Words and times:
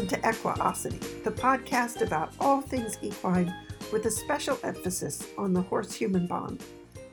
Welcome 0.00 0.18
to 0.22 0.28
Equiosity, 0.30 0.98
the 1.24 1.30
podcast 1.30 2.00
about 2.00 2.32
all 2.40 2.62
things 2.62 2.96
equine 3.02 3.54
with 3.92 4.06
a 4.06 4.10
special 4.10 4.58
emphasis 4.64 5.26
on 5.36 5.52
the 5.52 5.60
horse 5.60 5.92
human 5.92 6.26
bond. 6.26 6.64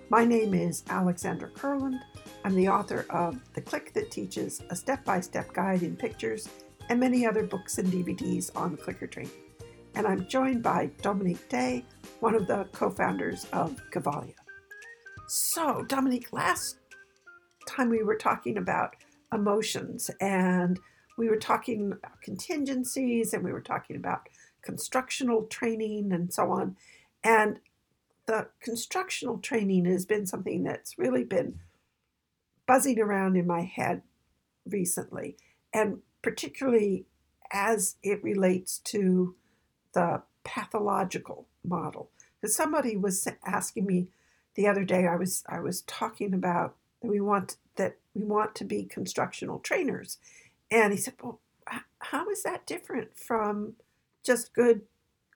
My 0.10 0.23
name 0.23 0.54
is 0.54 0.86
Alexandra 0.89 1.50
Kurland. 1.50 2.00
I'm 2.45 2.55
the 2.55 2.70
author 2.70 3.05
of 3.09 3.41
The 3.55 3.59
Click 3.59 3.91
That 3.91 4.09
Teaches, 4.09 4.62
a 4.70 4.76
step 4.76 5.04
by 5.04 5.20
step 5.20 5.52
guide 5.52 5.84
in 5.84 5.98
pictures, 5.98 6.48
and 6.88 6.98
many 6.98 7.26
other 7.26 7.44
books 7.44 7.77
and 7.77 7.89
DVDs 7.89 8.55
on 8.55 8.77
clicker 8.77 9.08
training. 9.08 9.34
And 9.95 10.08
I'm 10.08 10.26
joined 10.26 10.63
by 10.63 10.90
Dominique 11.02 11.49
Day, 11.49 11.84
one 12.22 12.35
of 12.35 12.48
the 12.48 12.70
co 12.72 12.90
founders 12.90 13.48
of 13.52 13.81
Cavalia. 13.91 14.35
So, 15.27 15.84
Dominique, 15.90 16.31
last 16.31 16.77
time 17.67 17.90
we 17.90 18.04
were 18.04 18.16
talking 18.16 18.55
about 18.55 18.95
emotions 19.34 20.09
and 20.22 20.80
we 21.17 21.27
were 21.27 21.38
talking 21.38 21.91
about 21.91 22.21
contingencies 22.21 23.34
and 23.34 23.44
we 23.44 23.52
were 23.52 23.62
talking 23.62 23.95
about 23.95 24.30
constructional 24.62 25.44
training 25.44 26.12
and 26.12 26.34
so 26.34 26.52
on. 26.52 26.77
And 27.23 27.59
the 28.27 28.48
constructional 28.62 29.39
training 29.39 29.85
has 29.85 30.05
been 30.05 30.25
something 30.25 30.63
that's 30.63 30.98
really 30.98 31.23
been 31.23 31.59
buzzing 32.66 32.99
around 32.99 33.35
in 33.35 33.48
my 33.48 33.61
head 33.61 34.03
recently, 34.66 35.38
and 35.73 35.99
particularly 36.22 37.05
as 37.52 37.95
it 38.03 38.23
relates 38.23 38.80
to 38.80 39.36
the 39.94 40.22
pathological 40.44 41.47
model. 41.63 42.11
Because 42.39 42.55
somebody 42.55 42.95
was 42.95 43.27
asking 43.45 43.86
me 43.86 44.09
the 44.55 44.67
other 44.67 44.84
day, 44.84 45.08
I 45.08 45.16
was 45.16 45.44
I 45.47 45.59
was 45.59 45.81
talking 45.84 46.34
about 46.34 46.75
that 47.02 47.08
we 47.08 47.22
want 47.22 47.58
that 47.75 47.97
we 48.13 48.23
want 48.23 48.55
to 48.55 48.66
be 48.66 48.84
constructional 48.84 49.59
trainers, 49.59 50.17
and 50.72 50.94
he 50.94 51.00
said, 51.00 51.16
"Well, 51.22 51.40
how 52.00 52.30
is 52.30 52.44
that 52.44 52.66
different 52.66 53.18
from 53.18 53.73
just 54.23 54.54
good 54.54 54.82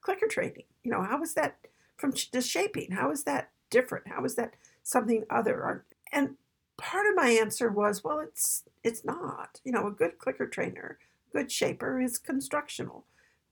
clicker 0.01 0.27
training? 0.27 0.65
You 0.83 0.91
know, 0.91 1.03
how 1.03 1.21
is 1.21 1.33
that 1.35 1.57
from 1.97 2.13
just 2.13 2.49
shaping? 2.49 2.91
How 2.91 3.11
is 3.11 3.23
that 3.23 3.51
different? 3.69 4.07
How 4.07 4.23
is 4.25 4.35
that 4.35 4.55
something 4.83 5.25
other?" 5.29 5.85
And 6.11 6.37
part 6.77 7.05
of 7.07 7.15
my 7.15 7.29
answer 7.29 7.69
was, 7.69 8.03
"Well, 8.03 8.19
it's 8.19 8.63
it's 8.83 9.05
not. 9.05 9.61
You 9.63 9.71
know, 9.71 9.87
a 9.87 9.91
good 9.91 10.17
clicker 10.17 10.47
trainer, 10.47 10.97
good 11.31 11.51
shaper 11.51 11.99
is 11.99 12.17
constructional. 12.17 13.05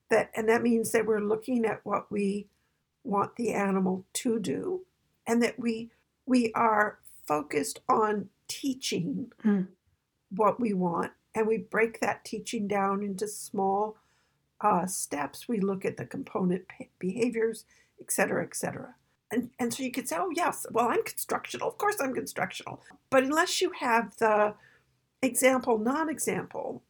That 0.09 0.31
and 0.35 0.49
that 0.49 0.63
means 0.63 0.91
that 0.91 1.05
we're 1.05 1.19
looking 1.19 1.65
at 1.65 1.85
what 1.85 2.11
we 2.11 2.47
want 3.03 3.35
the 3.35 3.53
animal 3.53 4.05
to 4.13 4.39
do, 4.39 4.85
and 5.25 5.41
that 5.43 5.59
we 5.59 5.91
we 6.25 6.51
are 6.53 6.99
focused 7.27 7.79
on 7.87 8.29
teaching 8.47 9.31
mm. 9.43 9.67
what 10.31 10.59
we 10.59 10.73
want 10.73 11.11
and 11.35 11.47
we 11.47 11.57
break 11.57 11.99
that 11.99 12.25
teaching 12.25 12.67
down 12.67 13.03
into 13.03 13.27
small 13.27 13.97
uh, 14.61 14.85
steps. 14.85 15.47
We 15.47 15.59
look 15.59 15.85
at 15.85 15.97
the 15.97 16.05
component 16.05 16.63
behaviors, 16.99 17.65
et 17.99 18.11
cetera, 18.11 18.43
et 18.43 18.55
cetera. 18.55 18.95
And, 19.31 19.51
and 19.59 19.73
so 19.73 19.83
you 19.83 19.91
could 19.91 20.07
say, 20.07 20.17
oh, 20.19 20.31
yes, 20.35 20.65
well, 20.71 20.89
I'm 20.89 21.03
constructional. 21.03 21.67
Of 21.67 21.77
course, 21.77 21.97
I'm 22.01 22.15
constructional. 22.15 22.81
But 23.09 23.23
unless 23.23 23.61
you 23.61 23.71
have 23.79 24.17
the 24.17 24.55
example, 25.21 25.77
non 25.77 26.09
example, 26.09 26.83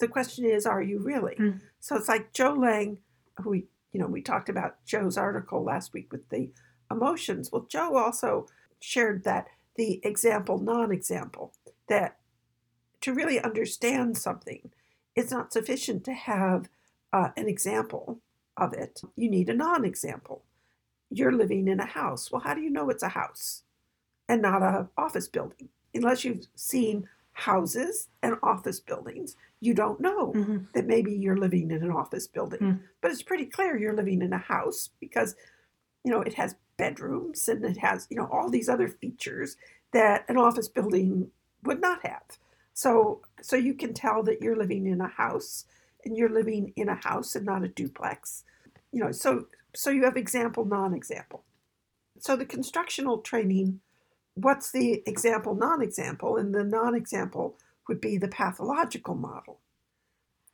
the 0.00 0.08
question 0.08 0.46
is, 0.46 0.64
are 0.66 0.82
you 0.82 0.98
really? 0.98 1.36
Mm. 1.36 1.60
So 1.80 1.96
it's 1.96 2.08
like 2.08 2.32
Joe 2.32 2.56
Layng, 2.56 2.96
who 3.42 3.50
we, 3.50 3.64
you 3.92 4.00
know, 4.00 4.06
we 4.06 4.22
talked 4.22 4.48
about 4.48 4.84
Joe's 4.86 5.18
article 5.18 5.62
last 5.62 5.92
week 5.92 6.10
with 6.12 6.28
the 6.30 6.50
emotions. 6.90 7.52
Well, 7.52 7.66
Joe 7.68 7.96
also 7.96 8.46
shared 8.80 9.24
that 9.24 9.48
the 9.76 10.00
example, 10.02 10.58
non 10.58 10.92
example, 10.92 11.52
that 11.88 12.16
to 13.02 13.12
really 13.12 13.40
understand 13.40 14.16
something, 14.16 14.70
it's 15.14 15.30
not 15.30 15.52
sufficient 15.52 16.04
to 16.04 16.12
have 16.12 16.68
uh, 17.12 17.28
an 17.36 17.48
example 17.48 18.20
of 18.56 18.72
it. 18.72 19.02
You 19.16 19.30
need 19.30 19.48
a 19.48 19.54
non 19.54 19.84
example. 19.84 20.42
You're 21.10 21.32
living 21.32 21.68
in 21.68 21.80
a 21.80 21.86
house. 21.86 22.30
Well, 22.32 22.40
how 22.40 22.54
do 22.54 22.62
you 22.62 22.70
know 22.70 22.88
it's 22.88 23.02
a 23.02 23.10
house 23.10 23.64
and 24.28 24.40
not 24.40 24.62
an 24.62 24.88
office 24.96 25.28
building? 25.28 25.68
Unless 25.94 26.24
you've 26.24 26.46
seen 26.54 27.06
houses 27.32 28.08
and 28.22 28.36
office 28.42 28.80
buildings, 28.80 29.36
you 29.60 29.74
don't 29.74 30.00
know 30.00 30.32
mm-hmm. 30.32 30.58
that 30.74 30.86
maybe 30.86 31.12
you're 31.12 31.36
living 31.36 31.70
in 31.70 31.82
an 31.82 31.90
office 31.90 32.26
building. 32.26 32.60
Mm. 32.60 32.80
But 33.00 33.10
it's 33.10 33.22
pretty 33.22 33.46
clear 33.46 33.76
you're 33.76 33.96
living 33.96 34.22
in 34.22 34.32
a 34.32 34.38
house 34.38 34.90
because, 35.00 35.34
you 36.04 36.10
know, 36.10 36.22
it 36.22 36.34
has 36.34 36.56
bedrooms 36.78 37.48
and 37.48 37.64
it 37.64 37.78
has, 37.78 38.06
you 38.10 38.16
know, 38.16 38.28
all 38.32 38.48
these 38.48 38.68
other 38.68 38.88
features 38.88 39.56
that 39.92 40.24
an 40.28 40.38
office 40.38 40.68
building 40.68 41.30
would 41.62 41.80
not 41.80 42.04
have. 42.06 42.38
So 42.74 43.22
so 43.40 43.56
you 43.56 43.74
can 43.74 43.94
tell 43.94 44.22
that 44.24 44.40
you're 44.40 44.56
living 44.56 44.86
in 44.86 45.00
a 45.00 45.08
house 45.08 45.66
and 46.04 46.16
you're 46.16 46.28
living 46.28 46.72
in 46.76 46.88
a 46.88 46.94
house 46.94 47.34
and 47.34 47.46
not 47.46 47.64
a 47.64 47.68
duplex. 47.68 48.44
You 48.92 49.04
know, 49.04 49.12
so 49.12 49.46
so 49.74 49.90
you 49.90 50.04
have 50.04 50.16
example, 50.16 50.64
non-example. 50.64 51.44
So 52.18 52.36
the 52.36 52.44
constructional 52.44 53.18
training, 53.18 53.80
what's 54.34 54.70
the 54.70 55.02
example, 55.06 55.54
non-example? 55.54 56.36
And 56.36 56.54
the 56.54 56.64
non-example 56.64 57.56
would 57.88 58.00
be 58.00 58.16
the 58.18 58.28
pathological 58.28 59.14
model. 59.14 59.60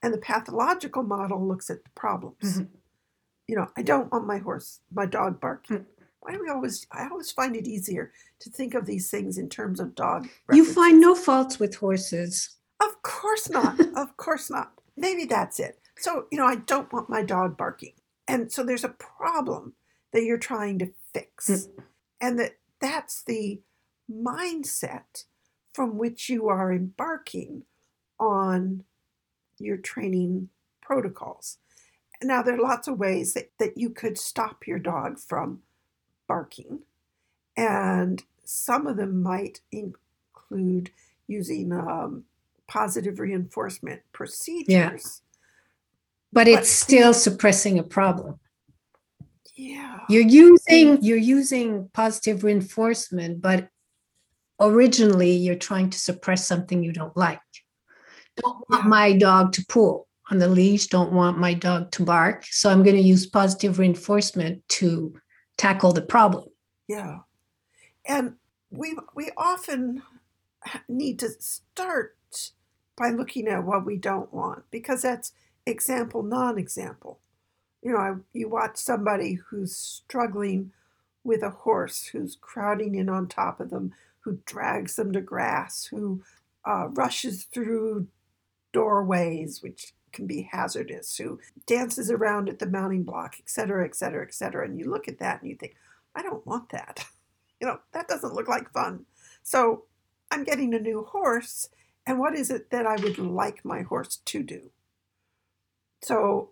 And 0.02 0.14
the 0.14 0.18
pathological 0.18 1.02
model 1.02 1.46
looks 1.46 1.68
at 1.68 1.82
the 1.82 1.90
problems. 1.96 2.58
Mm-hmm. 2.60 2.74
You 3.48 3.56
know, 3.56 3.66
I 3.76 3.82
don't 3.82 4.12
want 4.12 4.26
my 4.26 4.38
horse, 4.38 4.80
my 4.92 5.06
dog 5.06 5.40
barking. 5.40 5.78
Mm-hmm 5.78 5.97
why 6.20 6.32
do 6.32 6.40
we 6.40 6.48
always 6.48 6.86
i 6.92 7.06
always 7.08 7.30
find 7.30 7.56
it 7.56 7.66
easier 7.66 8.12
to 8.40 8.50
think 8.50 8.74
of 8.74 8.86
these 8.86 9.10
things 9.10 9.38
in 9.38 9.48
terms 9.48 9.80
of 9.80 9.94
dog 9.94 10.28
references. 10.46 10.56
you 10.56 10.64
find 10.64 11.00
no 11.00 11.14
faults 11.14 11.58
with 11.58 11.74
horses. 11.74 12.56
Of 12.80 13.02
course 13.02 13.50
not. 13.50 13.78
Of 13.96 14.16
course 14.16 14.50
not. 14.50 14.72
Maybe 14.96 15.24
that's 15.24 15.58
it. 15.60 15.80
So 15.98 16.26
you 16.30 16.38
know 16.38 16.46
i 16.46 16.56
don't 16.56 16.92
want 16.92 17.10
my 17.10 17.22
dog 17.22 17.56
barking. 17.56 17.94
And 18.26 18.52
so 18.52 18.62
there's 18.62 18.84
a 18.84 18.90
problem 18.90 19.72
that 20.12 20.24
you're 20.24 20.38
trying 20.38 20.78
to 20.80 20.92
fix. 21.12 21.50
Mm. 21.50 21.68
and 22.20 22.38
that 22.38 22.52
that's 22.80 23.24
the 23.24 23.60
mindset 24.10 25.24
from 25.74 25.98
which 25.98 26.28
you 26.28 26.48
are 26.48 26.72
embarking 26.72 27.62
on 28.18 28.84
your 29.58 29.76
training 29.76 30.48
protocols. 30.82 31.58
Now 32.22 32.42
there 32.42 32.54
are 32.54 32.62
lots 32.62 32.88
of 32.88 32.98
ways 32.98 33.34
that, 33.34 33.50
that 33.58 33.76
you 33.76 33.90
could 33.90 34.18
stop 34.18 34.66
your 34.66 34.78
dog 34.78 35.18
from 35.20 35.60
barking. 36.28 36.80
And 37.56 38.22
some 38.44 38.86
of 38.86 38.96
them 38.96 39.22
might 39.22 39.60
include 39.72 40.90
using 41.26 41.72
um, 41.72 42.24
positive 42.68 43.18
reinforcement 43.18 44.02
procedures. 44.12 44.68
Yeah. 44.68 44.90
But, 46.32 46.44
but 46.44 46.48
it's 46.48 46.70
still 46.70 47.14
suppressing 47.14 47.78
a 47.78 47.82
problem. 47.82 48.38
Yeah. 49.56 49.98
You're 50.08 50.22
using 50.22 51.02
you're 51.02 51.16
using 51.16 51.90
positive 51.92 52.44
reinforcement, 52.44 53.42
but 53.42 53.68
originally 54.60 55.32
you're 55.32 55.56
trying 55.56 55.90
to 55.90 55.98
suppress 55.98 56.46
something 56.46 56.82
you 56.82 56.92
don't 56.92 57.16
like. 57.16 57.40
Don't 58.36 58.62
want 58.68 58.84
yeah. 58.84 58.88
my 58.88 59.12
dog 59.14 59.52
to 59.54 59.66
pull 59.68 60.06
on 60.30 60.38
the 60.38 60.48
leash, 60.48 60.86
don't 60.86 61.12
want 61.12 61.38
my 61.38 61.54
dog 61.54 61.90
to 61.92 62.04
bark. 62.04 62.44
So 62.50 62.70
I'm 62.70 62.82
going 62.82 62.96
to 62.96 63.02
use 63.02 63.26
positive 63.26 63.78
reinforcement 63.78 64.62
to 64.68 65.14
tackle 65.58 65.92
the 65.92 66.00
problem. 66.00 66.48
Yeah. 66.86 67.18
And 68.06 68.36
we 68.70 68.96
we 69.14 69.30
often 69.36 70.02
need 70.88 71.18
to 71.18 71.28
start 71.38 72.16
by 72.96 73.10
looking 73.10 73.46
at 73.46 73.64
what 73.64 73.84
we 73.84 73.96
don't 73.96 74.32
want 74.32 74.64
because 74.70 75.02
that's 75.02 75.32
example 75.66 76.22
non-example. 76.22 77.20
You 77.82 77.92
know, 77.92 77.98
I, 77.98 78.14
you 78.32 78.48
watch 78.48 78.76
somebody 78.76 79.34
who's 79.34 79.76
struggling 79.76 80.72
with 81.22 81.42
a 81.42 81.50
horse 81.50 82.06
who's 82.06 82.36
crowding 82.40 82.94
in 82.94 83.08
on 83.08 83.28
top 83.28 83.60
of 83.60 83.70
them, 83.70 83.92
who 84.20 84.40
drags 84.46 84.96
them 84.96 85.12
to 85.12 85.20
grass, 85.20 85.84
who 85.84 86.22
uh, 86.64 86.88
rushes 86.88 87.44
through 87.44 88.08
doorways, 88.72 89.62
which 89.62 89.92
can 90.18 90.26
be 90.26 90.48
hazardous, 90.50 91.16
who 91.16 91.38
dances 91.66 92.10
around 92.10 92.48
at 92.48 92.58
the 92.58 92.66
mounting 92.66 93.04
block, 93.04 93.36
et 93.38 93.48
cetera, 93.48 93.84
et 93.84 93.94
cetera, 93.94 94.26
et 94.26 94.34
cetera. 94.34 94.64
And 94.64 94.76
you 94.76 94.90
look 94.90 95.06
at 95.06 95.20
that 95.20 95.40
and 95.40 95.48
you 95.48 95.56
think, 95.56 95.76
I 96.12 96.22
don't 96.22 96.46
want 96.46 96.70
that. 96.70 97.06
You 97.60 97.66
know, 97.66 97.80
that 97.90 98.06
doesn't 98.06 98.34
look 98.34 98.46
like 98.46 98.72
fun. 98.72 99.04
So 99.42 99.86
I'm 100.30 100.44
getting 100.44 100.72
a 100.72 100.78
new 100.78 101.02
horse, 101.02 101.68
and 102.06 102.20
what 102.20 102.36
is 102.36 102.50
it 102.50 102.70
that 102.70 102.86
I 102.86 102.94
would 103.02 103.18
like 103.18 103.64
my 103.64 103.82
horse 103.82 104.20
to 104.26 104.44
do? 104.44 104.70
So, 106.00 106.50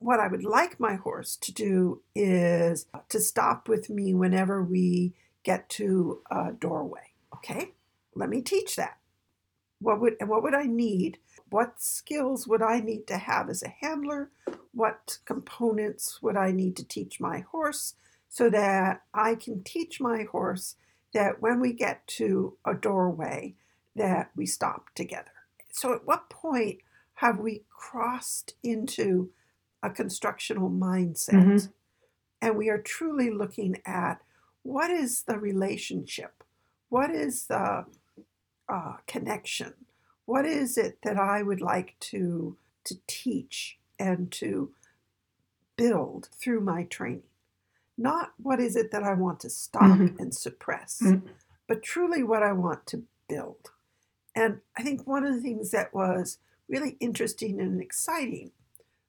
what 0.00 0.18
I 0.18 0.26
would 0.26 0.42
like 0.42 0.80
my 0.80 0.96
horse 0.96 1.36
to 1.36 1.54
do 1.54 2.02
is 2.12 2.86
to 3.08 3.20
stop 3.20 3.68
with 3.68 3.88
me 3.88 4.14
whenever 4.14 4.64
we 4.64 5.14
get 5.44 5.68
to 5.68 6.22
a 6.28 6.50
doorway. 6.50 7.12
Okay, 7.36 7.74
let 8.16 8.28
me 8.28 8.42
teach 8.42 8.74
that. 8.74 8.98
What 9.78 10.00
would 10.00 10.14
and 10.18 10.28
what 10.28 10.42
would 10.42 10.54
I 10.54 10.64
need 10.64 11.18
what 11.50 11.80
skills 11.80 12.46
would 12.46 12.62
I 12.62 12.80
need 12.80 13.06
to 13.08 13.16
have 13.18 13.48
as 13.48 13.62
a 13.62 13.68
handler? 13.80 14.30
What 14.72 15.18
components 15.24 16.20
would 16.22 16.36
I 16.36 16.52
need 16.52 16.76
to 16.76 16.84
teach 16.84 17.20
my 17.20 17.40
horse 17.40 17.94
so 18.28 18.50
that 18.50 19.02
I 19.14 19.34
can 19.34 19.62
teach 19.62 20.00
my 20.00 20.24
horse 20.24 20.76
that 21.14 21.40
when 21.40 21.60
we 21.60 21.72
get 21.72 22.06
to 22.06 22.56
a 22.64 22.74
doorway 22.74 23.54
that 23.96 24.30
we 24.36 24.46
stop 24.46 24.86
together. 24.94 25.32
So 25.72 25.94
at 25.94 26.06
what 26.06 26.28
point 26.28 26.78
have 27.14 27.38
we 27.38 27.62
crossed 27.70 28.54
into 28.62 29.30
a 29.82 29.90
constructional 29.90 30.70
mindset 30.70 31.34
Mhm. 31.44 31.72
and 32.42 32.56
we 32.56 32.68
are 32.68 32.78
truly 32.82 33.30
looking 33.30 33.80
at 33.86 34.22
what 34.62 34.90
is 34.90 35.22
the 35.22 35.38
relationship? 35.38 36.44
What 36.90 37.10
is 37.10 37.46
the 37.46 37.86
uh, 38.68 38.98
connection? 39.06 39.86
What 40.28 40.44
is 40.44 40.76
it 40.76 40.98
that 41.04 41.16
I 41.16 41.42
would 41.42 41.62
like 41.62 41.96
to, 42.00 42.58
to 42.84 42.94
teach 43.06 43.78
and 43.98 44.30
to 44.32 44.72
build 45.78 46.28
through 46.38 46.60
my 46.60 46.84
training? 46.84 47.22
Not 47.96 48.32
what 48.36 48.60
is 48.60 48.76
it 48.76 48.90
that 48.90 49.02
I 49.02 49.14
want 49.14 49.40
to 49.40 49.48
stop 49.50 49.98
Mhm. 49.98 50.18
and 50.20 50.34
suppress, 50.34 51.00
Mm. 51.02 51.30
but 51.66 51.82
truly 51.82 52.22
what 52.22 52.42
I 52.42 52.52
want 52.52 52.86
to 52.88 53.06
build. 53.26 53.72
And 54.34 54.60
I 54.76 54.82
think 54.82 55.06
one 55.06 55.24
of 55.24 55.34
the 55.34 55.40
things 55.40 55.70
that 55.70 55.94
was 55.94 56.40
really 56.68 56.98
interesting 57.00 57.58
and 57.58 57.80
exciting 57.80 58.52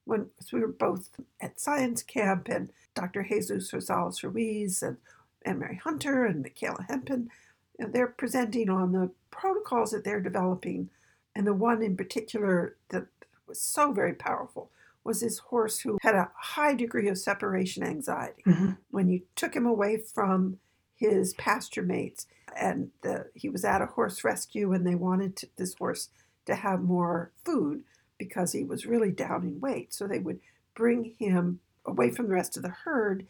when 0.05 0.31
we 0.53 0.61
were 0.61 0.67
both 0.69 1.09
at 1.41 1.59
science 1.59 2.01
camp 2.01 2.47
and 2.47 2.71
Dr. 2.95 3.23
Jesus 3.23 3.71
Rosales 3.73 4.23
Ruiz 4.23 4.81
and, 4.81 4.99
and 5.41 5.59
Mary 5.59 5.75
Hunter 5.75 6.25
and 6.25 6.41
Michaela 6.43 6.83
Hempen, 6.89 7.29
and 7.77 7.91
they're 7.93 8.07
presenting 8.07 8.69
on 8.69 8.93
the 8.93 9.11
protocols 9.31 9.91
that 9.91 10.05
they're 10.05 10.21
developing. 10.21 10.89
And 11.35 11.45
the 11.47 11.53
one 11.53 11.81
in 11.81 11.95
particular 11.95 12.75
that 12.89 13.07
was 13.47 13.61
so 13.61 13.91
very 13.91 14.13
powerful 14.13 14.71
was 15.03 15.21
this 15.21 15.39
horse 15.39 15.79
who 15.79 15.97
had 16.01 16.15
a 16.15 16.31
high 16.35 16.73
degree 16.75 17.07
of 17.07 17.17
separation 17.17 17.83
anxiety. 17.83 18.43
Mhm. 18.45 18.77
when 18.91 19.07
you 19.09 19.21
took 19.35 19.55
him 19.55 19.65
away 19.65 19.97
from 19.97 20.59
his 20.95 21.33
pasture 21.35 21.81
mates 21.81 22.27
and 22.55 22.91
the, 23.01 23.29
he 23.33 23.47
was 23.49 23.63
at 23.63 23.81
a 23.81 23.85
horse 23.85 24.23
rescue 24.23 24.73
and 24.73 24.85
they 24.85 24.95
wanted 24.95 25.35
to, 25.37 25.47
this 25.55 25.73
horse 25.75 26.09
to 26.45 26.55
have 26.55 26.81
more 26.81 27.31
food 27.45 27.83
because 28.17 28.51
he 28.51 28.63
was 28.63 28.85
really 28.85 29.11
down 29.11 29.43
in 29.43 29.59
weight. 29.61 29.93
So 29.93 30.05
they 30.07 30.19
would 30.19 30.41
bring 30.75 31.15
him 31.17 31.61
away 31.85 32.11
from 32.11 32.27
the 32.27 32.33
rest 32.33 32.57
of 32.57 32.63
the 32.63 32.69
herd 32.69 33.25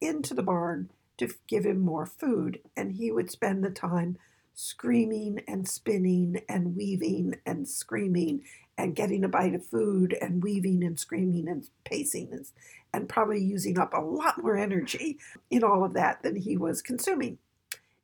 into 0.00 0.34
the 0.34 0.42
barn 0.42 0.90
to 1.16 1.28
give 1.46 1.64
him 1.64 1.80
more 1.80 2.04
food. 2.04 2.60
And 2.76 2.92
he 2.92 3.10
would 3.10 3.30
spend 3.30 3.64
the 3.64 3.70
time 3.70 4.18
screaming 4.54 5.42
and 5.48 5.68
spinning 5.68 6.40
and 6.48 6.76
weaving 6.76 7.34
and 7.44 7.68
screaming 7.68 8.42
and 8.78 8.96
getting 8.96 9.24
a 9.24 9.28
bite 9.28 9.54
of 9.54 9.66
food 9.66 10.16
and 10.20 10.42
weaving 10.42 10.82
and 10.84 10.98
screaming 10.98 11.48
and 11.48 11.68
pacing 11.84 12.28
and, 12.32 12.46
and 12.92 13.08
probably 13.08 13.42
using 13.42 13.78
up 13.78 13.92
a 13.92 14.00
lot 14.00 14.42
more 14.42 14.56
energy 14.56 15.18
in 15.50 15.62
all 15.62 15.84
of 15.84 15.92
that 15.92 16.22
than 16.22 16.36
he 16.36 16.56
was 16.56 16.82
consuming. 16.82 17.38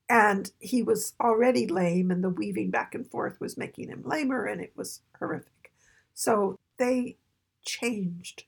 And 0.08 0.50
he 0.58 0.82
was 0.82 1.14
already 1.20 1.68
lame, 1.68 2.10
and 2.10 2.24
the 2.24 2.30
weaving 2.30 2.70
back 2.70 2.96
and 2.96 3.08
forth 3.08 3.40
was 3.40 3.56
making 3.56 3.88
him 3.88 4.02
lamer, 4.04 4.44
and 4.44 4.60
it 4.60 4.72
was 4.74 5.02
horrific. 5.20 5.72
So 6.14 6.58
they 6.78 7.16
changed 7.64 8.44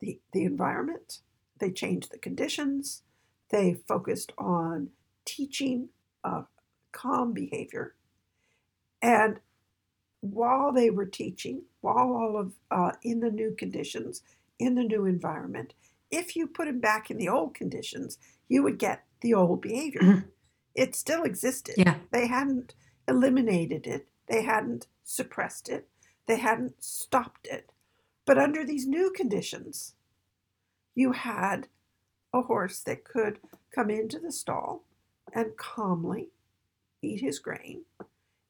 the, 0.00 0.18
the 0.32 0.44
environment, 0.44 1.20
they 1.58 1.70
changed 1.70 2.10
the 2.10 2.18
conditions, 2.18 3.02
they 3.50 3.74
focused 3.86 4.32
on 4.38 4.88
teaching 5.26 5.90
uh, 6.24 6.42
calm 6.96 7.32
behavior. 7.32 7.94
And 9.02 9.38
while 10.20 10.72
they 10.72 10.90
were 10.90 11.06
teaching, 11.06 11.62
while 11.82 12.12
all 12.12 12.36
of 12.38 12.54
uh, 12.70 12.92
in 13.02 13.20
the 13.20 13.30
new 13.30 13.54
conditions, 13.54 14.22
in 14.58 14.74
the 14.74 14.82
new 14.82 15.04
environment, 15.04 15.74
if 16.10 16.34
you 16.34 16.46
put 16.46 16.68
him 16.68 16.80
back 16.80 17.10
in 17.10 17.18
the 17.18 17.28
old 17.28 17.54
conditions, 17.54 18.18
you 18.48 18.62
would 18.62 18.78
get 18.78 19.04
the 19.20 19.34
old 19.34 19.60
behavior. 19.60 20.00
Mhm. 20.00 20.24
It 20.74 20.94
still 20.94 21.24
existed. 21.24 21.74
Yeah. 21.76 21.98
They 22.10 22.26
hadn't 22.26 22.74
eliminated 23.06 23.86
it, 23.86 24.08
they 24.26 24.42
hadn't 24.42 24.88
suppressed 25.04 25.68
it, 25.68 25.88
they 26.26 26.38
hadn't 26.38 26.82
stopped 26.82 27.46
it. 27.46 27.70
But 28.24 28.38
under 28.38 28.64
these 28.64 28.86
new 28.86 29.10
conditions, 29.10 29.94
you 30.94 31.12
had 31.12 31.68
a 32.32 32.42
horse 32.42 32.80
that 32.82 33.04
could 33.04 33.38
come 33.70 33.90
into 33.90 34.18
the 34.18 34.32
stall 34.32 34.84
and 35.32 35.56
calmly 35.56 36.30
eat 37.06 37.20
his 37.20 37.38
grain 37.38 37.82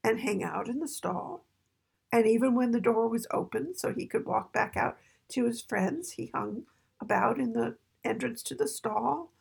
and 0.03 0.21
hang 0.21 0.43
out 0.43 0.69
in 0.69 0.81
the 0.81 0.89
stall. 0.89 1.45
And 2.13 2.27
even 2.27 2.55
when 2.55 2.71
the 2.71 2.81
door 2.81 3.09
was 3.09 3.27
open, 3.31 3.75
so 3.75 3.93
he 3.93 4.07
could 4.07 4.27
walk 4.27 4.53
back 4.53 4.77
out 4.77 4.97
to 5.31 5.45
his 5.45 5.61
friends, 5.61 6.13
he 6.13 6.31
hung 6.33 6.63
about 7.01 7.39
in 7.39 7.53
the 7.53 7.77
entrance 8.05 8.43
to 8.45 8.55
the 8.55 8.69
stall 8.69 9.33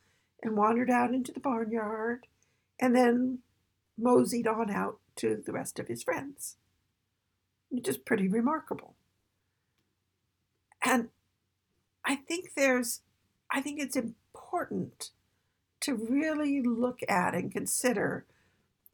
and 0.42 0.58
wandered 0.58 0.90
out 0.90 1.14
into 1.14 1.32
the 1.32 1.40
barnyard 1.40 2.28
and 2.80 2.96
then 2.96 3.40
moseyed 3.98 4.48
on 4.48 4.70
out 4.70 5.00
to 5.16 5.42
the 5.46 5.52
rest 5.52 5.80
of 5.80 5.88
his 5.88 6.04
friends. 6.04 6.58
Which 7.70 7.88
is 7.88 7.98
pretty 7.98 8.28
remarkable. 8.28 8.96
And 10.84 11.10
I 12.04 12.16
think 12.16 12.52
there's, 12.56 13.02
I 13.52 13.62
think 13.62 13.80
it's 13.80 13.96
important 13.96 15.12
to 15.82 15.96
really 15.96 16.62
look 16.62 17.00
at 17.08 17.34
and 17.34 17.52
consider 17.52 18.26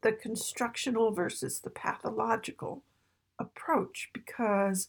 the 0.02 0.12
constructional 0.12 1.12
versus 1.12 1.60
the 1.60 1.70
pathological 1.70 2.82
approach 3.38 4.10
because 4.12 4.88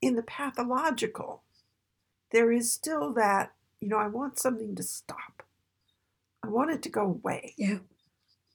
in 0.00 0.16
the 0.16 0.22
pathological, 0.22 1.42
there 2.30 2.52
is 2.52 2.72
still 2.72 3.12
that, 3.14 3.52
you 3.80 3.88
know, 3.88 3.96
I 3.96 4.06
want 4.06 4.38
something 4.38 4.74
to 4.76 4.82
stop. 4.82 5.42
I 6.44 6.48
want 6.48 6.70
it 6.70 6.82
to 6.82 6.88
go 6.88 7.02
away. 7.02 7.54
Yeah. 7.56 7.78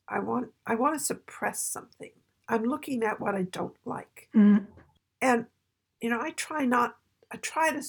I 0.07 0.19
want 0.19 0.49
I 0.65 0.75
want 0.75 0.97
to 0.97 1.03
suppress 1.03 1.61
something. 1.61 2.11
I'm 2.47 2.63
looking 2.63 3.03
at 3.03 3.19
what 3.19 3.35
I 3.35 3.43
don't 3.43 3.75
like. 3.85 4.29
Mm. 4.35 4.67
And 5.21 5.45
you 6.01 6.09
know, 6.09 6.19
I 6.19 6.31
try 6.31 6.65
not 6.65 6.97
I 7.31 7.37
try 7.37 7.71
to 7.71 7.81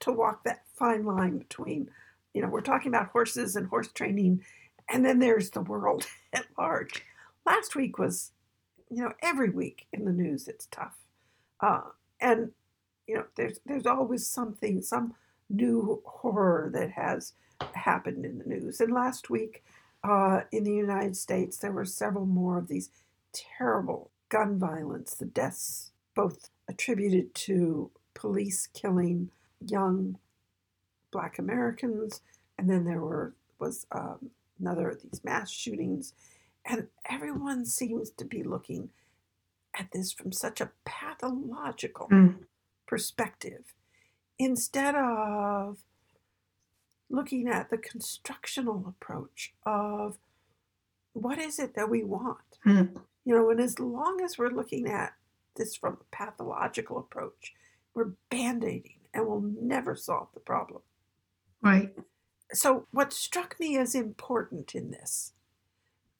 to 0.00 0.12
walk 0.12 0.44
that 0.44 0.62
fine 0.74 1.04
line 1.04 1.38
between, 1.38 1.90
you 2.32 2.42
know, 2.42 2.48
we're 2.48 2.60
talking 2.60 2.88
about 2.88 3.08
horses 3.08 3.56
and 3.56 3.66
horse 3.68 3.88
training 3.88 4.42
and 4.90 5.04
then 5.04 5.18
there's 5.18 5.50
the 5.50 5.60
world 5.60 6.06
at 6.32 6.46
large. 6.58 7.04
Last 7.46 7.76
week 7.76 7.98
was, 7.98 8.32
you 8.90 9.02
know, 9.02 9.12
every 9.22 9.50
week 9.50 9.86
in 9.92 10.04
the 10.04 10.12
news 10.12 10.48
it's 10.48 10.66
tough. 10.66 10.96
Uh, 11.60 11.82
and 12.20 12.50
you 13.06 13.16
know, 13.16 13.24
there's 13.36 13.58
there's 13.64 13.86
always 13.86 14.26
something, 14.26 14.82
some 14.82 15.14
new 15.50 16.02
horror 16.04 16.70
that 16.74 16.90
has 16.90 17.32
happened 17.74 18.24
in 18.24 18.38
the 18.38 18.44
news. 18.44 18.80
And 18.80 18.92
last 18.92 19.30
week, 19.30 19.64
uh, 20.04 20.42
in 20.52 20.64
the 20.64 20.74
United 20.74 21.16
States, 21.16 21.56
there 21.56 21.72
were 21.72 21.84
several 21.84 22.26
more 22.26 22.58
of 22.58 22.68
these 22.68 22.90
terrible 23.32 24.10
gun 24.28 24.58
violence, 24.58 25.14
the 25.14 25.24
deaths 25.24 25.90
both 26.14 26.50
attributed 26.68 27.34
to 27.34 27.90
police 28.14 28.68
killing 28.74 29.30
young 29.66 30.18
Black 31.10 31.38
Americans, 31.38 32.20
and 32.58 32.68
then 32.68 32.84
there 32.84 33.00
were 33.00 33.34
was 33.58 33.86
um, 33.92 34.30
another 34.58 34.88
of 34.90 35.02
these 35.02 35.22
mass 35.24 35.50
shootings, 35.50 36.12
and 36.64 36.88
everyone 37.08 37.64
seems 37.64 38.10
to 38.10 38.24
be 38.24 38.42
looking 38.42 38.90
at 39.78 39.90
this 39.92 40.12
from 40.12 40.32
such 40.32 40.60
a 40.60 40.70
pathological 40.84 42.08
Mm. 42.08 42.44
perspective 42.86 43.74
instead 44.38 44.94
of 44.94 45.78
looking 47.10 47.48
at 47.48 47.70
the 47.70 47.78
constructional 47.78 48.86
approach 48.88 49.54
of 49.64 50.18
what 51.12 51.38
is 51.38 51.58
it 51.58 51.74
that 51.74 51.88
we 51.90 52.02
want 52.04 52.58
Mm. 52.64 53.02
you 53.24 53.34
know 53.34 53.50
and 53.50 53.60
as 53.60 53.78
long 53.78 54.20
as 54.22 54.38
we're 54.38 54.48
looking 54.50 54.86
at 54.88 55.14
this 55.56 55.76
from 55.76 55.94
a 56.00 56.04
pathological 56.16 56.98
approach 56.98 57.54
we're 57.94 58.12
band-aiding 58.30 59.00
and 59.12 59.26
we'll 59.26 59.40
never 59.40 59.94
solve 59.96 60.28
the 60.34 60.40
problem 60.40 60.82
Right. 61.60 61.94
So 62.52 62.86
what 62.90 63.12
struck 63.12 63.58
me 63.60 63.76
as 63.76 63.94
important 63.94 64.74
in 64.74 64.90
this 64.90 65.32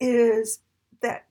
is 0.00 0.61
that 1.00 1.26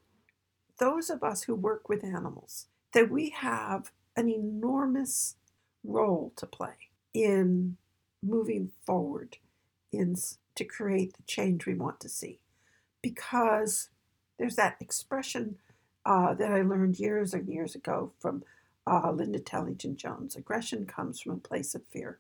those 0.80 1.10
of 1.10 1.24
us 1.24 1.44
who 1.44 1.56
work 1.56 1.89
with 1.89 2.04
animals 2.04 2.68
that 2.94 3.10
we 3.10 3.30
have 3.30 3.92
an 4.16 4.30
enormous 4.30 5.36
role 5.84 6.34
to 6.36 6.46
play 6.46 6.89
in 7.13 7.77
moving 8.24 8.72
forward 8.86 9.38
in 9.92 10.16
to 10.56 10.66
create 10.66 11.16
the 11.16 11.24
change 11.24 11.66
we 11.66 11.75
want 11.75 12.00
to 12.00 12.10
see 12.10 12.39
because 13.01 13.89
there's 14.38 14.56
that 14.56 14.77
expression 14.80 15.58
uh, 16.06 16.34
that 16.34 16.51
I 16.51 16.62
learned 16.62 17.00
years 17.00 17.34
and 17.34 17.48
years 17.48 17.75
ago 17.75 18.12
from 18.20 18.44
uh, 18.86 19.12
Linda 19.12 19.39
Tellington 19.39 19.98
Jones. 19.98 20.36
Aggression 20.36 20.86
comes 20.86 21.20
from 21.20 21.34
a 21.34 21.38
place 21.38 21.75
of 21.75 21.84
fear. 21.92 22.20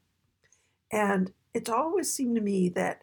And 0.91 1.31
it's 1.57 1.71
always 1.71 2.13
seemed 2.13 2.35
to 2.35 2.41
me 2.41 2.69
that 2.69 3.01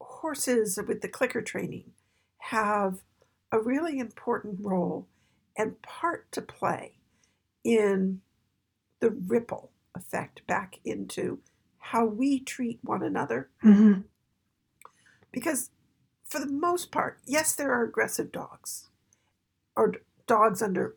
horses 0.00 0.78
with 0.88 1.02
the 1.02 1.08
clicker 1.08 1.42
training 1.42 1.92
have 2.38 3.02
a 3.52 3.60
really 3.60 3.98
important 3.98 4.56
role 4.62 5.06
and 5.54 5.80
part 5.82 6.32
to 6.32 6.40
play 6.40 6.94
in 7.62 8.22
the 9.00 9.10
ripple 9.10 9.70
effect 9.94 10.46
back 10.46 10.80
into 10.82 11.40
how 11.78 12.06
we 12.06 12.40
treat 12.40 12.78
one 12.82 13.02
another. 13.02 13.50
hmm 13.60 14.00
Because 15.30 15.68
for 16.24 16.38
the 16.38 16.46
most 16.46 16.90
part, 16.90 17.18
yes, 17.26 17.54
there 17.54 17.70
are 17.70 17.84
aggressive 17.84 18.32
dogs 18.32 18.88
or 19.76 19.96
dogs 20.26 20.62
under 20.62 20.96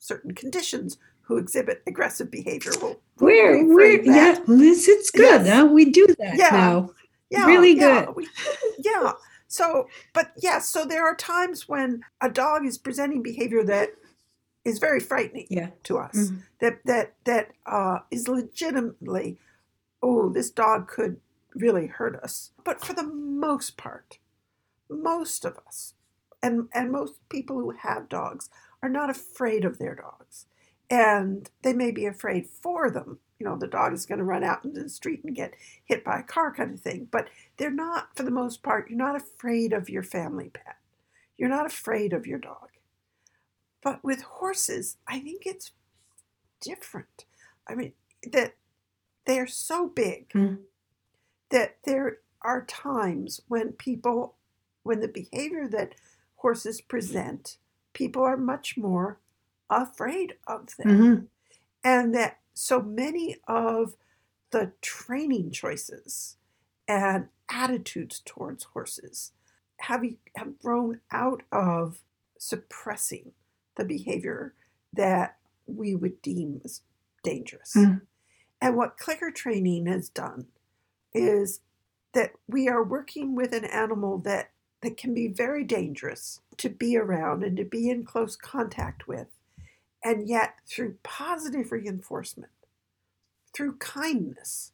certain 0.00 0.34
conditions 0.34 0.98
who 1.22 1.36
exhibit 1.36 1.80
aggressive 1.86 2.28
behavior 2.28 2.72
will 2.82 3.00
we're 3.22 3.66
we're 3.74 4.02
yeah 4.02 4.38
Liz, 4.46 4.88
it's 4.88 5.10
good 5.10 5.44
Yes. 5.44 5.48
huh? 5.48 5.66
we 5.66 5.90
do 5.90 6.06
that 6.18 6.36
Yeah. 6.36 6.50
now 6.50 6.90
yeah, 7.30 7.46
really 7.46 7.72
yeah, 7.76 8.04
good. 8.06 8.16
we- 8.16 8.28
yeah. 8.80 9.12
So, 9.48 9.88
but 10.14 10.32
yeah, 10.38 10.58
so 10.60 10.84
there 10.84 11.04
are 11.06 11.14
times 11.14 11.68
when 11.68 12.02
a 12.20 12.28
dog 12.30 12.64
is 12.66 12.76
presenting 12.78 13.22
behavior 13.22 13.62
that 13.64 13.90
is 14.64 14.78
very 14.78 15.00
frightening 15.00 15.46
yeah 15.50 15.70
to 15.84 15.98
us. 15.98 16.14
Mhm. 16.14 16.42
That 16.60 16.78
that 16.84 17.14
that 17.24 17.52
uh, 17.66 17.98
is 18.10 18.28
legitimately, 18.28 19.38
oh, 20.02 20.28
this 20.30 20.50
dog 20.50 20.88
could 20.88 21.20
really 21.54 21.86
hurt 21.86 22.16
us. 22.22 22.50
But 22.64 22.84
for 22.84 22.92
the 22.94 23.02
most 23.04 23.76
part, 23.76 24.18
most 24.90 25.44
of 25.44 25.58
us, 25.66 25.94
and 26.42 26.68
and 26.74 26.90
most 26.92 27.14
people 27.30 27.58
who 27.60 27.70
have 27.72 28.08
dogs 28.10 28.50
are 28.82 28.88
not 28.90 29.10
afraid 29.10 29.64
of 29.64 29.78
their 29.78 29.94
dogs, 29.94 30.46
and 30.92 31.48
they 31.62 31.72
may 31.72 31.90
be 31.90 32.04
afraid 32.04 32.46
for 32.46 32.90
them. 32.90 33.18
You 33.38 33.46
know, 33.46 33.56
the 33.56 33.66
dog 33.66 33.94
is 33.94 34.04
going 34.04 34.18
to 34.18 34.24
run 34.24 34.44
out 34.44 34.62
into 34.62 34.82
the 34.82 34.90
street 34.90 35.24
and 35.24 35.34
get 35.34 35.54
hit 35.82 36.04
by 36.04 36.18
a 36.20 36.22
car, 36.22 36.52
kind 36.52 36.74
of 36.74 36.80
thing. 36.80 37.08
But 37.10 37.28
they're 37.56 37.70
not, 37.70 38.14
for 38.14 38.24
the 38.24 38.30
most 38.30 38.62
part, 38.62 38.90
you're 38.90 38.98
not 38.98 39.16
afraid 39.16 39.72
of 39.72 39.88
your 39.88 40.02
family 40.02 40.50
pet. 40.50 40.76
You're 41.38 41.48
not 41.48 41.64
afraid 41.64 42.12
of 42.12 42.26
your 42.26 42.38
dog. 42.38 42.68
But 43.82 44.04
with 44.04 44.20
horses, 44.20 44.98
I 45.08 45.18
think 45.18 45.46
it's 45.46 45.70
different. 46.60 47.24
I 47.66 47.74
mean, 47.74 47.94
that 48.30 48.54
they're 49.24 49.46
so 49.46 49.88
big 49.88 50.28
Mm. 50.34 50.58
that 51.48 51.78
there 51.84 52.18
are 52.42 52.66
times 52.66 53.40
when 53.48 53.72
people, 53.72 54.36
when 54.82 55.00
the 55.00 55.08
behavior 55.08 55.66
that 55.68 55.94
horses 56.36 56.82
present, 56.82 57.56
people 57.94 58.22
are 58.22 58.36
much 58.36 58.76
more 58.76 59.18
afraid 59.72 60.36
of 60.46 60.76
them. 60.76 60.88
Mhm. 60.88 61.28
And 61.84 62.14
that 62.14 62.40
so 62.54 62.80
many 62.82 63.36
of 63.48 63.96
the 64.50 64.72
training 64.82 65.50
choices 65.50 66.36
and 66.86 67.28
attitudes 67.48 68.20
towards 68.24 68.64
horses 68.64 69.32
have, 69.78 70.04
have 70.36 70.58
grown 70.58 71.00
out 71.10 71.42
of 71.50 72.02
suppressing 72.38 73.32
the 73.76 73.84
behavior 73.84 74.54
that 74.92 75.38
we 75.66 75.94
would 75.94 76.20
deem 76.22 76.60
as 76.64 76.82
dangerous. 77.22 77.74
Mm. 77.74 78.02
And 78.60 78.76
what 78.76 78.98
clicker 78.98 79.30
training 79.30 79.86
has 79.86 80.08
done 80.08 80.46
is 81.12 81.60
that 82.12 82.32
we 82.46 82.68
are 82.68 82.84
working 82.84 83.34
with 83.34 83.52
an 83.54 83.64
animal 83.64 84.18
that, 84.18 84.50
that 84.82 84.96
can 84.96 85.14
be 85.14 85.28
very 85.28 85.64
dangerous 85.64 86.40
to 86.58 86.68
be 86.68 86.96
around 86.96 87.42
and 87.42 87.56
to 87.56 87.64
be 87.64 87.88
in 87.88 88.04
close 88.04 88.36
contact 88.36 89.08
with. 89.08 89.28
And 90.04 90.28
yet, 90.28 90.54
through 90.66 90.96
positive 91.02 91.70
reinforcement, 91.70 92.52
through 93.54 93.76
kindness, 93.76 94.72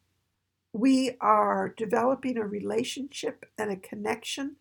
we 0.72 1.16
are 1.20 1.74
developing 1.76 2.38
a 2.38 2.46
relationship 2.46 3.46
and 3.58 3.70
a 3.70 3.76
connection 3.76 4.56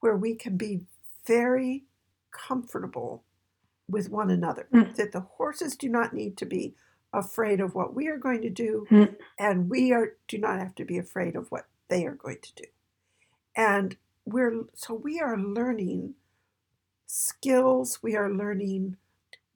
where 0.00 0.16
we 0.16 0.34
can 0.34 0.56
be 0.56 0.82
very 1.26 1.84
comfortable 2.30 3.24
with 3.88 4.10
one 4.10 4.30
another. 4.30 4.68
Mm. 4.72 4.94
That 4.96 5.12
the 5.12 5.20
horses 5.20 5.76
do 5.76 5.88
not 5.88 6.12
need 6.12 6.36
to 6.38 6.46
be 6.46 6.74
afraid 7.12 7.60
of 7.60 7.74
what 7.74 7.94
we 7.94 8.08
are 8.08 8.18
going 8.18 8.42
to 8.42 8.50
do, 8.50 8.86
Mm. 8.90 9.16
and 9.38 9.70
we 9.70 9.92
are 9.92 10.16
do 10.28 10.38
not 10.38 10.58
have 10.58 10.74
to 10.76 10.84
be 10.84 10.98
afraid 10.98 11.34
of 11.36 11.50
what 11.50 11.66
they 11.88 12.04
are 12.04 12.14
going 12.14 12.40
to 12.42 12.54
do. 12.54 12.64
And 13.54 13.96
we're 14.24 14.64
so 14.74 14.94
we 14.94 15.20
are 15.20 15.38
learning 15.38 16.14
skills, 17.06 18.02
we 18.02 18.16
are 18.16 18.30
learning 18.30 18.96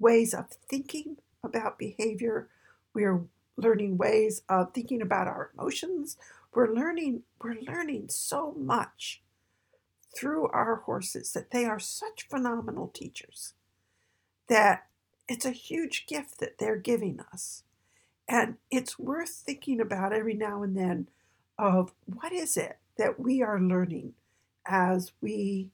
ways 0.00 0.34
of 0.34 0.48
thinking 0.68 1.18
about 1.44 1.78
behavior, 1.78 2.48
we 2.92 3.04
are 3.04 3.22
learning 3.56 3.98
ways 3.98 4.42
of 4.48 4.72
thinking 4.72 5.02
about 5.02 5.28
our 5.28 5.50
emotions. 5.54 6.16
We're 6.52 6.74
learning 6.74 7.22
we're 7.42 7.60
learning 7.60 8.08
so 8.08 8.52
much 8.58 9.22
through 10.16 10.48
our 10.48 10.76
horses 10.76 11.32
that 11.32 11.52
they 11.52 11.64
are 11.64 11.78
such 11.78 12.26
phenomenal 12.28 12.88
teachers 12.88 13.54
that 14.48 14.86
it's 15.28 15.46
a 15.46 15.52
huge 15.52 16.06
gift 16.06 16.40
that 16.40 16.58
they're 16.58 16.76
giving 16.76 17.20
us. 17.32 17.62
And 18.28 18.56
it's 18.70 18.98
worth 18.98 19.30
thinking 19.30 19.80
about 19.80 20.12
every 20.12 20.34
now 20.34 20.64
and 20.64 20.76
then 20.76 21.08
of 21.56 21.92
what 22.04 22.32
is 22.32 22.56
it 22.56 22.78
that 22.98 23.20
we 23.20 23.42
are 23.42 23.60
learning 23.60 24.14
as 24.66 25.12
we 25.20 25.70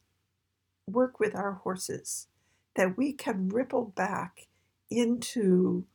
work 0.86 1.18
with 1.18 1.34
our 1.34 1.52
horses 1.52 2.28
that 2.76 2.96
we 2.98 3.12
can 3.12 3.48
ripple 3.50 3.86
back 3.96 4.48
into 4.90 5.86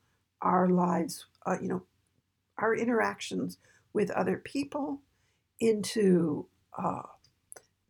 our 0.42 0.70
lives, 0.70 1.26
uh, 1.48 1.58
you 1.62 1.70
know, 1.70 1.84
our 2.60 2.76
interactions 2.76 3.58
with 3.94 4.12
other 4.12 4.38
people, 4.38 5.02
into 5.60 6.48
uh, 6.78 7.04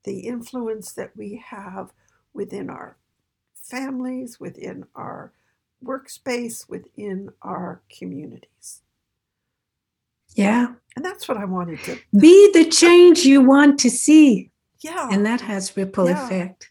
the 0.05 0.21
influence 0.21 0.93
that 0.93 1.15
we 1.17 1.43
have 1.47 1.91
within 2.33 2.69
our 2.69 2.97
families, 3.55 4.39
within 4.39 4.85
our 4.95 5.33
workspace, 5.85 6.69
within 6.69 7.29
our 7.43 7.81
communities. 7.97 8.81
yeah 10.35 10.67
And 10.95 11.05
that's 11.05 11.27
what 11.29 11.37
I 11.37 11.45
wanted 11.45 11.83
to, 11.85 11.99
be 12.19 12.51
the 12.53 12.65
change 12.69 13.25
you 13.25 13.41
want 13.41 13.79
to 13.81 13.91
see 13.91 14.51
yeah. 14.83 15.09
and 15.11 15.25
that 15.25 15.41
has 15.41 15.77
ripple 15.77 16.09
Yeah. 16.09 16.25
effect 16.25 16.70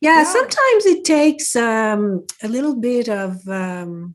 yeah, 0.00 0.18
Yeah. 0.18 0.24
sometimes 0.24 0.86
it 0.86 1.04
takes 1.04 1.56
um, 1.56 2.24
a 2.42 2.48
little 2.48 2.76
bit 2.76 3.08
of 3.08 3.46
um, 3.48 4.14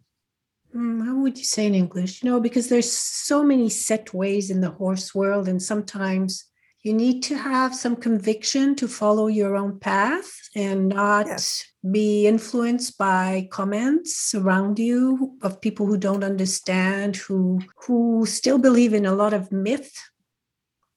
mm, 0.76 1.06
how 1.06 1.16
would 1.18 1.38
you 1.38 1.44
say 1.44 1.66
in 1.66 1.76
english 1.76 2.24
you 2.24 2.30
know 2.30 2.40
because 2.40 2.68
there's 2.70 2.92
so 2.92 3.44
many 3.44 3.70
set 3.70 4.14
ways 4.14 4.50
in 4.50 4.62
the 4.62 4.72
horse 4.72 5.14
world 5.16 5.48
and 5.48 5.62
sometimes 5.62 6.46
you 6.84 6.94
need 6.94 7.24
to 7.24 7.38
have 7.38 7.74
some 7.74 7.96
conviction 7.96 8.76
to 8.76 8.88
follow 8.90 9.28
your 9.28 9.56
own 9.56 9.80
path 9.80 10.30
and 10.54 10.90
not 10.90 11.26
Yes. 11.28 11.64
be 11.92 12.28
influenced 12.28 12.98
by 12.98 13.48
comments 13.52 14.36
around 14.36 14.78
you 14.80 15.38
of 15.42 15.62
people 15.62 15.86
who 15.86 15.98
don't 15.98 16.24
understand 16.26 17.16
who 17.16 17.60
who 17.86 18.26
still 18.26 18.58
believe 18.58 18.94
in 18.94 19.06
a 19.06 19.16
lot 19.16 19.34
of 19.34 19.52
myth 19.52 19.94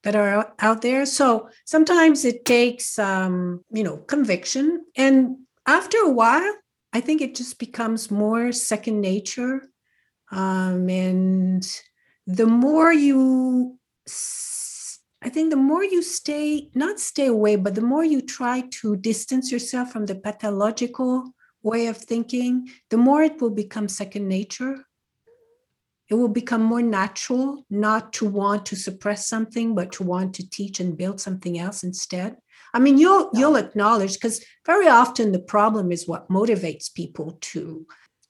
that 0.07 0.15
are 0.15 0.55
out- 0.61 0.83
there. 0.83 1.05
So 1.05 1.49
sometimes 1.65 2.25
it 2.25 2.45
takes, 2.45 2.97
um, 2.97 3.65
you 3.73 3.83
know, 3.83 3.97
conviction. 3.97 4.85
And 4.95 5.39
after 5.67 5.99
a 5.99 6.11
while, 6.11 6.55
I 6.93 7.01
think 7.01 7.21
it 7.21 7.35
just 7.35 7.59
becomes 7.59 8.09
more 8.09 8.53
second 8.53 9.01
nature. 9.01 9.69
Um, 10.31 10.89
and 10.89 11.67
the 12.25 12.47
more 12.47 12.93
you, 12.93 13.81
I 15.25 15.29
think 15.29 15.51
the 15.51 15.57
more 15.57 15.83
you 15.83 16.03
stay, 16.03 16.71
not 16.73 17.01
stay 17.01 17.27
away, 17.27 17.57
but 17.57 17.75
the 17.75 17.89
more 17.93 18.05
you 18.05 18.21
try 18.21 18.61
to 18.81 18.97
distance 18.97 19.51
yourself 19.51 19.91
from 19.91 20.07
the 20.07 20.15
pathological 20.15 21.35
way 21.65 21.89
of 21.89 21.97
thinking, 21.97 22.69
the 22.91 22.97
more 22.97 23.23
it 23.25 23.41
will 23.41 23.51
become 23.51 23.89
second 23.89 24.29
nature 24.29 24.86
it 26.09 26.15
will 26.15 26.29
become 26.29 26.63
more 26.63 26.83
natural 26.83 27.65
not 27.71 28.13
to 28.15 28.29
want 28.29 28.67
to 28.67 28.77
suppress 28.77 29.29
something 29.29 29.75
but 29.75 29.93
to 29.93 30.03
want 30.03 30.35
to 30.35 30.49
teach 30.49 30.81
and 30.81 30.97
build 30.97 31.21
something 31.21 31.59
else 31.59 31.83
instead. 31.83 32.37
I 32.75 32.79
mean 32.79 32.99
you'll 32.99 33.31
you'll 33.33 33.57
acknowledge 33.57 34.15
because 34.15 34.45
very 34.65 34.89
often 34.89 35.33
the 35.33 35.39
problem 35.39 35.93
is 35.93 36.07
what 36.07 36.29
motivates 36.29 36.93
people 36.93 37.39
to 37.41 37.87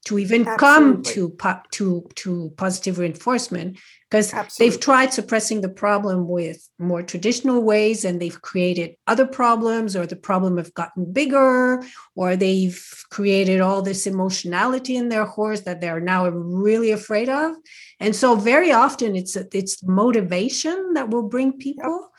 to 0.06 0.20
even 0.20 0.44
come 0.44 1.02
to 1.02 1.36
to 1.72 2.08
to 2.14 2.52
positive 2.56 2.98
reinforcement 2.98 3.76
because 4.08 4.32
they've 4.56 4.78
tried 4.78 5.12
suppressing 5.12 5.62
the 5.62 5.68
problem 5.68 6.28
with 6.28 6.68
more 6.78 7.02
traditional 7.02 7.60
ways 7.60 8.04
and 8.04 8.20
they've 8.20 8.40
created 8.40 8.94
other 9.08 9.26
problems 9.26 9.96
or 9.96 10.06
the 10.06 10.14
problem 10.14 10.58
have 10.58 10.72
gotten 10.74 11.12
bigger 11.12 11.82
or 12.14 12.36
they've 12.36 13.04
created 13.10 13.60
all 13.60 13.82
this 13.82 14.06
emotionality 14.06 14.94
in 14.94 15.08
their 15.08 15.24
horse 15.24 15.62
that 15.62 15.80
they're 15.80 16.00
now 16.00 16.28
really 16.28 16.92
afraid 16.92 17.28
of. 17.28 17.56
And 17.98 18.14
so 18.14 18.36
very 18.36 18.70
often 18.70 19.16
it's 19.16 19.34
it's 19.34 19.82
motivation 19.82 20.94
that 20.94 21.10
will 21.10 21.28
bring 21.28 21.58
people 21.58 22.12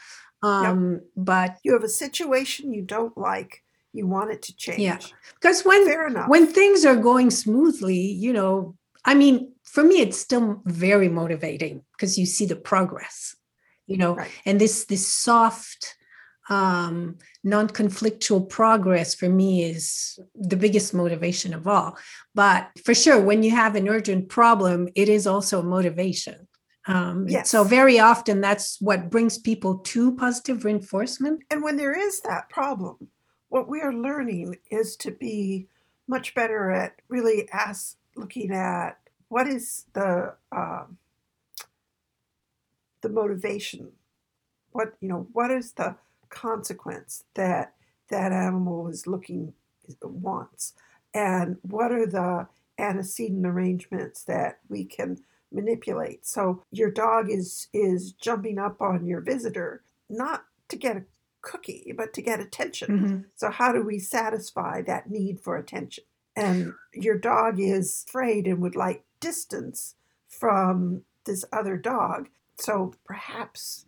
um 0.43 1.01
but 1.15 1.57
you 1.63 1.73
have 1.73 1.83
a 1.83 1.89
situation 2.03 2.73
you 2.73 2.81
don't 2.81 3.17
like, 3.17 3.63
you 3.93 4.05
want 4.07 4.31
it 4.31 4.41
to 4.43 4.55
change. 4.55 4.79
Yeah. 4.81 4.99
because 5.35 5.63
when 5.65 5.85
Fair 5.85 6.07
enough. 6.07 6.29
when 6.29 6.47
things 6.47 6.85
are 6.85 6.95
going 6.95 7.29
smoothly 7.31 7.97
you 8.25 8.33
know 8.33 8.75
i 9.05 9.13
mean 9.15 9.53
for 9.63 9.83
me 9.83 10.01
it's 10.01 10.17
still 10.19 10.61
very 10.65 11.09
motivating 11.09 11.81
because 11.93 12.17
you 12.17 12.25
see 12.25 12.45
the 12.45 12.55
progress 12.55 13.35
you 13.87 13.97
know 13.97 14.15
Right. 14.15 14.31
and 14.45 14.59
this 14.61 14.85
this 14.85 15.07
soft 15.07 15.95
um 16.49 17.17
non-conflictual 17.43 18.47
progress 18.49 19.13
for 19.15 19.29
me 19.29 19.63
is 19.63 20.17
the 20.35 20.55
biggest 20.57 20.93
motivation 20.93 21.53
of 21.53 21.67
all 21.67 21.97
but 22.35 22.69
for 22.85 22.93
sure 22.93 23.19
when 23.19 23.43
you 23.43 23.51
have 23.51 23.75
an 23.75 23.87
urgent 23.89 24.29
problem 24.29 24.87
it 24.95 25.09
is 25.09 25.27
also 25.27 25.59
a 25.59 25.63
motivation 25.63 26.47
um 26.87 27.27
and 27.27 27.45
so 27.45 27.63
very 27.63 27.99
often 27.99 28.39
that's 28.41 28.79
what 28.79 29.09
brings 29.09 29.37
people 29.37 29.79
to 29.79 30.15
positive 30.15 30.63
reinforcement 30.65 31.41
And 31.51 31.61
when 31.63 31.75
there 31.77 31.97
is 32.07 32.21
that 32.21 32.43
problem, 32.49 32.95
what 33.49 33.67
we 33.67 33.81
are 33.81 33.93
learning 33.93 34.57
is 34.69 34.95
to 34.97 35.11
be 35.11 35.67
much 36.07 36.33
better 36.33 36.71
at 36.71 36.95
really 37.09 37.47
ask 37.51 37.97
looking 38.15 38.51
at 38.51 38.99
what 39.29 39.47
is 39.47 39.85
the 39.93 40.33
um, 40.51 40.97
the 43.01 43.09
motivation? 43.09 43.91
What 44.71 44.93
you 45.01 45.09
know 45.09 45.27
what 45.33 45.51
is 45.51 45.73
the 45.73 45.95
consequence 46.29 47.23
that 47.35 47.73
that 48.09 48.31
animal 48.31 48.87
is 48.87 49.07
looking 49.07 49.53
wants? 50.01 50.73
And 51.13 51.57
what 51.61 51.91
are 51.91 52.05
the 52.05 52.47
antecedent 52.77 53.45
arrangements 53.45 54.23
that 54.25 54.59
we 54.69 54.85
can 54.85 55.17
manipulate? 55.51 56.25
So 56.25 56.63
your 56.71 56.91
dog 56.91 57.29
is 57.29 57.67
is 57.73 58.13
jumping 58.13 58.59
up 58.59 58.81
on 58.81 59.05
your 59.05 59.21
visitor 59.21 59.83
not 60.09 60.45
to 60.69 60.77
get 60.77 60.97
a 60.97 61.03
cookie 61.41 61.93
but 61.95 62.13
to 62.13 62.21
get 62.21 62.39
attention 62.39 62.99
Mhm. 62.99 63.25
so 63.35 63.49
how 63.49 63.71
do 63.71 63.81
we 63.83 63.99
satisfy 63.99 64.81
that 64.81 65.09
need 65.09 65.39
for 65.39 65.55
attention 65.55 66.03
and 66.35 66.73
your 66.93 67.17
dog 67.17 67.59
is 67.59 68.05
afraid 68.07 68.47
and 68.47 68.59
would 68.61 68.75
like 68.75 69.05
distance 69.19 69.95
from 70.27 71.03
this 71.25 71.45
other 71.51 71.77
dog 71.77 72.29
so 72.59 72.93
perhaps 73.05 73.85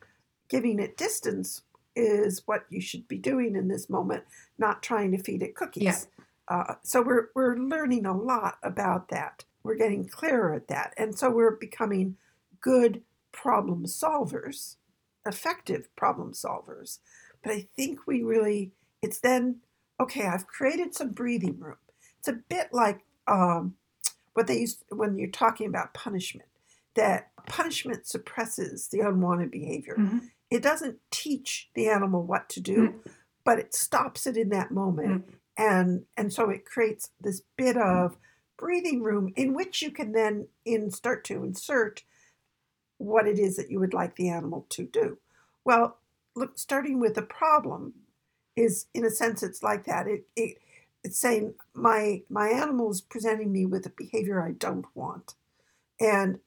giving 0.48 0.80
it 0.80 0.96
distance 0.98 1.64
is 1.96 2.44
what 2.48 2.66
you 2.70 2.80
should 2.80 3.08
be 3.08 3.18
doing 3.18 3.56
in 3.56 3.68
this 3.68 3.90
moment, 3.90 4.24
not 4.58 4.82
trying 4.82 5.12
to 5.12 5.18
feed 5.18 5.42
it 5.42 5.54
cookies. 5.56 5.84
Yeah. 5.84 6.26
Uh, 6.48 6.76
so 6.84 7.02
we're 7.02 7.30
we're 7.36 7.58
learning 7.58 8.06
a 8.06 8.16
lot 8.16 8.58
about 8.64 9.10
that. 9.10 9.44
We're 9.64 9.76
getting 9.76 10.08
clearer 10.08 10.54
at 10.54 10.68
that, 10.70 10.94
and 10.98 11.18
so 11.18 11.30
we're 11.30 11.56
becoming 11.58 12.16
good 12.62 13.04
problem 13.32 13.86
solvers, 13.86 14.78
effective 15.26 15.94
problem 15.96 16.32
solvers. 16.34 17.00
But 17.44 17.54
I 17.54 17.68
think 17.76 18.06
we 18.08 18.24
really 18.24 18.72
it's 19.02 19.20
then 19.20 19.58
okay. 20.00 20.26
I've 20.28 20.48
created 20.48 20.94
some 20.96 21.10
breathing 21.12 21.60
room. 21.60 21.78
It's 22.20 22.28
a 22.28 22.34
bit 22.34 22.70
like 22.74 23.02
um, 23.28 23.76
what 24.34 24.48
they 24.48 24.60
used 24.60 24.84
when 24.90 25.18
you're 25.18 25.30
talking 25.30 25.68
about 25.68 25.94
punishment. 25.94 26.50
That 26.96 27.32
punishment 27.46 28.06
suppresses 28.08 28.88
the 28.90 29.00
unwanted 29.00 29.52
behavior 29.52 29.96
Mhm. 29.98 30.30
it 30.52 30.62
doesn't 30.62 31.00
teach 31.12 31.70
the 31.74 31.88
animal 31.88 32.24
what 32.24 32.50
to 32.50 32.60
do 32.60 33.02
but 33.44 33.58
it 33.60 33.74
stops 33.74 34.28
it 34.28 34.36
in 34.38 34.50
that 34.50 34.70
moment 34.72 35.24
and 35.58 36.06
and 36.18 36.32
so 36.34 36.50
it 36.50 36.66
creates 36.66 37.10
this 37.22 37.42
bit 37.58 37.78
of 37.78 38.18
breathing 38.58 39.02
room 39.02 39.32
in 39.36 39.54
which 39.54 39.82
you 39.82 39.90
can 39.92 40.12
then 40.12 40.48
in 40.66 40.92
start 40.92 41.24
to 41.24 41.44
insert 41.44 42.04
what 42.98 43.28
it 43.28 43.40
is 43.40 43.56
that 43.56 43.72
you 43.72 43.80
would 43.80 43.94
like 43.94 44.16
the 44.16 44.30
animal 44.30 44.66
to 44.70 44.84
do 44.86 45.18
well 45.64 45.99
look 46.40 46.58
starting 46.58 47.00
with 47.00 47.18
a 47.18 47.22
problem 47.22 47.94
is 48.56 48.88
in 48.94 49.06
a 49.06 49.10
sense 49.12 49.44
it's 49.44 49.62
like 49.64 49.86
that. 49.86 50.08
It, 50.08 50.26
it 50.36 50.58
it's 51.04 51.18
saying 51.20 51.54
my 51.74 52.24
my 52.30 52.50
animal 52.50 52.92
is 52.92 53.02
presenting 53.02 53.52
me 53.52 53.66
with 53.66 53.86
a 53.86 53.90
behavior 53.90 54.42
i 54.42 54.52
don't 54.52 54.86
want. 54.96 55.36
And 56.00 56.40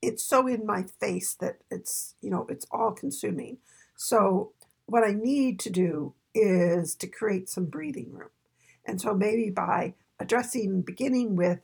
it's 0.00 0.24
so 0.24 0.46
in 0.46 0.64
my 0.64 0.84
face 1.00 1.34
that 1.40 1.58
it's 1.70 2.14
you 2.20 2.30
know 2.30 2.46
it's 2.48 2.66
all 2.70 2.92
consuming. 2.92 3.58
So 3.96 4.52
what 4.86 5.04
i 5.04 5.12
need 5.12 5.58
to 5.60 5.70
do 5.70 6.14
is 6.34 6.94
to 6.96 7.06
create 7.06 7.48
some 7.48 7.66
breathing 7.66 8.12
room. 8.12 8.30
And 8.84 9.00
so 9.00 9.14
maybe 9.14 9.50
by 9.50 9.94
addressing 10.20 10.82
beginning 10.82 11.36
with 11.36 11.60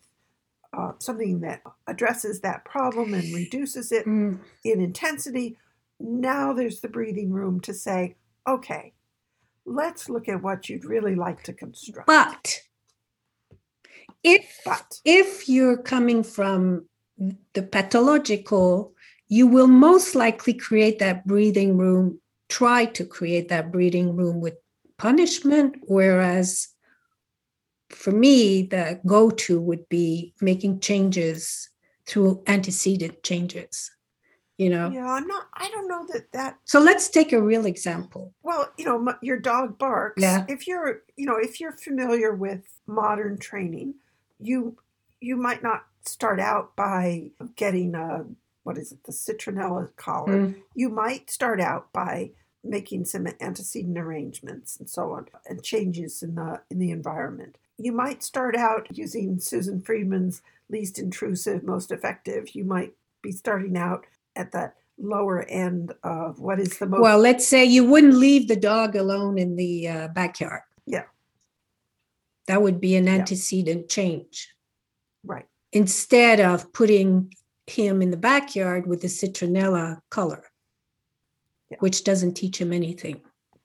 uh, 0.77 0.93
something 0.99 1.41
that 1.41 1.63
addresses 1.87 2.41
that 2.41 2.65
problem 2.65 3.15
and 3.15 3.35
reduces 3.35 3.93
it 3.93 4.07
Mm. 4.07 4.41
in 4.65 4.81
intensity 4.81 5.57
now 6.01 6.53
there's 6.53 6.81
the 6.81 6.89
breathing 6.89 7.31
room 7.31 7.61
to 7.61 7.73
say 7.73 8.17
okay 8.49 8.93
let's 9.65 10.09
look 10.09 10.29
at 10.29 10.43
what 10.43 10.69
you'd 10.69 10.85
really 10.85 11.15
like 11.15 11.43
to 11.43 11.53
construct 11.53 12.07
But 12.07 12.61
if 14.23 14.61
but 14.65 15.01
if 15.05 15.49
you're 15.49 15.77
coming 15.77 16.23
from 16.23 16.87
the 17.53 17.63
pathological, 17.63 18.93
you 19.29 19.47
will 19.47 19.67
most 19.67 20.15
likely 20.15 20.55
create 20.55 20.99
that 20.99 21.27
breathing 21.27 21.77
room, 21.77 22.21
try 22.49 22.87
to 22.87 23.05
create 23.05 23.49
that 23.49 23.71
breathing 23.71 24.17
room 24.17 24.41
with 24.41 24.55
punishment. 24.99 25.77
Whereas 25.83 26.69
for 27.91 28.11
me, 28.11 28.63
the 28.63 29.01
go 29.07 29.31
to 29.31 29.61
would 29.61 29.89
be 29.89 30.35
making 30.41 30.81
changes 30.81 31.69
through 32.07 32.43
antecedent 32.47 33.23
changes, 33.23 33.91
you 34.59 34.71
know? 34.71 34.91
yeah 34.91 35.11
i'm 35.11 35.27
not 35.27 35.49
i 35.55 35.69
don't 35.71 35.89
know 35.89 36.07
that 36.13 36.31
that 36.33 36.59
So 36.65 36.81
let's 36.81 37.09
take 37.09 37.33
a 37.33 37.43
real 37.43 37.67
example. 37.67 38.33
Well, 38.43 38.71
you 38.79 38.85
know, 38.85 39.09
m- 39.09 39.19
your 39.23 39.39
dog 39.39 39.79
barks. 39.79 40.23
Yeah. 40.23 40.45
If 40.49 40.67
you're, 40.67 41.03
you 41.17 41.27
know, 41.27 41.37
if 41.37 41.61
you're 41.61 41.73
familiar 41.73 42.35
with 42.35 42.63
modern 42.87 43.39
training, 43.39 43.95
you 44.39 44.77
you 45.21 45.37
might 45.37 45.63
not 45.63 45.87
start 46.03 46.41
out 46.41 46.77
by 46.77 47.31
getting 47.57 47.95
a 47.95 48.25
what 48.65 48.79
is 48.79 48.93
it, 48.93 49.05
the 49.05 49.13
citronella 49.13 49.95
collar. 49.97 50.39
Mm. 50.39 50.55
You 50.75 50.89
might 50.89 51.31
start 51.31 51.61
out 51.61 51.93
by 51.93 52.31
making 52.63 53.05
some 53.05 53.27
antecedent 53.41 53.99
arrangements 53.99 54.79
and 54.79 54.89
so 54.89 55.13
on, 55.13 55.27
and 55.47 55.63
changes 55.63 56.23
in 56.23 56.35
the 56.35 56.61
in 56.71 56.79
the 56.79 56.91
environment. 56.91 57.57
You 57.77 57.93
might 57.93 58.23
start 58.23 58.57
out 58.57 58.87
using 58.97 59.39
Susan 59.41 59.81
Friedman's 59.81 60.43
least 60.71 60.99
intrusive, 60.99 61.63
most 61.63 61.91
effective. 61.91 62.55
You 62.55 62.65
might 62.65 62.95
be 63.23 63.33
starting 63.33 63.77
out 63.77 64.07
at 64.37 64.53
that 64.53 64.75
lower 64.99 65.43
end 65.49 65.93
of 66.03 66.39
what 66.41 66.61
is 66.61 66.79
the 66.79 66.87
most 66.87 67.01
Well, 67.01 67.19
let's 67.19 67.47
say 67.47 67.65
you 67.65 67.85
wouldn't 67.85 68.15
leave 68.15 68.49
the 68.49 68.57
dog 68.57 68.95
alone 68.97 69.39
in 69.39 69.57
the 69.57 69.89
uh, 69.89 70.09
backyard. 70.09 70.63
Yeah. 70.87 71.05
That 72.47 72.63
would 72.63 72.81
be 72.81 72.95
an 72.97 73.07
Yeah. 73.07 73.15
antecedent 73.15 73.89
change. 73.89 74.51
right. 75.27 75.47
instead 75.73 76.39
of 76.39 76.71
putting 76.73 77.33
him 77.67 78.01
in 78.03 78.11
the 78.11 78.17
backyard 78.17 78.87
with 78.87 79.01
the 79.01 79.09
citronella 79.09 80.01
color, 80.11 80.45
Yeah. 81.71 81.79
which 81.81 82.05
doesn't 82.05 82.35
teach 82.35 82.61
him 82.61 82.73
anything. 82.73 83.23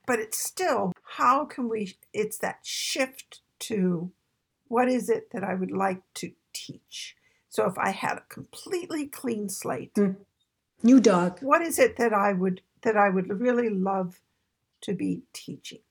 but 0.07 0.17
it's 0.19 0.39
still 0.39 0.91
how 1.03 1.45
can 1.45 1.69
we 1.69 1.95
it's 2.13 2.39
that 2.39 2.57
shift 2.63 3.41
to 3.59 4.11
what 4.69 4.89
is 4.89 5.07
it 5.07 5.29
that 5.31 5.43
i 5.43 5.53
would 5.53 5.69
like 5.69 6.01
to 6.15 6.31
teach 6.53 7.15
so 7.49 7.65
if 7.67 7.77
i 7.77 7.91
had 7.91 8.17
a 8.17 8.23
completely 8.29 9.05
clean 9.05 9.47
slate 9.49 9.93
Mm. 9.93 10.15
New 10.81 10.99
dog. 10.99 11.39
what 11.41 11.61
is 11.61 11.77
it 11.79 11.97
that 11.97 12.13
i 12.13 12.33
would 12.33 12.61
that 12.81 12.95
i 12.95 13.09
would 13.09 13.29
really 13.39 13.69
love 13.69 14.19
to 14.81 14.93
be 14.93 15.21
teaching 15.33 15.81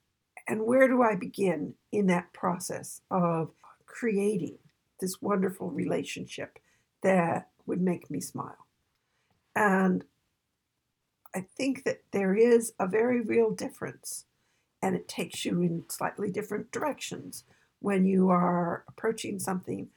and 0.46 0.64
where 0.64 0.88
do 0.88 1.03
i 1.03 1.14
begin 1.14 1.74
in 1.92 2.07
that 2.07 2.33
process 2.33 3.03
of 3.11 3.51
creating 3.87 4.59
this 5.01 5.20
wonderful 5.20 5.70
relationship 5.70 6.59
that 7.03 7.48
would 7.66 7.81
make 7.81 8.11
me 8.11 8.20
smile 8.20 8.66
and 9.55 10.05
I 11.35 11.46
think 11.57 11.85
that 11.85 12.03
there 12.12 12.35
is 12.35 12.72
a 12.79 12.87
very 12.87 13.20
real 13.20 13.51
difference, 13.51 14.24
and 14.83 14.96
it 14.96 15.09
takes 15.09 15.44
you 15.44 15.61
in 15.62 15.85
slightly 15.88 16.31
different 16.31 16.72
directions 16.72 17.44
when 17.81 18.05
you 18.05 18.31
are 18.31 18.85
approaching 18.88 19.38
something 19.38 19.88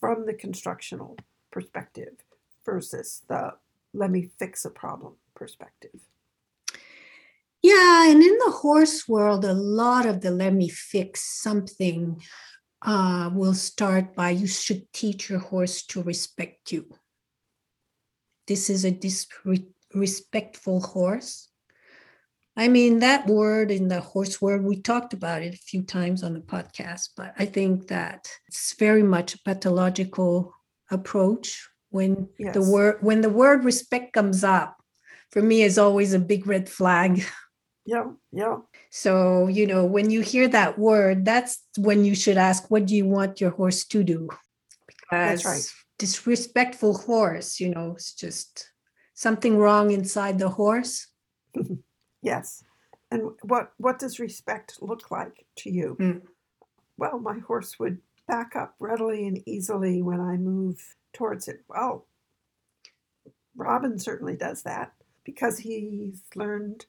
from 0.00 0.26
the 0.26 0.34
constructional 0.34 1.16
perspective 1.50 2.24
versus 2.64 3.22
the 3.28 3.52
let 3.92 4.10
me 4.10 4.30
fix 4.38 4.64
a 4.64 4.70
problem 4.70 5.16
perspective. 5.34 6.00
Yeah, 7.62 8.10
and 8.10 8.22
in 8.22 8.38
the 8.38 8.50
horse 8.50 9.06
world, 9.06 9.44
a 9.44 9.52
lot 9.52 10.06
of 10.06 10.22
the 10.22 10.30
let 10.30 10.54
me 10.54 10.68
fix 10.68 11.42
something 11.42 12.20
uh, 12.82 13.30
will 13.34 13.54
start 13.54 14.14
by 14.14 14.30
you 14.30 14.46
should 14.46 14.90
teach 14.92 15.28
your 15.28 15.40
horse 15.40 15.84
to 15.86 16.02
respect 16.02 16.72
you. 16.72 16.86
This 18.46 18.70
is 18.70 18.84
a 18.84 18.90
disrespectful 18.90 20.80
horse. 20.80 21.48
I 22.56 22.68
mean, 22.68 22.98
that 23.00 23.26
word 23.26 23.70
in 23.70 23.88
the 23.88 24.00
horse 24.00 24.40
world, 24.40 24.64
we 24.64 24.80
talked 24.80 25.12
about 25.12 25.42
it 25.42 25.54
a 25.54 25.58
few 25.58 25.82
times 25.82 26.22
on 26.22 26.34
the 26.34 26.40
podcast, 26.40 27.10
but 27.16 27.32
I 27.38 27.44
think 27.44 27.88
that 27.88 28.28
it's 28.48 28.74
very 28.74 29.02
much 29.02 29.34
a 29.34 29.42
pathological 29.44 30.54
approach 30.90 31.68
when 31.90 32.28
the 32.38 32.62
word 32.62 32.98
when 33.02 33.20
the 33.20 33.28
word 33.30 33.64
respect 33.64 34.12
comes 34.12 34.42
up 34.44 34.76
for 35.30 35.42
me 35.42 35.62
is 35.62 35.78
always 35.78 36.12
a 36.12 36.18
big 36.18 36.46
red 36.46 36.68
flag 36.68 37.24
Yeah, 37.86 38.04
yeah, 38.30 38.58
so, 38.90 39.46
you 39.46 39.66
know, 39.66 39.84
when 39.84 40.10
you 40.10 40.20
hear 40.20 40.48
that 40.48 40.78
word, 40.78 41.24
that's 41.24 41.62
when 41.78 42.04
you 42.04 42.16
should 42.16 42.36
ask, 42.36 42.70
what 42.70 42.86
do 42.86 42.96
you 42.96 43.06
want 43.06 43.40
your 43.40 43.50
horse 43.50 43.84
to 43.86 44.02
do? 44.02 44.28
Because 44.86 45.42
That's 45.42 45.44
right. 45.44 45.72
disrespectful 45.98 46.98
horse, 46.98 47.60
you 47.60 47.70
know, 47.70 47.92
it's 47.92 48.12
just 48.12 48.70
something 49.14 49.56
wrong 49.56 49.92
inside 49.92 50.38
the 50.38 50.48
horse. 50.48 51.06
yes. 52.22 52.64
And 53.12 53.30
what 53.42 53.72
what 53.78 53.98
does 53.98 54.20
respect 54.20 54.78
look 54.80 55.10
like 55.10 55.46
to 55.58 55.70
you? 55.70 55.96
Mm. 55.98 56.22
Well, 56.96 57.18
my 57.18 57.38
horse 57.38 57.76
would 57.78 57.98
back 58.28 58.54
up 58.54 58.74
readily 58.78 59.26
and 59.26 59.40
easily 59.46 60.00
when 60.00 60.20
I 60.20 60.36
move 60.36 60.78
towards 61.12 61.48
it. 61.48 61.62
Well, 61.68 62.06
Robin 63.56 63.98
certainly 63.98 64.36
does 64.36 64.62
that 64.62 64.92
because 65.24 65.58
he's 65.58 66.22
learned 66.34 66.86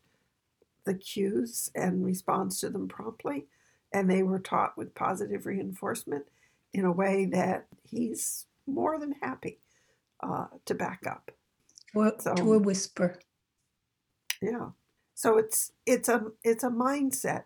the 0.85 0.93
cues 0.95 1.69
and 1.75 2.05
responds 2.05 2.59
to 2.59 2.69
them 2.69 2.87
promptly, 2.87 3.45
and 3.93 4.09
they 4.09 4.23
were 4.23 4.39
taught 4.39 4.77
with 4.77 4.95
positive 4.95 5.45
reinforcement. 5.45 6.25
in 6.73 6.85
a 6.85 6.91
way 6.91 7.25
that 7.25 7.67
he's 7.83 8.45
more 8.65 8.97
than 8.97 9.11
happy 9.21 9.59
uh, 10.23 10.45
to 10.65 10.73
back 10.73 11.05
up. 11.05 11.29
Well, 11.93 12.17
So- 12.17 12.33
to 12.33 12.53
a 12.53 12.59
whisper. 12.59 13.19
Yeah. 14.41 14.69
So 15.13 15.37
it's 15.37 15.73
it's 15.85 16.07
a 16.07 16.31
it's 16.45 16.63
a 16.63 16.69
mindset 16.69 17.43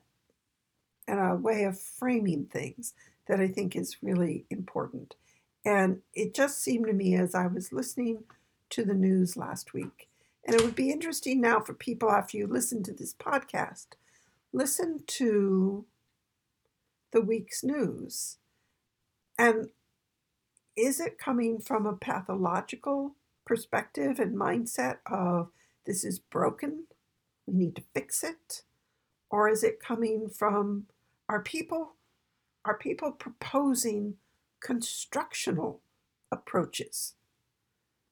and 1.08 1.20
a 1.20 1.36
way 1.36 1.64
of 1.64 1.82
framing 1.82 2.46
things 2.46 2.94
that 3.28 3.40
I 3.40 3.48
think 3.48 3.76
is 3.76 3.98
really 4.04 4.46
important. 4.52 5.16
And 5.66 6.02
it 6.14 6.36
just 6.36 6.62
seemed 6.62 6.86
to 6.86 6.94
me 6.94 7.16
as 7.16 7.34
I 7.34 7.48
was 7.48 7.74
listening 7.74 8.24
to 8.70 8.86
the 8.86 8.94
news 8.94 9.36
last 9.36 9.74
week, 9.74 10.08
and 10.46 10.56
it 10.56 10.64
would 10.64 10.76
be 10.76 10.92
interesting 10.92 11.42
now 11.42 11.60
for 11.60 11.74
people 11.74 12.12
after 12.12 12.38
you 12.38 12.46
listen 12.46 12.84
to 12.84 12.94
this 12.94 13.14
podcast, 13.14 13.88
listen 14.54 15.04
to 15.08 15.86
the 17.12 17.22
week's 17.22 17.64
news. 17.64 18.38
And 19.40 19.70
is 20.76 21.00
it 21.00 21.18
coming 21.18 21.60
from 21.60 21.86
a 21.86 21.96
pathological 21.96 23.16
perspective 23.46 24.20
and 24.20 24.36
mindset 24.36 24.98
of 25.06 25.50
this 25.86 26.04
is 26.04 26.20
broken, 26.20 26.86
we 27.48 27.54
need 27.54 27.76
to 27.76 27.84
fix 27.94 28.24
it? 28.24 28.64
Or 29.30 29.50
is 29.50 29.64
it 29.64 29.80
coming 29.80 30.30
from 30.30 30.86
are 31.28 31.42
people 31.42 31.94
are 32.66 32.78
people 32.78 33.12
proposing 33.12 34.16
constructional 34.66 35.82
approaches? 36.32 37.14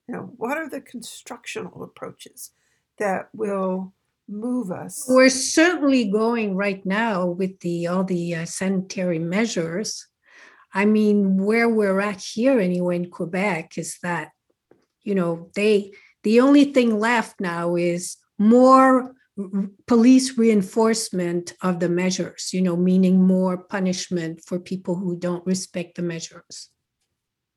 You 0.06 0.14
know, 0.14 0.32
what 0.36 0.56
are 0.56 0.68
the 0.68 0.80
constructional 0.80 1.82
approaches 1.82 2.52
that 2.98 3.28
will 3.32 3.92
move 4.28 4.70
us? 4.70 5.04
We're 5.08 5.30
certainly 5.30 6.10
going 6.10 6.54
right 6.54 6.84
now 6.86 7.26
with 7.26 7.58
the 7.60 7.88
all 7.88 8.04
the 8.04 8.34
uh, 8.36 8.44
sanitary 8.44 9.18
measures. 9.18 10.06
I 10.72 10.84
mean, 10.84 11.44
where 11.44 11.68
we're 11.68 12.00
at 12.00 12.20
here 12.20 12.58
anyway 12.60 12.96
in 12.96 13.10
Quebec 13.10 13.78
is 13.78 13.98
that, 14.02 14.30
you 15.02 15.14
know, 15.14 15.50
they 15.54 15.92
the 16.22 16.40
only 16.40 16.66
thing 16.72 16.98
left 16.98 17.40
now 17.40 17.76
is 17.76 18.16
more 18.38 19.14
police 19.86 20.38
reinforcement 20.38 21.54
of 21.62 21.80
the 21.80 21.88
measures, 21.88 22.50
you 22.52 22.62
know, 22.62 22.76
meaning 22.76 23.22
more 23.22 23.56
punishment 23.58 24.40
for 24.46 24.58
people 24.60 24.94
who 24.94 25.16
don't 25.18 25.44
respect 25.46 25.96
the 25.96 26.02
measures. 26.02 26.70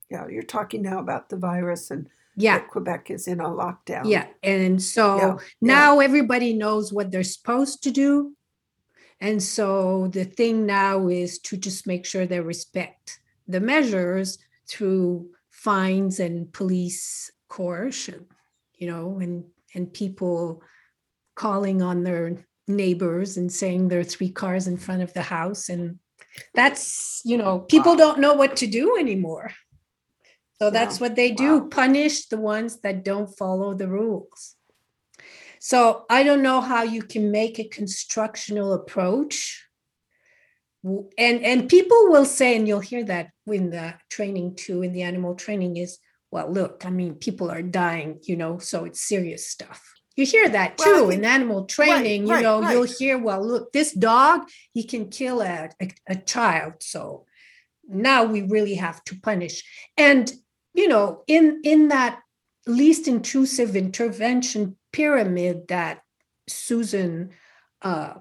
yeah, 0.09 0.25
you're 0.29 0.41
talking 0.43 0.81
now 0.83 0.99
about 0.99 1.27
the 1.29 1.37
virus 1.37 1.91
and 1.91 2.07
Yeah, 2.37 2.59
Quebec 2.59 3.11
is 3.11 3.27
in 3.27 3.39
a 3.41 3.49
lockdown. 3.49 4.03
yeah. 4.09 4.27
And 4.43 4.81
so 4.81 5.17
Yeah, 5.17 5.35
yeah. 5.61 5.75
now 5.75 5.99
everybody 5.99 6.53
knows 6.53 6.93
what 6.93 7.11
they're 7.11 7.23
supposed 7.37 7.83
to 7.83 7.91
do. 7.91 8.33
And 9.19 9.41
so 9.41 10.07
the 10.07 10.25
thing 10.25 10.65
now 10.65 11.07
is 11.09 11.39
to 11.39 11.57
just 11.57 11.87
make 11.87 12.05
sure 12.05 12.25
they 12.25 12.39
respect 12.39 13.19
the 13.47 13.59
measures 13.59 14.37
through 14.69 15.29
fines 15.49 16.19
and 16.19 16.51
police 16.53 17.31
coercion, 17.49 18.25
you 18.79 18.87
know, 18.91 19.19
and 19.19 19.43
and 19.75 19.91
people 19.91 20.61
calling 21.37 21.81
on 21.81 22.03
their 22.03 22.43
neighbors 22.67 23.37
and 23.37 23.51
saying 23.51 23.87
there 23.87 24.01
are 24.01 24.03
three 24.15 24.31
cars 24.31 24.67
in 24.67 24.75
front 24.77 25.01
of 25.01 25.13
the 25.13 25.21
house. 25.21 25.69
And 25.69 25.99
that's, 26.53 27.21
you 27.23 27.37
know, 27.37 27.59
people 27.59 27.93
Wow. 27.93 27.97
don't 27.97 28.19
know 28.19 28.33
what 28.33 28.57
to 28.57 28.67
do 28.67 28.97
anymore. 28.97 29.51
So 30.59 30.71
that's 30.71 30.99
what 30.99 31.15
they 31.15 31.31
do 31.31 31.59
Wow. 31.59 31.67
punish 31.69 32.27
the 32.27 32.37
ones 32.37 32.81
that 32.81 33.03
don't 33.05 33.37
follow 33.37 33.73
the 33.75 33.87
rules. 33.87 34.55
So 35.59 36.05
I 36.09 36.23
don't 36.23 36.41
know 36.41 36.61
how 36.61 36.83
you 36.83 37.03
can 37.03 37.31
make 37.31 37.59
a 37.59 37.67
constructional 37.69 38.73
approach. 38.73 39.63
And 40.83 41.43
and 41.43 41.69
people 41.69 42.09
will 42.09 42.25
say, 42.25 42.55
and 42.55 42.67
you'll 42.67 42.79
hear 42.79 43.03
that 43.05 43.29
in 43.45 43.69
the 43.69 43.95
training 44.09 44.55
too, 44.55 44.81
in 44.83 44.93
the 44.93 45.03
animal 45.03 45.35
training 45.35 45.77
is, 45.77 45.99
well, 46.31 46.51
look, 46.51 46.85
I 46.85 46.89
mean, 46.89 47.15
people 47.15 47.51
are 47.51 47.61
dying, 47.61 48.19
you 48.23 48.35
know, 48.35 48.57
so 48.57 48.85
it's 48.85 49.01
serious 49.01 49.49
stuff. 49.49 49.81
You 50.17 50.25
hear 50.25 50.49
that 50.49 50.79
Well, 50.79 51.03
too 51.03 51.09
think- 51.11 51.19
in 51.19 51.25
animal 51.25 51.65
training, 51.65 52.25
you 52.27 52.33
right, 52.33 52.43
know, 52.43 52.67
you'll 52.69 52.83
hear, 52.83 53.17
well, 53.19 53.45
look, 53.45 53.71
this 53.71 53.93
dog, 53.93 54.49
he 54.73 54.83
can 54.83 55.09
kill 55.09 55.41
a, 55.41 55.69
a, 55.79 55.91
a 56.09 56.15
child. 56.15 56.73
So 56.81 57.25
now 57.87 58.23
we 58.23 58.41
really 58.41 58.73
have 58.75 59.03
to 59.05 59.19
punish. 59.21 59.63
And, 59.95 60.31
you 60.73 60.87
know, 60.87 61.23
in 61.27 61.61
in 61.63 61.87
that 61.89 62.19
least 62.65 63.07
intrusive 63.07 63.75
intervention 63.75 64.75
pyramid 64.91 65.67
that 65.67 66.01
Susan 66.49 67.29
uh, 67.83 68.15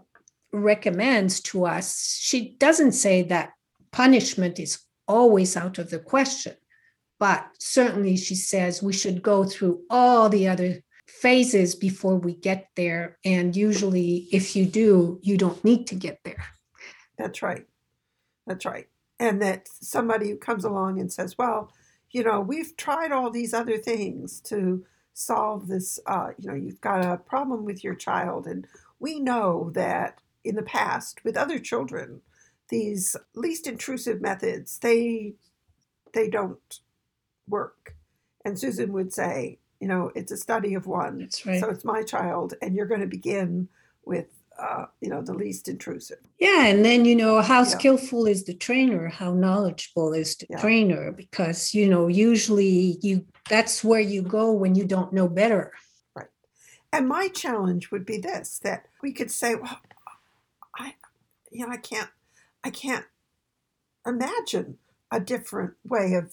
recommends 0.53 1.41
to 1.41 1.65
us, 1.65 2.19
she 2.21 2.57
doesn't 2.59 2.93
say 2.93 3.23
that 3.23 3.53
punishment 3.91 4.59
is 4.59 4.79
always 5.09 5.57
out 5.57 5.79
of 5.79 5.89
the 5.91 5.99
question, 5.99 6.55
but 7.19 7.47
certainly 7.59 8.17
she 8.17 8.35
says 8.35 8.83
we 8.83 8.93
should 8.93 9.23
go 9.23 9.45
through 9.45 9.81
all 9.89 10.29
the 10.29 10.47
other 10.49 10.83
phases 11.07 11.75
before 11.75 12.17
we 12.17 12.35
get 12.35 12.69
there. 12.77 13.19
And 13.25 13.55
usually, 13.55 14.29
if 14.33 14.57
you 14.57 14.67
do, 14.67 15.19
you 15.23 15.37
don't 15.37 15.65
need 15.65 15.87
to 15.89 15.95
get 15.95 16.21
there. 16.25 16.45
That's 17.17 17.43
right. 17.43 17.67
That's 18.47 18.65
right. 18.65 18.87
And 19.19 19.41
that 19.43 19.69
somebody 19.81 20.31
who 20.31 20.37
comes 20.37 20.65
along 20.65 21.01
and 21.01 21.13
says, 21.13 21.39
well, 21.39 21.73
you 22.11 22.23
know, 22.23 22.41
we've 22.41 22.77
tried 22.77 23.13
all 23.13 23.31
these 23.31 23.55
other 23.55 23.79
things 23.79 24.41
to 24.43 24.85
solve 25.15 25.69
this. 25.69 25.99
Uh, 26.07 26.29
you 26.39 26.49
know, 26.49 26.55
you've 26.55 26.81
got 26.81 27.05
a 27.05 27.17
problem 27.17 27.65
with 27.65 27.83
your 27.83 27.95
child. 27.95 28.47
And 28.47 28.67
we 29.01 29.19
know 29.19 29.71
that 29.75 30.21
in 30.45 30.55
the 30.55 30.63
past 30.63 31.25
with 31.25 31.37
other 31.37 31.59
children, 31.59 32.21
these 32.69 33.17
least 33.35 33.67
intrusive 33.67 34.21
methods, 34.21 34.79
they, 34.79 35.35
they 36.13 36.29
don't 36.29 36.81
work. 37.49 37.97
And 38.45 38.59
Susan 38.59 38.93
would 38.93 39.13
say, 39.13 39.59
you 39.81 39.89
know, 39.89 40.11
it's 40.15 40.33
a 40.33 40.37
study 40.37 40.75
of 40.75 40.87
one. 40.87 41.19
That's 41.19 41.45
right. 41.47 41.61
So 41.61 41.69
it's 41.71 41.85
my 41.85 42.03
child, 42.03 42.55
and 42.63 42.75
you're 42.75 42.87
going 42.87 43.01
to 43.01 43.07
begin 43.07 43.69
with, 44.05 44.27
uh, 44.59 44.87
you 45.01 45.09
know, 45.11 45.23
the 45.23 45.35
least 45.35 45.69
intrusive. 45.69 46.19
Yeah, 46.39 46.67
and 46.67 46.85
then 46.85 47.05
you 47.05 47.15
know 47.17 47.41
how 47.41 47.61
Yeah. 47.61 47.79
skillful 47.79 48.27
is 48.27 48.45
the 48.45 48.55
trainer, 48.55 49.09
how 49.09 49.33
knowledgeable 49.33 50.13
is 50.13 50.37
the 50.37 50.47
Yeah. 50.51 50.61
trainer, 50.61 51.13
because 51.13 51.75
you 51.75 51.89
know 51.89 52.09
usually 52.09 52.99
you 53.03 53.27
that's 53.49 53.85
where 53.85 54.01
you 54.01 54.23
go 54.23 54.53
when 54.53 54.75
you 54.75 54.85
don't 54.85 55.13
know 55.13 55.29
better. 55.29 55.73
Right 56.15 56.29
and 56.93 57.07
my 57.09 57.29
challenge 57.29 57.91
would 57.91 58.05
be 58.07 58.19
this: 58.19 58.59
that 58.61 58.87
we 59.03 59.13
could 59.13 59.31
say, 59.31 59.55
"Well, 59.55 59.81
I, 60.79 60.95
you 61.51 61.67
know, 61.67 61.73
I 61.73 61.77
can't, 61.79 62.11
I 62.65 62.71
can't 62.71 63.07
imagine 64.07 64.79
a 65.11 65.21
different 65.21 65.75
way 65.85 66.15
of 66.15 66.33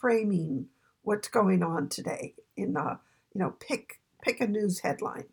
framing 0.00 0.68
what's 1.02 1.28
going 1.28 1.62
on 1.62 1.88
today." 1.88 2.34
In 2.56 2.76
uh, 2.76 2.96
you 3.34 3.40
know, 3.40 3.54
pick 3.60 4.00
pick 4.22 4.40
a 4.40 4.46
news 4.46 4.80
headline, 4.80 5.26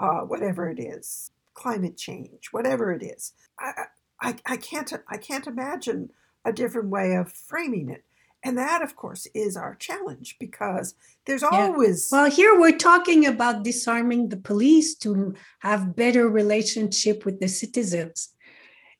uh, 0.00 0.20
whatever 0.20 0.70
it 0.70 0.78
is, 0.78 1.32
climate 1.54 1.96
change, 1.96 2.48
whatever 2.52 2.92
it 2.92 3.02
is. 3.02 3.32
I, 3.58 3.84
I, 4.20 4.36
I 4.46 4.56
can't, 4.56 4.92
I 5.08 5.16
can't 5.16 5.46
imagine 5.46 6.10
a 6.44 6.52
different 6.52 6.88
way 6.88 7.14
of 7.16 7.32
framing 7.32 7.90
it. 7.90 8.04
And 8.44 8.56
that, 8.58 8.82
of 8.82 8.94
course, 8.94 9.26
is 9.34 9.56
our 9.56 9.74
challenge 9.74 10.36
because 10.38 10.94
there's 11.24 11.42
always 11.42 12.08
Well, 12.12 12.30
here 12.30 12.58
we're 12.58 12.78
talking 12.78 13.26
about 13.26 13.64
disarming 13.64 14.28
the 14.28 14.36
police 14.36 14.94
to 14.98 15.34
have 15.60 15.96
better 15.96 16.28
relationship 16.28 17.24
with 17.24 17.40
the 17.40 17.48
citizens. 17.48 18.28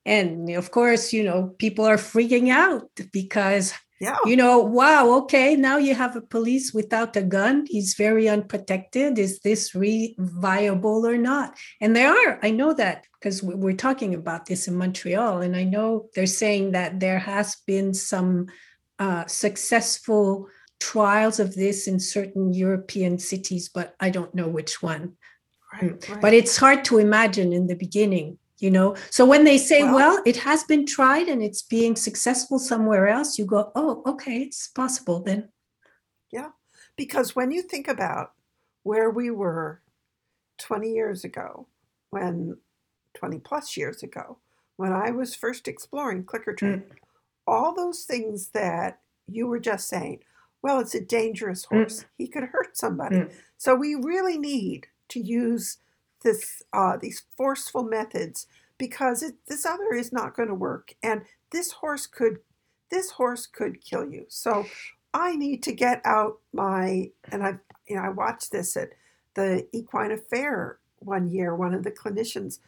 And 0.05 0.49
of 0.49 0.71
course, 0.71 1.13
you 1.13 1.23
know, 1.23 1.55
people 1.59 1.85
are 1.85 1.97
freaking 1.97 2.49
out 2.49 2.89
because 3.13 3.73
yeah, 3.99 4.17
you 4.25 4.35
know, 4.35 4.59
wow, 4.59 5.09
okay, 5.19 5.55
now 5.55 5.77
you 5.77 5.95
have 5.95 6.15
a 6.15 6.21
police 6.21 6.73
without 6.73 7.15
a 7.15 7.23
gun. 7.23 7.65
He's 7.67 7.95
very 7.95 8.29
unprotected. 8.29 9.17
Is 9.17 9.39
this 9.39 9.73
re 9.73 10.15
viable 10.19 11.07
or 11.07 11.17
not? 11.17 11.57
And 11.81 11.95
there 11.95 12.09
are. 12.11 12.39
I 12.43 12.51
know 12.51 12.73
that 12.73 13.05
because 13.19 13.41
we're 13.41 13.73
talking 13.73 14.13
about 14.13 14.45
this 14.45 14.67
in 14.67 14.75
Montreal, 14.75 15.41
and 15.41 15.55
I 15.55 15.63
know 15.63 16.09
they're 16.13 16.27
saying 16.27 16.73
that 16.73 16.99
there 16.99 17.19
has 17.19 17.55
been 17.65 17.93
some 17.93 18.47
uh, 18.99 19.25
successful 19.25 20.47
trials 20.79 21.39
of 21.39 21.55
this 21.55 21.87
in 21.87 21.99
certain 21.99 22.53
European 22.53 23.17
cities, 23.17 23.69
but 23.69 23.95
I 23.99 24.11
don't 24.11 24.35
know 24.35 24.47
which 24.47 24.81
one. 24.81 25.13
right, 25.73 26.09
right. 26.09 26.21
But 26.21 26.33
it's 26.33 26.57
hard 26.57 26.85
to 26.85 26.99
imagine 26.99 27.51
in 27.51 27.67
the 27.67 27.75
beginning, 27.75 28.37
you 28.59 28.71
know. 28.71 28.95
So 29.09 29.25
when 29.25 29.43
they 29.43 29.57
say, 29.57 29.83
Well- 29.83 29.95
well, 29.95 30.21
it 30.25 30.37
has 30.37 30.63
been 30.63 30.85
tried 30.85 31.27
and 31.27 31.43
it's 31.43 31.61
being 31.61 31.95
successful 31.95 32.59
somewhere 32.59 33.07
else, 33.07 33.37
you 33.37 33.45
go, 33.45 33.71
oh, 33.75 34.01
okay, 34.05 34.41
it's 34.41 34.67
possible 34.69 35.21
then. 35.21 35.49
Yeah. 36.31 36.49
Because 36.95 37.35
when 37.35 37.51
you 37.51 37.61
think 37.61 37.87
about 37.87 38.31
where 38.83 39.09
we 39.09 39.29
were 39.29 39.81
20 40.59 40.91
years 40.91 41.23
ago, 41.23 41.67
when 42.09 42.57
20 43.15 43.39
plus 43.39 43.77
years 43.77 44.03
ago, 44.03 44.37
when 44.77 44.93
I 44.93 45.11
was 45.11 45.35
first 45.35 45.67
exploring 45.67 46.23
clicker 46.23 46.53
training, 46.53 46.83
all 47.45 47.75
those 47.75 48.03
things 48.03 48.49
that 48.49 48.99
you 49.27 49.47
were 49.47 49.59
just 49.59 49.87
saying, 49.87 50.19
well, 50.61 50.79
it's 50.79 50.95
a 50.95 51.01
dangerous 51.03 51.65
horse. 51.65 52.05
He 52.17 52.27
could 52.27 52.43
hurt 52.43 52.77
somebody. 52.77 53.17
Mm. 53.17 53.31
So 53.57 53.75
we 53.75 53.95
really 53.95 54.37
need 54.37 54.87
to 55.09 55.19
use 55.19 55.77
this 56.23 56.61
uh, 56.73 56.97
these 56.97 57.23
forceful 57.35 57.83
methods 57.83 58.47
because 58.77 59.23
it, 59.23 59.35
this 59.47 59.65
other 59.65 59.93
is 59.93 60.11
not 60.11 60.35
going 60.35 60.49
to 60.49 60.55
work. 60.55 60.93
And 61.03 61.21
this 61.51 61.71
horse 61.71 62.07
could 62.07 62.37
this 62.89 63.11
horse 63.11 63.47
could 63.47 63.83
kill 63.83 64.05
you. 64.09 64.25
So 64.29 64.65
I 65.13 65.35
need 65.35 65.63
to 65.63 65.71
get 65.71 66.01
out 66.05 66.39
my 66.53 67.11
and 67.31 67.43
I 67.43 67.55
you 67.87 67.95
know 67.95 68.03
I 68.03 68.09
watched 68.09 68.51
this 68.51 68.77
at 68.77 68.89
the 69.33 69.67
Equine 69.71 70.11
Affaire 70.11 70.79
one 70.99 71.29
year. 71.29 71.55
One 71.55 71.73
of 71.73 71.83
the 71.83 71.91
clinicians 71.91 72.59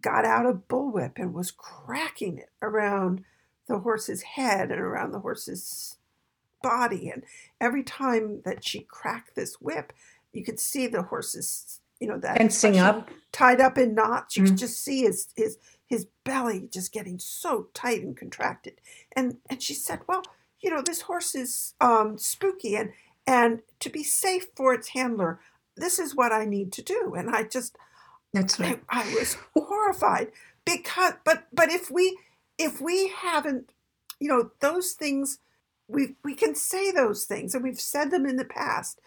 got 0.00 0.24
out 0.24 0.46
a 0.46 0.52
bullwhip 0.52 1.12
and 1.16 1.34
was 1.34 1.50
cracking 1.50 2.38
it 2.38 2.50
around 2.62 3.24
the 3.66 3.78
horse's 3.78 4.22
head 4.22 4.70
and 4.70 4.80
around 4.80 5.12
the 5.12 5.20
horse's 5.20 5.96
body. 6.62 7.10
And 7.10 7.24
every 7.60 7.82
time 7.82 8.42
that 8.44 8.64
she 8.64 8.80
cracked 8.80 9.34
this 9.34 9.60
whip, 9.60 9.92
you 10.32 10.44
could 10.44 10.60
see 10.60 10.86
the 10.86 11.02
horse's, 11.02 11.80
you 12.00 12.08
know, 12.08 12.18
that 12.20 12.40
expression 12.40 12.80
up. 12.80 13.10
tied 13.32 13.60
up 13.60 13.78
in 13.78 13.94
knots. 13.94 14.36
You 14.36 14.44
Mm. 14.44 14.46
could 14.48 14.58
just 14.58 14.82
see 14.84 15.02
his 15.02 15.28
his 15.36 15.58
his 15.86 16.06
belly 16.24 16.68
just 16.72 16.92
getting 16.92 17.18
so 17.20 17.68
tight 17.74 18.02
and 18.02 18.16
contracted. 18.16 18.80
And 19.16 19.38
and 19.50 19.62
she 19.62 19.74
said, 19.74 20.00
well, 20.08 20.22
you 20.62 20.70
know, 20.70 20.82
this 20.82 21.02
horse 21.02 21.34
is 21.36 21.74
um, 21.80 22.18
spooky, 22.18 22.76
and 22.76 22.92
and 23.26 23.60
to 23.80 23.90
be 23.90 24.04
safe 24.04 24.48
for 24.56 24.74
its 24.74 24.90
handler, 24.90 25.40
this 25.76 25.98
is 26.00 26.14
what 26.16 26.32
I 26.32 26.44
need 26.46 26.72
to 26.74 26.82
do. 26.82 27.14
And 27.16 27.30
I 27.30 27.44
just 27.44 27.76
That's 28.34 28.60
I, 28.60 28.64
right. 28.64 28.82
I 28.90 29.14
was 29.14 29.36
horrified 29.56 30.28
because 30.64 31.14
but 31.24 31.46
but 31.52 31.70
if 31.70 31.90
we 31.90 32.18
if 32.58 32.80
we 32.80 33.08
haven't 33.08 33.72
you 34.20 34.28
know 34.28 34.50
those 34.60 34.92
things 34.92 35.38
we 35.88 36.16
we 36.24 36.34
can 36.34 36.54
say 36.54 36.90
those 36.92 37.24
things 37.24 37.54
and 37.54 37.64
we've 37.64 37.80
said 37.80 38.10
them 38.10 38.26
in 38.26 38.36
the 38.36 38.44
past 38.44 39.00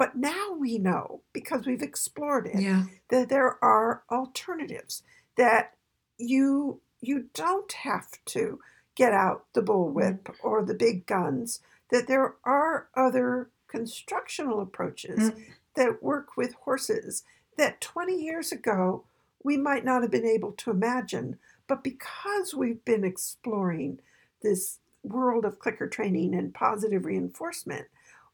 but 0.00 0.16
now 0.16 0.54
we 0.58 0.78
know 0.78 1.20
because 1.34 1.66
we've 1.66 1.82
explored 1.82 2.46
it 2.46 2.58
Yeah. 2.58 2.84
that 3.10 3.28
there 3.28 3.62
are 3.62 4.02
alternatives 4.10 5.02
that 5.36 5.74
you 6.16 6.80
you 7.02 7.28
don't 7.34 7.70
have 7.72 8.08
to 8.24 8.60
get 8.94 9.12
out 9.12 9.44
the 9.52 9.60
mm. 9.60 9.66
bullwhip 9.66 10.34
or 10.42 10.64
the 10.64 10.72
big 10.72 11.04
guns 11.04 11.60
that 11.90 12.08
there 12.08 12.36
are 12.44 12.88
other 12.94 13.50
constructional 13.68 14.62
approaches 14.62 15.32
mm. 15.32 15.44
that 15.74 16.02
work 16.02 16.34
with 16.34 16.54
horses 16.54 17.22
that 17.58 17.82
20 17.82 18.14
years 18.14 18.52
ago 18.52 19.04
we 19.44 19.58
might 19.58 19.84
not 19.84 20.00
have 20.00 20.10
been 20.10 20.24
able 20.26 20.52
to 20.52 20.70
imagine. 20.70 21.38
But 21.66 21.84
because 21.84 22.54
we've 22.54 22.82
been 22.86 23.04
exploring 23.04 24.00
this 24.42 24.78
world 25.02 25.44
of 25.44 25.58
clicker 25.58 25.88
training 25.88 26.34
and 26.34 26.54
positive 26.54 27.04
reinforcement 27.04 27.86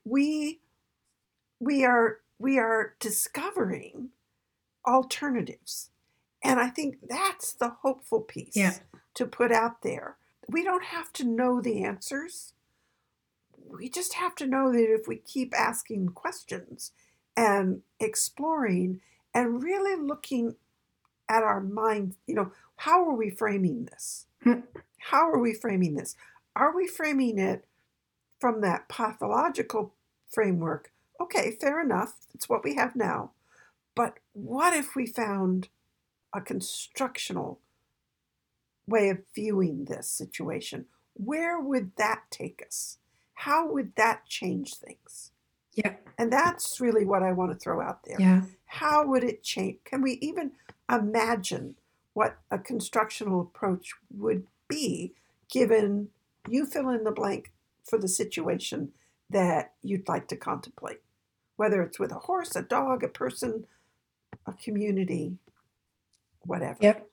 we 0.06 0.60
we 1.60 1.84
are 1.84 2.18
we 2.38 2.58
are 2.58 2.94
discovering 3.00 4.10
alternatives. 4.86 5.90
And 6.44 6.60
i 6.60 6.68
think 6.68 6.98
that's 7.08 7.52
the 7.52 7.70
hopeful 7.82 8.20
piece 8.20 8.56
Yeah. 8.56 8.74
to 9.14 9.26
put 9.26 9.50
out 9.52 9.82
there. 9.82 10.16
We 10.48 10.62
don't 10.62 10.84
have 10.84 11.12
to 11.14 11.24
know 11.24 11.60
the 11.60 11.82
answers. 11.82 12.52
We 13.68 13.88
just 13.88 14.14
have 14.14 14.34
to 14.36 14.46
know 14.46 14.70
that 14.72 14.92
if 14.94 15.08
we 15.08 15.16
keep 15.16 15.52
asking 15.58 16.10
questions 16.10 16.92
and 17.36 17.82
exploring 17.98 19.00
and 19.34 19.62
really 19.62 20.00
looking 20.00 20.54
at 21.28 21.42
our 21.42 21.60
mind 21.60 22.14
you 22.26 22.34
know 22.34 22.52
how 22.76 23.04
are 23.08 23.14
we 23.14 23.30
framing 23.30 23.86
this? 23.86 24.26
Hmm. 24.44 24.60
how 24.98 25.28
are 25.30 25.38
we 25.40 25.54
framing 25.54 25.94
this? 25.94 26.14
Are 26.54 26.74
we 26.76 26.86
framing 26.86 27.38
it 27.38 27.64
from 28.38 28.60
that 28.60 28.88
pathological 28.88 29.94
framework 30.28 30.92
okay 31.20 31.56
fair 31.60 31.80
enough 31.80 32.14
it's 32.34 32.48
what 32.48 32.64
we 32.64 32.74
have 32.74 32.94
now 32.96 33.30
but 33.94 34.18
what 34.32 34.74
if 34.74 34.94
we 34.94 35.06
found 35.06 35.68
a 36.34 36.40
constructional 36.40 37.60
way 38.86 39.08
of 39.08 39.18
viewing 39.34 39.84
this 39.86 40.08
situation 40.08 40.86
where 41.14 41.58
would 41.60 41.92
that 41.96 42.22
take 42.30 42.62
us 42.66 42.98
how 43.34 43.66
would 43.70 43.94
that 43.96 44.26
change 44.26 44.74
things 44.74 45.30
Yeah. 45.74 45.94
and 46.18 46.32
that's 46.32 46.80
really 46.80 47.04
what 47.04 47.22
I 47.22 47.32
want 47.32 47.52
to 47.52 47.58
throw 47.58 47.80
out 47.82 48.04
there. 48.04 48.16
Yeah. 48.18 48.42
How 48.66 49.06
would 49.06 49.22
it 49.24 49.42
change? 49.42 49.78
Can 49.84 50.00
we 50.02 50.12
even 50.22 50.52
imagine 50.90 51.76
what 52.14 52.38
a 52.50 52.58
constructional 52.58 53.40
approach 53.42 53.92
would 54.10 54.46
be 54.68 55.12
given 55.50 56.08
you 56.48 56.64
fill 56.66 56.88
in 56.88 57.04
the 57.04 57.10
blank 57.12 57.52
for 57.84 57.98
the 57.98 58.08
situation 58.08 58.92
that 59.28 59.72
you'd 59.82 60.08
like 60.08 60.28
to 60.28 60.36
contemplate? 60.36 61.00
Whether 61.56 61.82
it's 61.82 61.98
with 61.98 62.12
a 62.12 62.18
horse, 62.18 62.54
a 62.54 62.62
dog, 62.62 63.02
a 63.02 63.08
person, 63.08 63.66
a 64.46 64.52
community, 64.52 65.38
whatever. 66.40 66.78
Yep. 66.80 67.06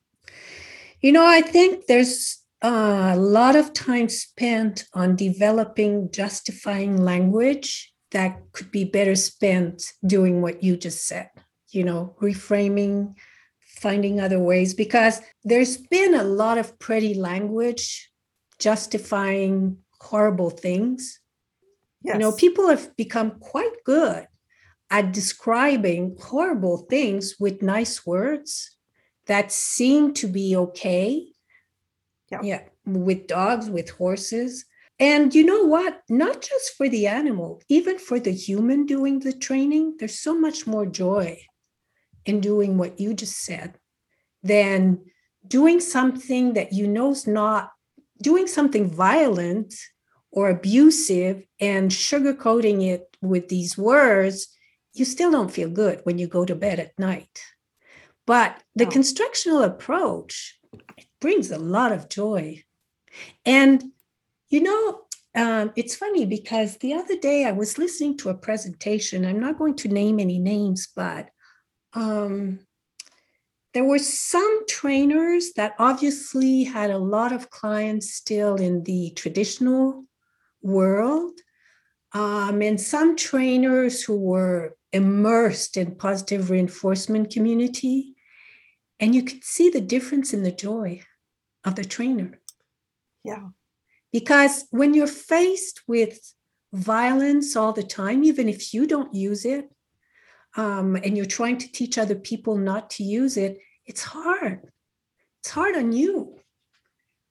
You 1.01 1.11
know, 1.11 1.25
I 1.25 1.41
think 1.41 1.87
there's 1.87 2.39
a 2.61 3.17
lot 3.17 3.55
of 3.55 3.73
time 3.73 4.09
spent 4.09 4.85
on 4.93 5.15
developing 5.15 6.11
justifying 6.11 6.97
language 6.97 7.93
that 8.11 8.39
could 8.51 8.71
be 8.71 8.83
better 8.83 9.15
spent 9.15 9.91
doing 10.05 10.41
what 10.41 10.63
you 10.63 10.77
just 10.77 11.07
said, 11.07 11.29
you 11.71 11.83
know, 11.83 12.15
reframing, 12.21 13.15
finding 13.59 14.19
other 14.19 14.39
ways, 14.39 14.73
because 14.73 15.21
there's 15.43 15.77
been 15.77 16.13
a 16.13 16.23
lot 16.23 16.57
of 16.57 16.77
pretty 16.79 17.15
language 17.15 18.11
justifying 18.59 19.77
horrible 19.99 20.49
things. 20.49 21.19
Yes. 22.03 22.15
You 22.15 22.19
know, 22.19 22.31
people 22.33 22.69
have 22.69 22.95
become 22.95 23.39
quite 23.39 23.83
good 23.83 24.27
at 24.93 25.11
describing 25.11 26.15
horrible 26.21 26.77
things 26.77 27.35
with 27.39 27.63
nice 27.63 28.05
words 28.05 28.77
that 29.25 29.51
seem 29.51 30.13
to 30.13 30.27
be 30.27 30.55
okay. 30.55 31.25
Yeah. 32.31 32.41
Yeah. 32.43 32.61
With 32.85 33.25
dogs, 33.25 33.71
with 33.71 33.89
horses. 33.89 34.65
And 34.99 35.33
you 35.33 35.43
know 35.45 35.63
what? 35.63 36.01
Not 36.09 36.41
just 36.41 36.75
for 36.77 36.87
the 36.87 37.07
animal, 37.07 37.63
even 37.69 37.97
for 37.97 38.19
the 38.19 38.33
human 38.33 38.85
doing 38.85 39.17
the 39.17 39.33
training, 39.33 39.95
there's 39.97 40.19
so 40.19 40.39
much 40.39 40.67
more 40.67 40.85
joy 40.85 41.41
in 42.27 42.39
doing 42.39 42.77
what 42.77 42.99
you 42.99 43.15
just 43.15 43.39
said 43.43 43.79
than 44.43 44.99
doing 45.47 45.79
something 45.79 46.53
that 46.53 46.71
you 46.71 46.87
know 46.87 47.11
is 47.13 47.25
not 47.25 47.71
doing 48.21 48.45
something 48.45 48.87
violent 48.87 49.73
or 50.31 50.51
abusive 50.51 51.43
and 51.59 51.89
sugarcoating 51.89 52.87
it 52.87 53.17
with 53.23 53.49
these 53.49 53.75
words, 53.75 54.49
you 54.93 55.05
still 55.05 55.31
don't 55.31 55.51
feel 55.51 55.69
good 55.69 56.01
when 56.03 56.17
you 56.17 56.27
go 56.27 56.45
to 56.45 56.55
bed 56.55 56.79
at 56.79 56.97
night. 56.99 57.43
But 58.25 58.63
the 58.75 58.85
No. 58.85 58.91
constructional 58.91 59.63
approach 59.63 60.59
it 60.97 61.07
brings 61.19 61.51
a 61.51 61.57
lot 61.57 61.91
of 61.91 62.09
joy. 62.09 62.63
And 63.45 63.83
you 64.49 64.61
know, 64.61 65.01
um, 65.35 65.71
it's 65.75 65.95
funny 65.95 66.25
because 66.25 66.77
the 66.77 66.93
other 66.93 67.17
day 67.17 67.45
I 67.45 67.51
was 67.51 67.79
listening 67.79 68.17
to 68.17 68.29
a 68.29 68.35
presentation. 68.35 69.25
I'm 69.25 69.39
not 69.39 69.57
going 69.57 69.75
to 69.77 69.87
name 69.87 70.19
any 70.19 70.37
names, 70.37 70.87
but 70.95 71.29
um, 71.93 72.59
there 73.73 73.83
were 73.83 73.99
some 73.99 74.67
trainers 74.67 75.53
that 75.53 75.73
obviously 75.79 76.63
had 76.63 76.91
a 76.91 76.99
lot 76.99 77.31
of 77.31 77.49
clients 77.49 78.13
still 78.13 78.55
in 78.55 78.83
the 78.83 79.11
traditional 79.15 80.05
world, 80.61 81.39
um, 82.13 82.61
and 82.61 82.79
some 82.79 83.15
trainers 83.15 84.03
who 84.03 84.15
were 84.17 84.75
immersed 84.93 85.75
in 85.75 85.95
positive 85.95 86.49
reinforcement 86.49 87.31
community. 87.31 88.15
And 88.99 89.13
you 89.13 89.23
could 89.23 89.43
see 89.43 89.69
the 89.69 89.81
difference 89.81 90.33
in 90.33 90.43
the 90.43 90.51
joy 90.51 91.01
of 91.65 91.75
the 91.75 91.83
trainer. 91.83 92.39
Yeah. 93.23 93.49
Because 94.11 94.65
when 94.69 94.93
you're 94.93 95.07
faced 95.07 95.81
with 95.87 96.19
violence 96.71 97.55
all 97.55 97.73
the 97.73 97.83
time, 97.83 98.23
even 98.23 98.47
if 98.47 98.73
you 98.73 98.85
don't 98.85 99.13
use 99.13 99.43
it, 99.43 99.69
um, 100.55 100.95
and 100.95 101.17
you're 101.17 101.25
trying 101.25 101.57
to 101.57 101.71
teach 101.71 101.97
other 101.97 102.15
people 102.15 102.55
not 102.55 102.91
to 102.91 103.03
use 103.03 103.37
it, 103.37 103.57
it's 103.85 104.03
hard. 104.03 104.61
It's 105.41 105.49
hard 105.49 105.75
on 105.75 105.91
you. 105.91 106.39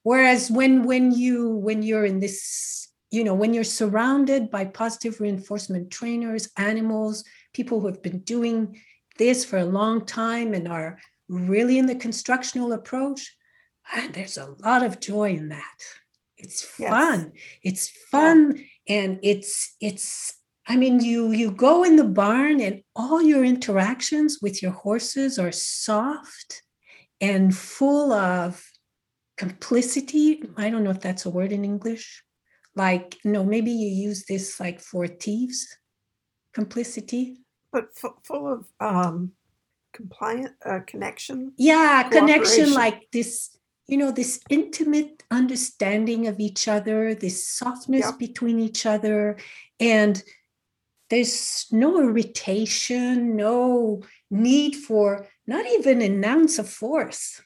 Whereas 0.03 0.51
when 0.51 0.83
when 0.83 1.13
you 1.13 1.51
when 1.51 1.83
you're 1.85 2.05
in 2.05 2.19
this, 2.19 2.89
you 3.13 3.23
know, 3.23 3.35
when 3.35 3.55
you're 3.55 3.63
surrounded 3.63 4.51
by 4.51 4.65
positive 4.65 5.21
reinforcement 5.21 5.93
trainers, 5.93 6.51
animals, 6.57 7.25
people 7.53 7.81
who 7.81 7.87
have 7.89 8.03
been 8.03 8.21
doing 8.21 8.81
this 9.19 9.45
for 9.45 9.59
a 9.59 9.65
long 9.65 10.05
time 10.07 10.55
and 10.55 10.67
are 10.69 10.99
really 11.29 11.79
in 11.79 11.87
the 11.87 11.95
constructional 11.95 12.73
approach, 12.73 13.37
ah, 13.93 14.09
there's 14.13 14.39
a 14.39 14.55
lot 14.65 14.83
of 14.83 15.01
joy 15.01 15.31
in 15.31 15.49
that. 15.51 15.79
It's 16.37 16.67
Yes. 16.79 16.91
fun. 16.91 17.33
It's 17.63 17.89
fun 18.11 18.65
and 18.89 19.21
it's 19.23 19.77
it's 19.81 20.35
I 20.67 20.77
mean 20.77 21.01
you 21.01 21.31
you 21.33 21.51
go 21.53 21.85
in 21.85 21.97
the 21.97 22.05
barn 22.05 22.61
and 22.61 22.83
all 22.97 23.23
your 23.23 23.45
interactions 23.45 24.39
with 24.43 24.63
your 24.63 24.73
horses 24.73 25.39
are 25.39 25.53
soft 25.53 26.63
and 27.21 27.57
full 27.57 28.13
of 28.13 28.65
complicity. 29.37 30.43
I 30.57 30.71
don't 30.71 30.85
know 30.85 30.91
if 30.91 31.01
that's 31.01 31.27
a 31.27 31.31
word 31.31 31.53
in 31.53 31.65
English. 31.65 32.25
Like 32.75 33.19
no, 33.25 33.45
maybe 33.45 33.71
you 33.71 33.89
use 34.09 34.25
this 34.25 34.59
like 34.59 34.81
for 34.81 35.07
thieves. 35.07 35.67
Complicity. 36.55 37.42
But 37.73 37.89
f- 37.97 38.13
full 38.23 38.53
of 38.53 38.67
um, 38.81 39.33
compliant 39.93 40.53
uh, 40.65 40.81
connection. 40.87 41.53
Yeah, 41.57 42.09
connection 42.11 42.75
like 42.75 43.11
this 43.13 43.57
you 43.89 43.97
know, 43.97 44.11
this 44.11 44.41
intimate 44.49 45.23
understanding 45.31 46.27
of 46.27 46.41
each 46.41 46.69
other, 46.69 47.15
this 47.15 47.47
softness 47.47 48.07
Yep. 48.07 48.19
between 48.19 48.61
each 48.61 48.87
other, 48.87 49.37
and 49.81 50.23
there's 51.11 51.67
no 51.71 52.01
irritation, 52.01 53.37
no 53.37 54.03
need 54.31 54.77
for 54.77 55.29
not 55.47 55.67
even 55.67 56.01
an 56.01 56.25
ounce 56.25 56.59
of 56.59 56.71
force. 56.71 57.43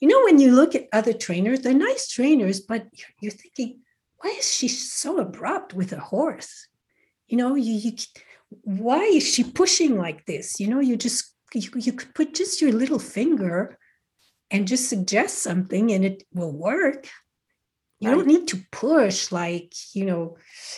You 0.00 0.08
know, 0.08 0.24
when 0.24 0.38
you 0.38 0.52
look 0.52 0.74
at 0.74 0.88
other 0.92 1.12
trainers, 1.12 1.60
they're 1.60 1.74
nice 1.74 2.08
trainers, 2.08 2.60
but 2.60 2.86
you're, 2.94 3.14
you're 3.20 3.32
thinking, 3.32 3.80
why 4.18 4.30
is 4.38 4.50
she 4.50 4.68
so 4.68 5.18
abrupt 5.18 5.74
with 5.74 5.92
a 5.92 6.00
horse? 6.00 6.66
You 7.28 7.36
know, 7.36 7.56
you, 7.56 7.74
you 7.74 7.92
why 8.62 9.02
is 9.04 9.26
she 9.26 9.44
pushing 9.44 9.96
like 9.96 10.26
this? 10.26 10.60
You 10.60 10.68
know, 10.68 10.80
you 10.80 10.96
just 10.96 11.34
you, 11.54 11.70
you 11.76 11.92
could 11.92 12.14
put 12.14 12.34
just 12.34 12.60
your 12.60 12.72
little 12.72 12.98
finger 12.98 13.78
and 14.50 14.68
just 14.68 14.88
suggest 14.88 15.38
something 15.42 15.90
and 15.92 16.04
it 16.04 16.24
will 16.32 16.52
work. 16.52 17.08
You 18.00 18.08
Right. 18.08 18.16
don't 18.16 18.26
need 18.26 18.48
to 18.48 18.62
push 18.72 19.30
like, 19.30 19.72
you 19.94 20.04
know. 20.04 20.36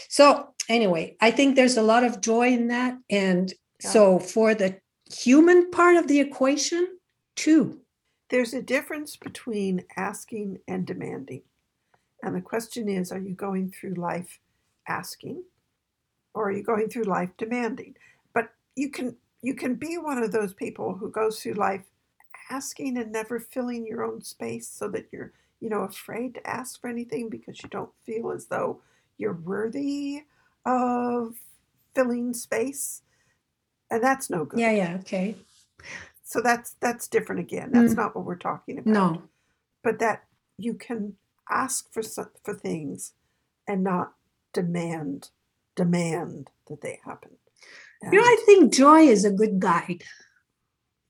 So 0.08 0.54
anyway, 0.68 1.16
I 1.20 1.30
think 1.30 1.54
there's 1.54 1.76
a 1.76 1.82
lot 1.82 2.04
of 2.04 2.20
joy 2.20 2.48
in 2.48 2.68
that. 2.68 2.98
And 3.10 3.52
Yeah. 3.82 3.90
so 3.90 4.18
for 4.18 4.54
the 4.54 4.80
human 5.10 5.70
part 5.70 5.96
of 5.96 6.08
the 6.08 6.20
equation, 6.20 6.98
too. 7.36 7.80
There's 8.28 8.54
a 8.54 8.62
difference 8.62 9.16
between 9.16 9.84
asking 9.96 10.58
and 10.66 10.86
demanding. 10.86 11.42
And 12.22 12.34
the 12.34 12.40
question 12.40 12.88
is 12.88 13.12
are 13.12 13.18
you 13.18 13.34
going 13.34 13.70
through 13.70 13.94
life 13.94 14.40
asking 14.88 15.44
or 16.34 16.48
are 16.48 16.52
you 16.52 16.62
going 16.62 16.88
through 16.88 17.04
life 17.04 17.30
demanding? 17.38 17.96
But 18.34 18.50
you 18.76 18.90
can 18.90 19.16
you 19.42 19.54
can 19.54 19.74
be 19.74 19.98
one 19.98 20.22
of 20.22 20.32
those 20.32 20.54
people 20.54 20.94
who 20.94 21.10
goes 21.10 21.40
through 21.42 21.54
life 21.54 21.84
asking 22.50 22.98
and 22.98 23.12
never 23.12 23.40
filling 23.40 23.86
your 23.86 24.04
own 24.04 24.22
space 24.22 24.68
so 24.68 24.88
that 24.88 25.06
you're, 25.12 25.32
you 25.60 25.68
know, 25.68 25.82
afraid 25.82 26.34
to 26.34 26.46
ask 26.48 26.80
for 26.80 26.88
anything 26.88 27.28
because 27.28 27.62
you 27.62 27.68
don't 27.68 27.90
feel 28.04 28.30
as 28.32 28.46
though 28.46 28.80
you're 29.18 29.34
worthy 29.34 30.22
of 30.66 31.36
filling 31.94 32.34
space. 32.34 33.02
And 33.90 34.02
that's 34.02 34.30
no 34.30 34.44
good. 34.44 34.60
Yeah, 34.60 34.72
yeah, 34.72 34.96
okay. 35.00 35.36
So 36.24 36.40
that's 36.40 36.76
that's 36.80 37.08
different 37.08 37.40
again. 37.40 37.70
That's 37.72 37.94
Mm. 37.94 37.96
not 37.98 38.16
what 38.16 38.24
we're 38.24 38.36
talking 38.36 38.78
about 38.78 38.94
No. 38.94 39.22
but 39.82 39.98
that 39.98 40.24
you 40.58 40.74
can 40.74 41.16
ask 41.50 41.92
for 41.92 42.02
for 42.44 42.54
things 42.54 43.14
and 43.66 43.82
not 43.84 44.14
demand 44.52 45.30
demand 45.76 46.50
that 46.68 46.80
they 46.80 46.98
happen. 47.04 47.30
You 48.02 48.18
know, 48.18 48.24
I 48.24 48.42
think 48.44 48.72
joy 48.74 49.02
is 49.02 49.24
a 49.24 49.30
good 49.30 49.60
guide. 49.60 50.02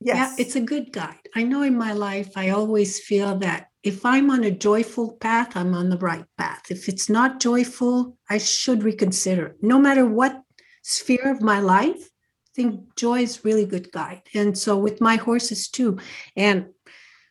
yes, 0.01 0.35
Yeah, 0.39 0.45
it's 0.45 0.57
a 0.57 0.61
good 0.61 0.93
guide. 0.93 1.27
I 1.35 1.43
know 1.43 1.63
in 1.63 1.77
my 1.77 1.93
life, 1.93 2.33
I 2.37 2.51
always 2.51 3.01
feel 3.01 3.39
that 3.39 3.69
if 3.83 4.05
I'm 4.05 4.31
on 4.31 4.45
a 4.45 4.51
joyful 4.51 5.15
path, 5.15 5.57
I'm 5.57 5.75
on 5.75 5.89
the 5.89 5.99
right 5.99 6.27
path. 6.37 6.71
If 6.71 6.89
it's 6.89 7.09
not 7.09 7.41
joyful, 7.41 8.17
I 8.29 8.39
should 8.39 8.83
reconsider. 8.85 9.57
No 9.63 9.79
matter 9.79 10.07
what 10.07 10.43
sphere 10.83 11.31
of 11.31 11.41
my 11.41 11.61
life, 11.61 12.03
I 12.03 12.51
think 12.55 12.95
joy 12.97 13.21
is 13.21 13.45
really 13.45 13.65
good 13.65 13.91
guide. 13.91 14.23
And 14.35 14.57
so 14.57 14.77
with 14.77 15.01
my 15.01 15.17
horses 15.17 15.69
too. 15.69 15.99
And 16.37 16.67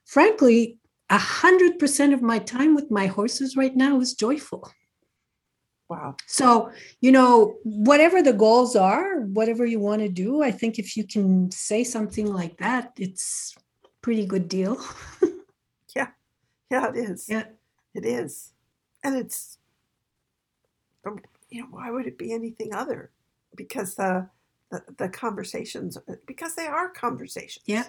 frankly, 0.05 0.79
a 1.09 1.17
hundred 1.17 1.77
percent 1.77 2.13
of 2.13 2.21
my 2.21 2.39
time 2.39 2.73
with 2.73 2.89
my 2.89 3.05
horses 3.05 3.55
right 3.55 3.75
now 3.75 3.99
is 3.99 4.13
joyful. 4.13 4.71
Wow. 5.91 6.15
So, 6.25 6.71
you 7.01 7.11
know, 7.11 7.57
whatever 7.63 8.23
the 8.23 8.31
goals 8.31 8.77
are, 8.77 9.19
whatever 9.21 9.65
you 9.65 9.79
want 9.79 10.01
to 10.01 10.07
do, 10.07 10.41
I 10.41 10.49
think 10.49 10.79
if 10.79 10.95
you 10.95 11.05
can 11.05 11.51
say 11.51 11.83
something 11.83 12.31
like 12.31 12.57
that, 12.57 12.93
it's 12.97 13.53
pretty 14.01 14.25
good 14.25 14.47
deal. 14.47 14.77
Yeah, 15.93 16.07
Yeah, 16.69 16.87
it 16.87 16.95
is. 16.95 17.27
Yeah. 17.27 17.43
It 17.93 18.05
is, 18.05 18.53
and 19.03 19.17
it's 19.17 19.57
um, 21.05 21.19
you 21.49 21.59
know 21.59 21.67
why 21.69 21.91
would 21.91 22.07
it 22.07 22.17
be 22.17 22.31
anything 22.31 22.73
other? 22.73 23.11
Because 23.57 23.95
the 23.95 24.29
the, 24.71 24.81
the 24.97 25.09
conversations 25.09 25.97
because 26.25 26.55
they 26.55 26.67
are 26.67 26.87
conversations. 26.87 27.65
Yeah. 27.65 27.87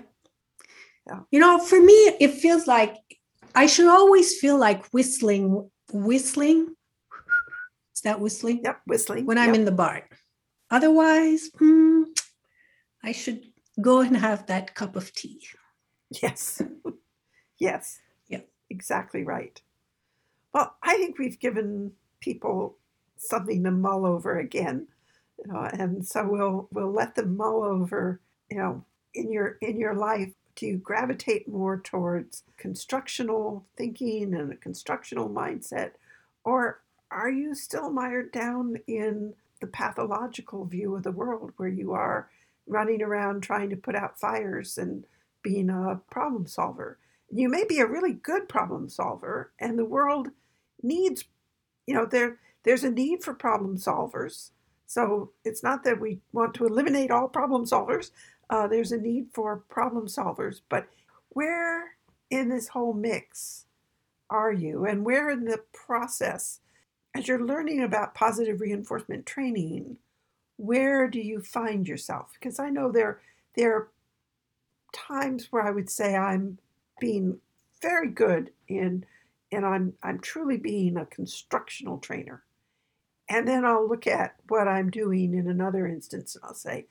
Yeah. 1.07 1.21
You 1.31 1.39
know, 1.39 1.61
for 1.61 1.81
me, 1.81 1.95
it 2.19 2.33
feels 2.33 2.67
like 2.67 2.97
I 3.55 3.67
should 3.67 3.87
always 3.87 4.41
feel 4.41 4.59
like 4.59 4.87
whistling, 4.87 5.71
whistling. 5.93 6.75
That 8.05 8.21
whistling? 8.21 8.63
Yep. 8.65 8.83
Whistling 8.87 9.27
When 9.27 9.39
I'm 9.39 9.49
yep. 9.51 9.57
in 9.57 9.65
the 9.65 9.73
barn. 9.73 10.03
Otherwise, 10.71 11.51
hmm, 11.59 12.05
I 13.05 13.13
should 13.13 13.45
go 13.81 14.01
and 14.01 14.17
have 14.17 14.47
that 14.47 14.75
cup 14.75 14.97
of 14.97 15.13
tea. 15.13 15.41
Yes. 16.23 16.63
yes. 17.59 17.99
Yeah. 18.29 18.41
Exactly 18.71 19.25
right. 19.25 19.61
Well, 20.53 20.75
I 20.83 20.97
think 20.97 21.19
we've 21.19 21.39
given 21.39 21.93
people 22.21 22.77
something 23.17 23.63
to 23.65 23.71
mull 23.71 24.05
over 24.07 24.39
again. 24.39 24.87
You 25.39 25.53
know, 25.53 25.69
and 25.73 26.07
so 26.07 26.27
we'll 26.29 26.69
we'll 26.73 26.93
let 26.93 27.15
them 27.15 27.37
mull 27.37 27.63
over, 27.65 28.21
you 28.51 28.59
know, 28.59 28.85
in 29.15 29.33
your 29.33 29.59
in 29.61 29.79
your 29.79 29.95
life, 29.95 30.33
do 30.57 30.67
you 30.67 30.77
gravitate 30.77 31.49
more 31.49 31.81
towards 31.81 32.45
constructional 32.57 33.67
thinking 33.77 34.35
and 34.35 34.53
a 34.53 34.57
constructional 34.57 35.29
mindset? 35.29 35.93
Or 36.45 36.83
are 37.13 37.31
you 37.31 37.55
still 37.55 37.91
mired 37.91 38.33
down 38.33 38.77
in 38.87 39.35
the 39.61 39.67
pathological 39.69 40.65
view 40.65 40.97
of 40.97 41.05
the 41.05 41.13
world 41.13 41.53
where 41.57 41.69
you 41.69 41.93
are 41.93 42.29
running 42.67 43.03
around 43.03 43.43
trying 43.43 43.71
to 43.71 43.77
put 43.77 43.95
out 43.95 44.19
fires 44.19 44.79
and 44.79 45.05
being 45.43 45.71
a 45.71 46.01
problem 46.11 46.47
solver. 46.47 46.99
You 47.31 47.49
may 47.49 47.65
be 47.65 47.81
a 47.81 47.87
really 47.87 48.13
good 48.13 48.49
problem 48.49 48.89
solver, 48.89 49.53
and 49.59 49.79
the 49.79 49.85
world 49.85 50.29
needs, 50.83 51.25
you 51.87 51.95
know, 51.95 52.07
there 52.07 52.39
there's 52.65 52.85
a 52.85 52.91
need 52.91 53.25
for 53.25 53.35
problem 53.35 53.77
solvers. 53.77 54.51
So 54.87 55.33
it's 55.45 55.63
not 55.63 55.83
that 55.85 56.01
we 56.01 56.21
want 56.33 56.55
to 56.55 56.67
eliminate 56.67 57.11
all 57.11 57.27
problem 57.27 57.65
solvers. 57.65 58.11
Uh, 58.51 58.69
there's 58.69 58.93
a 58.93 58.99
need 58.99 59.29
for 59.33 59.65
problem 59.69 60.07
solvers, 60.07 60.61
but 60.69 60.87
where 61.31 61.97
in 62.31 62.51
this 62.51 62.69
whole 62.69 62.93
mix 62.93 63.65
are 64.31 64.53
you, 64.53 64.85
and 64.85 65.05
where 65.05 65.31
in 65.31 65.45
the 65.45 65.61
process, 65.73 66.61
as 67.15 67.29
you're 67.29 67.45
learning 67.45 67.83
about 67.83 68.15
positive 68.15 68.61
reinforcement 68.61 69.27
training, 69.27 69.97
where 70.57 71.09
do 71.09 71.21
you 71.21 71.41
find 71.41 71.87
yourself? 71.87 72.33
Because 72.35 72.59
I 72.59 72.71
know 72.71 72.91
there 72.91 73.21
there 73.57 73.77
are 73.77 73.89
times 74.93 75.49
where 75.51 75.63
I 75.63 75.71
would 75.71 75.91
say 75.91 76.17
I'm 76.17 76.59
being 77.01 77.39
very 77.81 78.09
good 78.09 78.51
in 78.69 79.05
and 79.51 79.67
I'm 79.67 79.93
I'm 80.03 80.21
truly 80.21 80.57
being 80.57 80.97
a 80.97 81.07
constructional 81.07 81.99
trainer. 81.99 82.45
And 83.29 83.47
then 83.47 83.65
I'll 83.65 83.89
look 83.89 84.07
at 84.07 84.37
what 84.49 84.69
I'm 84.69 84.91
doing 84.91 85.35
in 85.35 85.49
another 85.49 85.87
instance 85.87 86.35
and 86.35 86.45
I'll 86.45 86.55
say, 86.55 86.87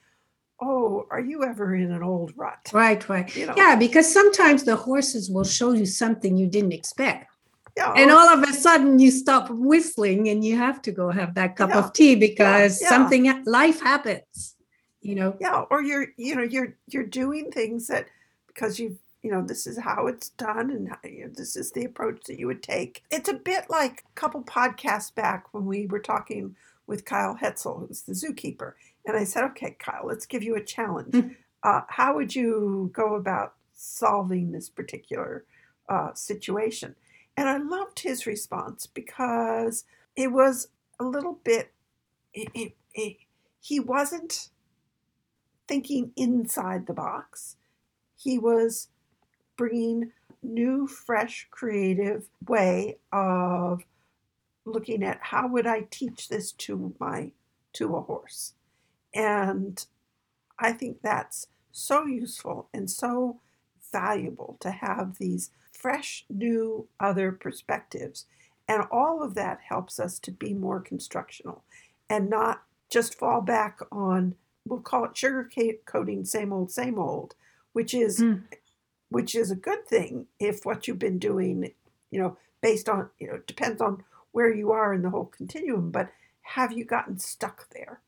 Oh, 0.63 1.07
are 1.10 1.19
you 1.19 1.43
ever 1.43 1.75
in 1.75 1.91
an 1.91 2.03
old 2.03 2.34
rut? 2.36 2.69
Right, 2.71 3.07
right. 3.10 3.36
You 3.36 3.47
know. 3.47 3.53
Yeah, 3.57 3.75
because 3.75 4.12
sometimes 4.12 4.63
the 4.63 4.75
horses 4.75 5.29
will 5.29 5.43
show 5.43 5.71
you 5.71 5.88
something 5.88 6.38
you 6.38 6.47
didn't 6.47 6.73
expect. 6.73 7.31
Yeah. 7.77 7.93
And 7.95 8.12
all 8.12 8.27
of 8.29 8.43
a 8.43 8.53
sudden 8.53 8.99
you 8.99 9.12
stop 9.12 9.49
whistling 9.49 10.27
and 10.27 10.43
you 10.43 10.57
have 10.57 10.81
to 10.84 10.91
go 10.91 11.10
have 11.10 11.36
that 11.36 11.55
cup 11.55 11.69
Yeah, 11.69 11.79
of 11.79 11.93
tea 11.93 12.15
because 12.15 12.81
yeah. 12.81 12.89
something 12.89 13.43
life 13.45 13.81
happens, 13.81 14.55
you 15.01 15.15
know. 15.15 15.38
yeah, 15.39 15.63
or 15.69 15.81
you're 15.81 16.07
you 16.17 16.36
know, 16.36 16.43
you're 16.43 16.75
you're 16.88 17.05
doing 17.05 17.51
things 17.51 17.88
that 17.88 18.07
because 18.47 18.79
you 18.79 18.97
you 19.21 19.31
know 19.31 19.41
this 19.41 19.67
is 19.67 19.77
how 19.77 20.07
it's 20.07 20.29
done 20.29 20.69
and 20.71 20.89
how, 20.89 20.97
you 21.03 21.25
know, 21.25 21.31
this 21.34 21.55
is 21.55 21.71
the 21.71 21.86
approach 21.86 22.23
that 22.25 22.39
you 22.39 22.47
would 22.47 22.62
take. 22.63 23.03
It's 23.10 23.29
a 23.29 23.34
bit 23.36 23.69
like 23.69 24.03
a 24.05 24.13
couple 24.19 24.43
podcasts 24.43 25.13
back 25.13 25.53
when 25.53 25.65
we 25.65 25.88
were 25.88 25.99
talking 25.99 26.55
with 26.88 27.05
Kyle 27.05 27.38
Hetzel, 27.41 27.88
who's 27.88 28.01
the 28.01 28.13
zookeeper, 28.13 28.73
and 29.05 29.15
I 29.15 29.23
said, 29.23 29.45
"Okay, 29.45 29.77
Kyle, 29.79 30.06
let's 30.06 30.25
give 30.25 30.43
you 30.43 30.56
a 30.56 30.63
challenge. 30.63 31.13
Mm. 31.13 31.35
Uh, 31.63 31.81
how 31.87 32.15
would 32.15 32.35
you 32.35 32.89
go 32.91 33.15
about 33.15 33.54
solving 33.73 34.52
this 34.52 34.67
particular 34.69 35.46
uh, 35.87 36.13
situation?" 36.13 36.96
And 37.42 37.50
I 37.50 37.58
loved 37.58 38.02
his 38.02 38.27
response 38.27 38.85
because 38.85 39.83
it 40.15 40.31
was 40.31 40.67
a 41.00 41.04
little 41.04 41.39
bit. 41.44 41.71
It, 42.35 42.50
it, 42.54 42.73
it, 42.94 43.17
he 43.60 43.79
wasn't 43.79 44.50
thinking 45.67 46.12
inside 46.15 46.85
the 46.85 46.94
box. 46.94 47.56
He 48.15 48.37
was 48.37 48.89
bringing 49.58 50.12
new, 50.44 50.85
fresh, 50.85 51.48
creative 51.50 52.27
way 52.48 53.00
of 53.12 53.81
looking 54.63 55.04
at 55.04 55.17
how 55.19 55.48
would 55.48 55.65
I 55.65 55.87
teach 55.89 56.29
this 56.29 56.52
to 56.52 56.94
my 57.00 57.31
to 57.73 57.96
a 57.96 58.02
horse. 58.02 58.54
And 59.15 59.83
I 60.60 60.73
think 60.73 61.00
that's 61.02 61.48
so 61.71 62.06
useful 62.06 62.69
and 62.71 62.87
so 62.87 63.39
valuable 63.92 64.58
to 64.60 64.69
have 64.69 65.17
these 65.17 65.50
fresh, 65.82 66.25
new, 66.29 66.88
other 67.00 67.32
perspectives. 67.32 68.25
And 68.67 68.84
all 68.92 69.23
of 69.23 69.34
that 69.36 69.60
helps 69.67 70.00
us 70.00 70.19
to 70.19 70.32
be 70.32 70.54
more 70.54 70.79
constructional 70.79 71.63
and 72.10 72.29
not 72.29 72.63
just 72.90 73.17
fall 73.17 73.42
back 73.42 73.79
on, 73.92 74.36
we'll 74.65 74.79
call 74.79 75.06
it 75.06 75.17
sugar 75.17 75.50
coating, 75.86 76.23
same 76.25 76.54
old, 76.54 76.71
same 76.71 77.00
old, 77.00 77.36
which 77.73 77.94
is 77.94 78.19
Mm. 78.19 78.44
which 79.10 79.36
is 79.36 79.52
a 79.52 79.56
good 79.56 79.86
thing 79.88 80.27
if 80.40 80.65
what 80.65 80.88
you've 80.88 81.00
been 81.00 81.19
doing, 81.19 81.73
you 82.12 82.21
know, 82.21 82.38
based 82.62 82.88
on, 82.88 83.10
you 83.19 83.27
know, 83.27 83.40
depends 83.46 83.82
on 83.82 84.04
where 84.32 84.54
you 84.54 84.71
are 84.71 84.94
in 84.94 85.02
the 85.02 85.10
whole 85.10 85.25
continuum, 85.25 85.92
but 85.92 86.10
have 86.42 86.71
you 86.71 86.86
gotten 86.86 87.19
stuck 87.19 87.67
there? 87.71 88.00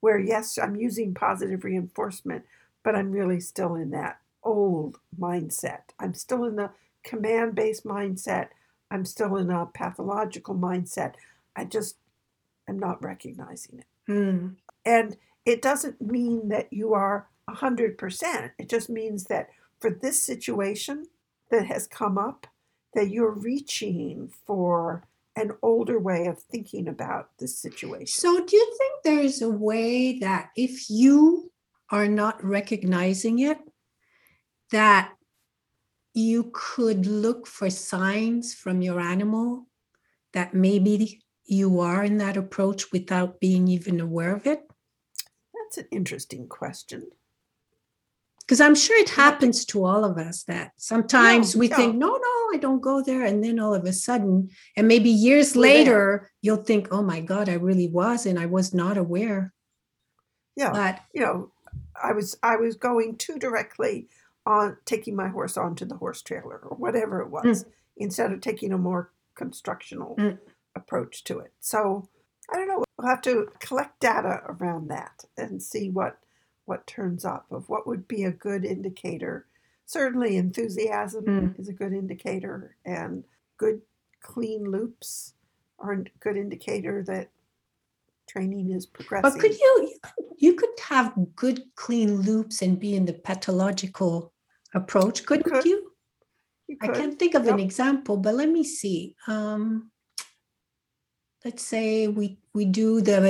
Where, 0.00 0.18
yes, 0.18 0.56
I'm 0.56 0.74
using 0.76 1.12
positive 1.12 1.64
reinforcement, 1.64 2.46
but 2.82 2.96
I'm 2.96 3.12
really 3.12 3.40
still 3.40 3.74
in 3.74 3.90
that 3.90 4.20
old 4.42 4.98
mindset. 5.18 5.82
I'm 5.98 6.14
still 6.14 6.44
in 6.44 6.56
the 6.56 6.70
command 7.04 7.54
based 7.54 7.84
mindset. 7.84 8.48
I'm 8.90 9.04
still 9.04 9.36
in 9.36 9.50
a 9.50 9.66
pathological 9.66 10.54
mindset. 10.54 11.14
I 11.56 11.64
just 11.64 11.96
am 12.68 12.78
not 12.78 13.02
recognizing 13.02 13.80
it. 13.80 14.10
Mm. 14.10 14.56
And 14.84 15.16
it 15.44 15.62
doesn't 15.62 16.00
mean 16.00 16.48
that 16.48 16.72
you 16.72 16.94
are 16.94 17.28
100%. 17.48 18.50
It 18.58 18.68
just 18.68 18.88
means 18.88 19.24
that 19.24 19.50
for 19.80 19.90
this 19.90 20.22
situation 20.22 21.06
that 21.50 21.66
has 21.66 21.86
come 21.86 22.18
up, 22.18 22.46
that 22.94 23.10
you're 23.10 23.32
reaching 23.32 24.30
for 24.46 25.04
an 25.36 25.52
older 25.62 25.98
way 25.98 26.26
of 26.26 26.38
thinking 26.38 26.88
about 26.88 27.30
the 27.38 27.48
situation. 27.48 28.06
So, 28.06 28.44
do 28.44 28.56
you 28.56 28.76
think 28.78 29.02
there's 29.02 29.40
a 29.40 29.48
way 29.48 30.18
that 30.18 30.50
if 30.56 30.90
you 30.90 31.50
are 31.90 32.08
not 32.08 32.42
recognizing 32.44 33.38
it, 33.38 33.58
that 34.72 35.12
you 36.14 36.50
could 36.52 37.06
look 37.06 37.46
for 37.46 37.70
signs 37.70 38.54
from 38.54 38.82
your 38.82 39.00
animal 39.00 39.66
that 40.32 40.54
maybe 40.54 41.22
you 41.44 41.80
are 41.80 42.04
in 42.04 42.18
that 42.18 42.36
approach 42.36 42.92
without 42.92 43.40
being 43.40 43.68
even 43.68 44.00
aware 44.00 44.34
of 44.34 44.46
it? 44.46 44.60
That's 45.54 45.78
an 45.78 45.86
interesting 45.90 46.48
question. 46.48 47.08
Because 48.40 48.60
I'm 48.60 48.74
sure 48.74 48.98
it 48.98 49.08
happens 49.10 49.64
to 49.66 49.84
all 49.84 50.04
of 50.04 50.18
us 50.18 50.42
that 50.44 50.72
sometimes 50.76 51.54
Yeah, 51.54 51.60
we 51.60 51.68
yeah. 51.68 51.76
think, 51.76 51.96
no, 51.96 52.08
no, 52.08 52.50
I 52.52 52.58
don't 52.60 52.80
go 52.82 53.02
there. 53.02 53.24
And 53.24 53.42
then 53.42 53.58
all 53.58 53.72
of 53.72 53.84
a 53.84 53.92
sudden, 53.92 54.50
and 54.76 54.88
maybe 54.88 55.08
years 55.10 55.54
We're 55.56 55.62
there. 55.62 55.74
later, 55.74 56.30
you'll 56.42 56.64
think, 56.64 56.88
oh 56.90 57.02
my 57.02 57.20
God, 57.20 57.48
I 57.48 57.54
really 57.54 57.88
was, 57.88 58.26
and 58.26 58.38
I 58.38 58.46
was 58.46 58.74
not 58.74 58.98
aware. 58.98 59.54
Yeah. 60.56 60.72
But 60.72 61.00
you 61.14 61.22
know, 61.22 61.52
I 62.00 62.12
was 62.12 62.36
I 62.42 62.56
was 62.56 62.76
going 62.76 63.16
too 63.16 63.38
directly 63.38 64.08
on 64.46 64.76
taking 64.84 65.14
my 65.14 65.28
horse 65.28 65.56
onto 65.56 65.84
the 65.84 65.96
horse 65.96 66.22
trailer 66.22 66.58
or 66.58 66.76
whatever 66.76 67.20
it 67.20 67.30
was, 67.30 67.64
instead 67.96 68.32
of 68.32 68.40
taking 68.40 68.72
a 68.72 68.78
more 68.78 69.10
constructional 69.34 70.16
Mm. 70.16 70.38
approach 70.74 71.24
to 71.24 71.38
it. 71.38 71.52
So 71.60 72.08
I 72.50 72.56
don't 72.56 72.68
know. 72.68 72.84
We'll 72.98 73.08
have 73.08 73.22
to 73.22 73.48
collect 73.60 74.00
data 74.00 74.42
around 74.46 74.88
that 74.88 75.24
and 75.36 75.62
see 75.62 75.90
what 75.90 76.18
what 76.64 76.86
turns 76.86 77.24
up 77.24 77.50
of 77.50 77.68
what 77.68 77.86
would 77.88 78.06
be 78.06 78.22
a 78.24 78.30
good 78.30 78.64
indicator. 78.64 79.46
Certainly, 79.84 80.36
enthusiasm 80.36 81.24
Mm. 81.24 81.58
is 81.60 81.68
a 81.68 81.72
good 81.72 81.92
indicator, 81.92 82.76
and 82.84 83.24
good 83.58 83.82
clean 84.20 84.70
loops 84.70 85.34
are 85.80 85.92
a 85.92 86.04
good 86.20 86.36
indicator 86.36 87.02
that 87.04 87.30
training 88.28 88.70
is 88.70 88.86
progressing. 88.86 89.30
But 89.32 89.40
could 89.40 89.58
you 89.58 89.88
you 89.90 89.98
you 90.38 90.54
could 90.54 90.78
have 90.80 91.12
good 91.36 91.62
clean 91.74 92.20
loops 92.22 92.62
and 92.62 92.78
be 92.78 92.94
in 92.96 93.04
the 93.06 93.12
pathological 93.14 94.31
approach, 94.74 95.24
couldn't 95.26 95.50
could. 95.50 95.64
you? 95.64 95.92
You 96.68 96.76
I 96.80 96.88
can't 96.88 97.18
think 97.18 97.34
of 97.34 97.46
an 97.46 97.60
example, 97.60 98.16
but 98.16 98.34
let 98.34 98.48
me 98.48 98.64
see. 98.64 99.14
Um, 99.26 99.90
let's 101.44 101.62
say 101.62 102.08
we 102.08 102.38
we 102.54 102.64
do 102.64 103.00
the 103.00 103.20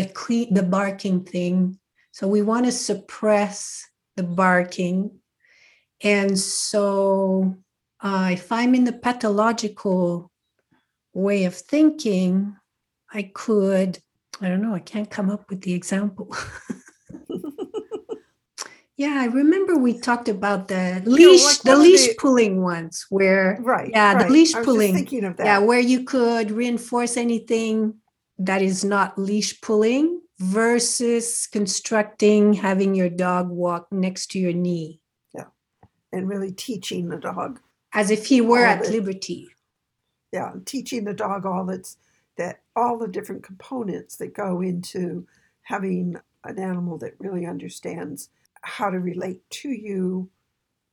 the 0.51 0.63
barking 0.63 1.25
thing. 1.25 1.79
So 2.13 2.29
we 2.29 2.43
want 2.43 2.67
to 2.67 2.73
suppress 2.73 3.85
the 4.17 4.23
barking, 4.23 5.19
and 6.03 6.39
so 6.39 7.57
uh, 8.03 8.31
if 8.33 8.53
I'm 8.53 8.75
in 8.75 8.85
the 8.85 8.93
pathological 8.93 10.31
way 11.15 11.45
of 11.45 11.55
thinking, 11.55 12.57
I 13.13 13.31
could. 13.35 13.99
I 14.41 14.49
don't 14.49 14.63
know. 14.63 14.75
I 14.75 14.81
can't 14.81 15.11
come 15.11 15.31
up 15.31 15.49
with 15.49 15.61
the 15.61 15.73
example. 15.73 16.35
Yeah, 19.03 19.19
I 19.21 19.25
remember 19.25 19.77
we 19.77 19.99
talked 19.99 20.29
about 20.29 20.69
the 20.69 21.03
leash, 21.05 21.43
like 21.45 21.63
the 21.63 21.77
leash 21.77 22.07
the- 22.07 22.15
pulling 22.21 22.63
ones 22.63 23.05
where, 23.11 23.59
Right. 23.61 23.91
Yeah, 23.91 24.23
the 24.23 24.31
leash 24.31 24.53
pulling. 24.53 24.95
Thinking 24.95 25.25
of 25.25 25.37
that. 25.39 25.45
yeah, 25.45 25.59
where 25.59 25.81
you 25.81 26.05
could 26.05 26.53
reinforce 26.53 27.17
anything 27.17 27.95
that 28.39 28.63
is 28.63 28.85
not 28.85 29.19
leash 29.19 29.61
pulling 29.61 30.23
versus 30.39 31.49
constructing 31.51 32.53
having 32.53 32.95
your 32.95 33.09
dog 33.09 33.49
walk 33.51 33.91
next 33.91 34.31
to 34.33 34.39
your 34.39 34.53
knee 34.53 35.01
Yeah, 35.35 35.47
and 36.13 36.29
really 36.29 36.53
teaching 36.53 37.09
the 37.09 37.19
dog. 37.19 37.59
as 37.93 38.09
if 38.13 38.27
he 38.27 38.41
were 38.41 38.65
at 38.65 38.85
the- 38.85 38.93
liberty. 38.93 39.49
Yeah, 40.31 40.53
teaching 40.65 41.03
the 41.03 41.13
dog 41.15 41.45
all 41.45 41.69
its 41.71 41.97
that 42.37 42.61
all 42.77 42.99
the 42.99 43.09
different 43.09 43.43
components 43.43 44.15
that 44.19 44.33
go 44.33 44.61
into 44.63 45.27
having 45.63 46.17
an 46.45 46.59
animal 46.61 46.99
that 46.99 47.15
really 47.19 47.47
understands 47.47 48.31
how 48.63 48.91
to 48.91 48.99
relate 48.99 49.49
to 49.51 49.69
you, 49.69 50.31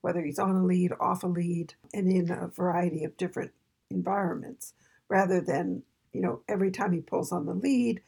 whether 0.02 0.22
he's 0.22 0.40
on 0.40 0.56
a 0.56 0.64
lead, 0.66 0.92
off 1.00 1.24
a 1.24 1.28
lead, 1.28 1.74
and 1.94 2.12
in 2.12 2.30
a 2.32 2.48
variety 2.48 3.04
of 3.04 3.16
different 3.18 3.52
environments, 3.90 4.74
rather 5.08 5.42
than, 5.42 5.84
you 6.14 6.22
know, 6.22 6.42
every 6.48 6.72
time 6.72 6.92
he 6.92 7.02
pulls 7.02 7.32
on 7.32 7.46
the 7.46 7.54
lead, 7.54 8.02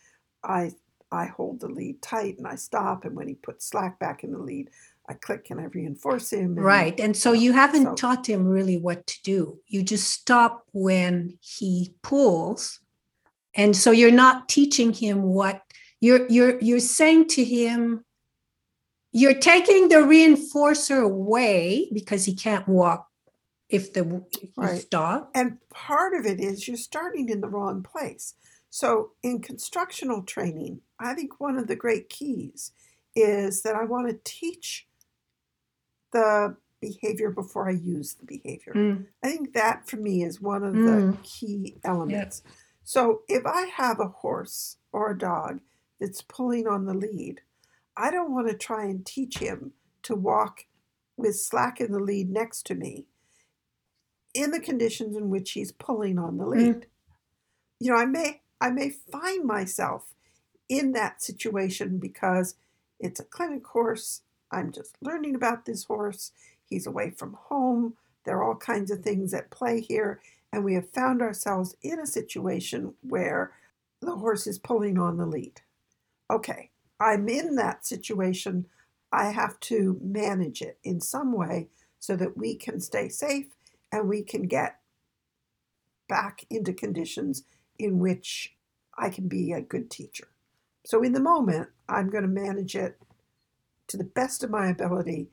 I 0.43 0.72
I 1.14 1.26
hold 1.26 1.59
the 1.59 1.68
lead 1.68 2.01
tight 2.01 2.38
and 2.38 2.47
I 2.47 2.55
stop, 2.55 3.03
and 3.03 3.16
when 3.18 3.28
he 3.28 3.34
puts 3.36 3.66
slack 3.66 3.99
back 3.99 4.24
in 4.24 4.32
the 4.32 4.38
lead, 4.39 4.70
I 5.09 5.14
click 5.16 5.47
and 5.49 5.59
I 5.59 5.66
reinforce 5.66 6.32
him. 6.32 6.55
and- 6.57 6.64
Right. 6.64 6.97
And 7.01 7.18
so 7.18 7.34
you 7.34 7.51
haven't 7.51 7.84
So- 7.84 7.95
taught 7.95 8.30
him 8.30 8.47
really 8.47 8.78
what 8.78 9.05
to 9.07 9.22
do. 9.24 9.59
You 9.68 9.84
just 9.84 10.09
stop 10.09 10.66
when 10.72 11.38
he 11.41 11.93
pulls. 12.01 12.80
And 13.55 13.76
so 13.76 13.91
you're 13.91 14.09
not 14.12 14.47
teaching 14.47 14.93
him 14.93 15.24
what 15.24 15.62
you're 15.99 16.26
you're 16.30 16.57
you're 16.62 16.80
saying 16.80 17.28
to 17.30 17.43
him 17.43 18.05
you're 19.12 19.34
taking 19.39 19.89
the 19.89 19.95
reinforcer 19.95 21.03
away 21.03 21.89
because 21.93 22.26
he 22.26 22.36
can't 22.36 22.68
walk 22.68 23.07
if 23.70 23.93
the 23.93 24.01
if 24.41 24.43
you 24.43 24.49
Right. 24.57 24.82
stop. 24.82 25.32
And 25.34 25.57
part 25.70 26.14
of 26.14 26.26
it 26.26 26.39
is 26.39 26.68
you're 26.68 26.78
starting 26.78 27.30
in 27.30 27.41
the 27.41 27.47
wrong 27.49 27.84
place. 27.84 28.36
So, 28.70 29.12
in 29.22 29.41
constructional 29.41 30.24
training, 30.24 30.82
I 30.99 31.14
think 31.14 31.39
one 31.39 31.57
of 31.57 31.68
the 31.68 31.76
great 31.76 32.09
keys 32.09 32.72
is 33.16 33.62
that 33.64 33.76
I 33.76 33.84
want 33.84 34.07
to 34.07 34.20
teach 34.24 34.88
the 36.14 36.55
behavior 36.80 37.32
before 37.32 37.68
I 37.70 37.74
use 37.74 38.14
the 38.16 38.26
behavior. 38.26 38.74
Mm, 38.76 39.07
I 39.24 39.28
think 39.30 39.53
that 39.53 39.88
for 39.89 39.97
me 39.97 40.24
is 40.24 40.41
one 40.41 40.64
of 40.64 40.74
the 40.74 40.80
Mm. 40.80 41.24
key 41.24 41.78
elements. 41.84 42.43
So, 42.84 43.24
if 43.28 43.45
I 43.45 43.64
have 43.68 43.99
a 43.99 44.07
horse 44.07 44.78
or 44.91 45.12
a 45.12 45.18
dog 45.18 45.59
that's 45.99 46.22
pulling 46.22 46.68
on 46.68 46.86
the 46.86 46.93
lead, 46.93 47.41
I 48.01 48.09
don't 48.09 48.33
want 48.33 48.47
to 48.47 48.57
try 48.57 48.85
and 48.85 49.05
teach 49.05 49.37
him 49.37 49.73
to 50.03 50.15
walk 50.15 50.65
with 51.17 51.39
slack 51.39 51.79
in 51.79 51.91
the 51.91 51.99
lead 51.99 52.31
next 52.31 52.65
to 52.65 52.75
me 52.75 53.05
in 54.33 54.49
the 54.49 54.59
conditions 54.59 55.15
in 55.15 55.29
which 55.29 55.51
he's 55.51 55.71
pulling 55.71 56.17
on 56.17 56.37
the 56.37 56.45
mm. 56.45 56.51
lead. 56.51 56.87
You 57.79 57.91
know, 57.91 57.97
I 57.97 58.05
may 58.05 58.41
I 58.59 58.71
may 58.71 58.89
find 58.89 59.45
myself 59.45 60.15
in 60.67 60.93
that 60.93 61.21
situation 61.21 61.99
because 61.99 62.55
it's 62.99 63.19
a 63.19 63.25
clinic 63.25 63.67
horse. 63.67 64.23
I'm 64.51 64.71
just 64.71 64.95
learning 64.99 65.35
about 65.35 65.65
this 65.65 65.83
horse. 65.83 66.31
He's 66.65 66.87
away 66.87 67.11
from 67.11 67.33
home. 67.33 67.95
There 68.23 68.37
are 68.37 68.43
all 68.43 68.55
kinds 68.55 68.89
of 68.89 69.01
things 69.01 69.31
at 69.33 69.51
play 69.51 69.79
here. 69.79 70.21
And 70.51 70.63
we 70.63 70.73
have 70.73 70.89
found 70.89 71.21
ourselves 71.21 71.75
in 71.83 71.99
a 71.99 72.07
situation 72.07 72.95
where 73.01 73.51
the 74.01 74.15
horse 74.15 74.47
is 74.47 74.57
pulling 74.57 74.97
on 74.97 75.17
the 75.17 75.27
lead. 75.27 75.61
Okay, 76.31 76.70
I'm 77.01 77.27
in 77.27 77.55
that 77.55 77.85
situation. 77.85 78.67
I 79.11 79.31
have 79.31 79.59
to 79.61 79.99
manage 80.01 80.61
it 80.61 80.77
in 80.83 81.01
some 81.01 81.33
way 81.33 81.67
so 81.99 82.15
that 82.15 82.37
we 82.37 82.55
can 82.55 82.79
stay 82.79 83.09
safe 83.09 83.47
and 83.91 84.07
we 84.07 84.23
can 84.23 84.43
get 84.43 84.77
back 86.07 86.45
into 86.49 86.73
conditions 86.73 87.43
in 87.79 87.99
which 87.99 88.55
I 88.97 89.09
can 89.09 89.27
be 89.27 89.51
a 89.51 89.61
good 89.61 89.89
teacher. 89.89 90.27
So, 90.85 91.03
in 91.03 91.13
the 91.13 91.19
moment, 91.19 91.69
I'm 91.89 92.09
going 92.09 92.23
to 92.23 92.29
manage 92.29 92.75
it 92.75 92.97
to 93.87 93.97
the 93.97 94.03
best 94.03 94.43
of 94.43 94.49
my 94.49 94.67
ability 94.67 95.29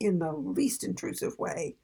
in 0.00 0.18
the 0.18 0.32
least 0.32 0.84
intrusive 0.84 1.38
way 1.38 1.76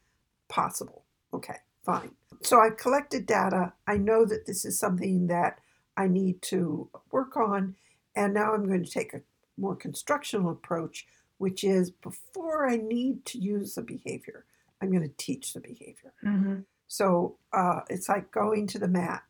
possible. 0.49 1.05
Okay, 1.33 1.57
fine. 1.85 2.11
So, 2.43 2.61
I've 2.61 2.77
collected 2.77 3.27
data. 3.27 3.73
I 3.87 3.97
know 3.99 4.25
that 4.25 4.47
this 4.47 4.65
is 4.65 4.79
something 4.79 5.27
that 5.29 5.59
I 5.97 6.07
need 6.07 6.43
to 6.43 6.89
work 7.11 7.37
on. 7.37 7.77
And 8.19 8.35
now 8.35 8.53
I'm 8.53 8.67
going 8.67 8.85
to 8.85 8.91
take 8.91 9.15
a 9.15 9.23
more 9.57 9.77
constructional 9.77 10.51
approach, 10.51 11.07
which 11.39 11.63
is 11.63 11.91
before 11.91 12.69
I 12.69 12.77
need 12.77 13.25
to 13.27 13.39
use 13.39 13.75
the 13.75 13.83
behavior, 13.83 14.45
I'm 14.81 14.91
going 14.91 15.09
to 15.09 15.15
teach 15.27 15.53
the 15.53 15.61
behavior. 15.61 16.13
mhm. 16.25 16.65
So 16.89 17.37
uh, 17.53 17.81
it's 17.91 18.09
like 18.09 18.31
going 18.33 18.67
to 18.69 18.79
the 18.79 18.89
mat. 18.89 19.23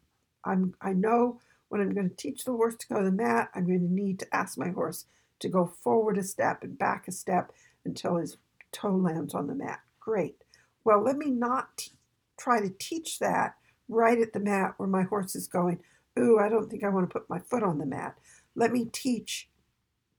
I'm 0.45 0.75
I 0.81 0.93
know 0.95 1.41
when 1.69 1.81
I'm 1.83 1.93
going 1.93 2.09
to 2.09 2.17
teach 2.17 2.45
the 2.45 2.53
horse 2.53 2.77
to 2.77 2.89
go 2.89 2.99
to 3.01 3.05
the 3.11 3.23
mat, 3.27 3.51
I'm 3.55 3.67
going 3.67 3.87
to 3.89 3.93
need 4.03 4.19
to 4.21 4.35
ask 4.35 4.57
my 4.57 4.71
horse 4.71 5.05
to 5.41 5.49
go 5.49 5.67
forward 5.67 6.17
a 6.19 6.23
step 6.23 6.63
and 6.63 6.79
back 6.79 7.09
a 7.09 7.13
step 7.13 7.53
until 7.85 8.17
his 8.17 8.39
toe 8.73 8.97
lands 8.97 9.35
on 9.35 9.47
the 9.49 9.55
mat. 9.55 9.81
Great. 10.01 10.37
well, 10.85 11.03
let 11.03 11.17
me 11.19 11.31
not 11.31 11.77
t- 11.77 11.91
try 12.39 12.61
to 12.61 12.71
teach 12.79 13.19
that 13.19 13.57
right 13.89 14.21
at 14.21 14.33
the 14.33 14.41
mat 14.41 14.75
where 14.79 14.89
my 14.89 15.03
horse 15.03 15.35
is 15.37 15.47
going, 15.47 15.79
ooh, 16.19 16.39
I 16.39 16.49
don't 16.49 16.69
think 16.71 16.83
I 16.85 16.89
want 16.89 17.09
to 17.09 17.13
put 17.13 17.29
my 17.29 17.41
foot 17.51 17.63
on 17.63 17.79
the 17.79 17.87
mat. 17.87 18.17
Let 18.59 18.73
me 18.73 18.87
teach 18.93 19.49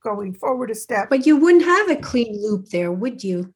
going 0.02 0.34
forward 0.34 0.72
a 0.72 0.76
step. 0.76 1.10
But 1.10 1.26
you 1.26 1.36
wouldn't 1.36 1.66
have 1.66 1.90
a 1.90 1.98
clean 1.98 2.42
loop 2.42 2.70
there, 2.70 2.92
would 2.92 3.22
you? 3.22 3.54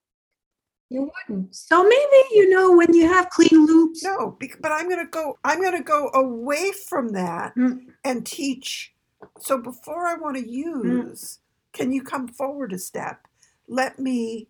You 0.89 1.09
wouldn't. 1.29 1.55
So 1.55 1.83
maybe, 1.83 2.23
you 2.33 2.49
know, 2.49 2.75
when 2.75 2.93
you 2.93 3.07
have 3.07 3.29
clean 3.29 3.65
loops. 3.65 4.03
No, 4.03 4.37
but 4.59 4.71
I'm 4.73 4.89
going 4.89 5.03
to 5.03 5.09
go 5.09 5.39
I'm 5.45 5.61
going 5.61 5.77
to 5.77 5.83
go 5.83 6.11
away 6.13 6.71
from 6.71 7.09
that 7.13 7.55
Mm. 7.55 7.93
and 8.03 8.25
teach. 8.25 8.93
So 9.39 9.57
before 9.57 10.05
I 10.05 10.15
want 10.15 10.35
to 10.35 10.47
use, 10.47 11.39
can 11.71 11.93
you 11.93 12.03
come 12.03 12.27
forward 12.27 12.73
a 12.73 12.77
step? 12.77 13.25
Let 13.69 13.97
me 13.97 14.49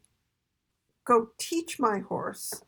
go 1.05 1.29
teach 1.37 1.79
my 1.79 1.99
horse. 1.99 2.63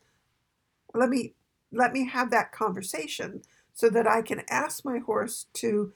Let 0.94 1.10
me 1.10 1.34
let 1.72 1.94
me 1.94 2.08
have 2.08 2.30
that 2.30 2.52
conversation 2.52 3.42
so 3.74 3.90
that 3.90 4.08
I 4.08 4.22
can 4.22 4.44
ask 4.50 4.86
my 4.86 5.00
horse 5.00 5.48
to 5.56 5.92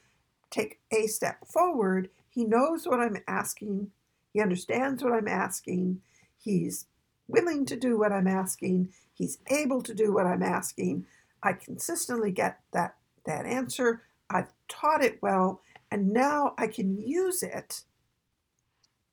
take 0.50 0.80
a 0.90 1.06
step 1.06 1.46
forward. 1.46 2.10
He 2.28 2.44
knows 2.44 2.86
what 2.86 3.00
I'm 3.00 3.16
asking. 3.28 3.90
He 4.32 4.40
understands 4.40 5.02
what 5.02 5.12
I'm 5.12 5.28
asking. 5.28 6.00
He's 6.38 6.86
willing 7.28 7.66
to 7.66 7.76
do 7.76 7.98
what 7.98 8.12
I'm 8.12 8.28
asking. 8.28 8.92
He's 9.12 9.38
able 9.48 9.82
to 9.82 9.94
do 9.94 10.12
what 10.12 10.26
I'm 10.26 10.42
asking. 10.42 11.06
I 11.42 11.52
consistently 11.54 12.32
get 12.32 12.60
that 12.72 12.96
that 13.26 13.46
answer. 13.46 14.02
I've 14.30 14.52
taught 14.68 15.04
it 15.04 15.20
well, 15.22 15.60
and 15.90 16.12
now 16.12 16.54
I 16.58 16.66
can 16.66 16.96
use 16.96 17.42
it 17.42 17.84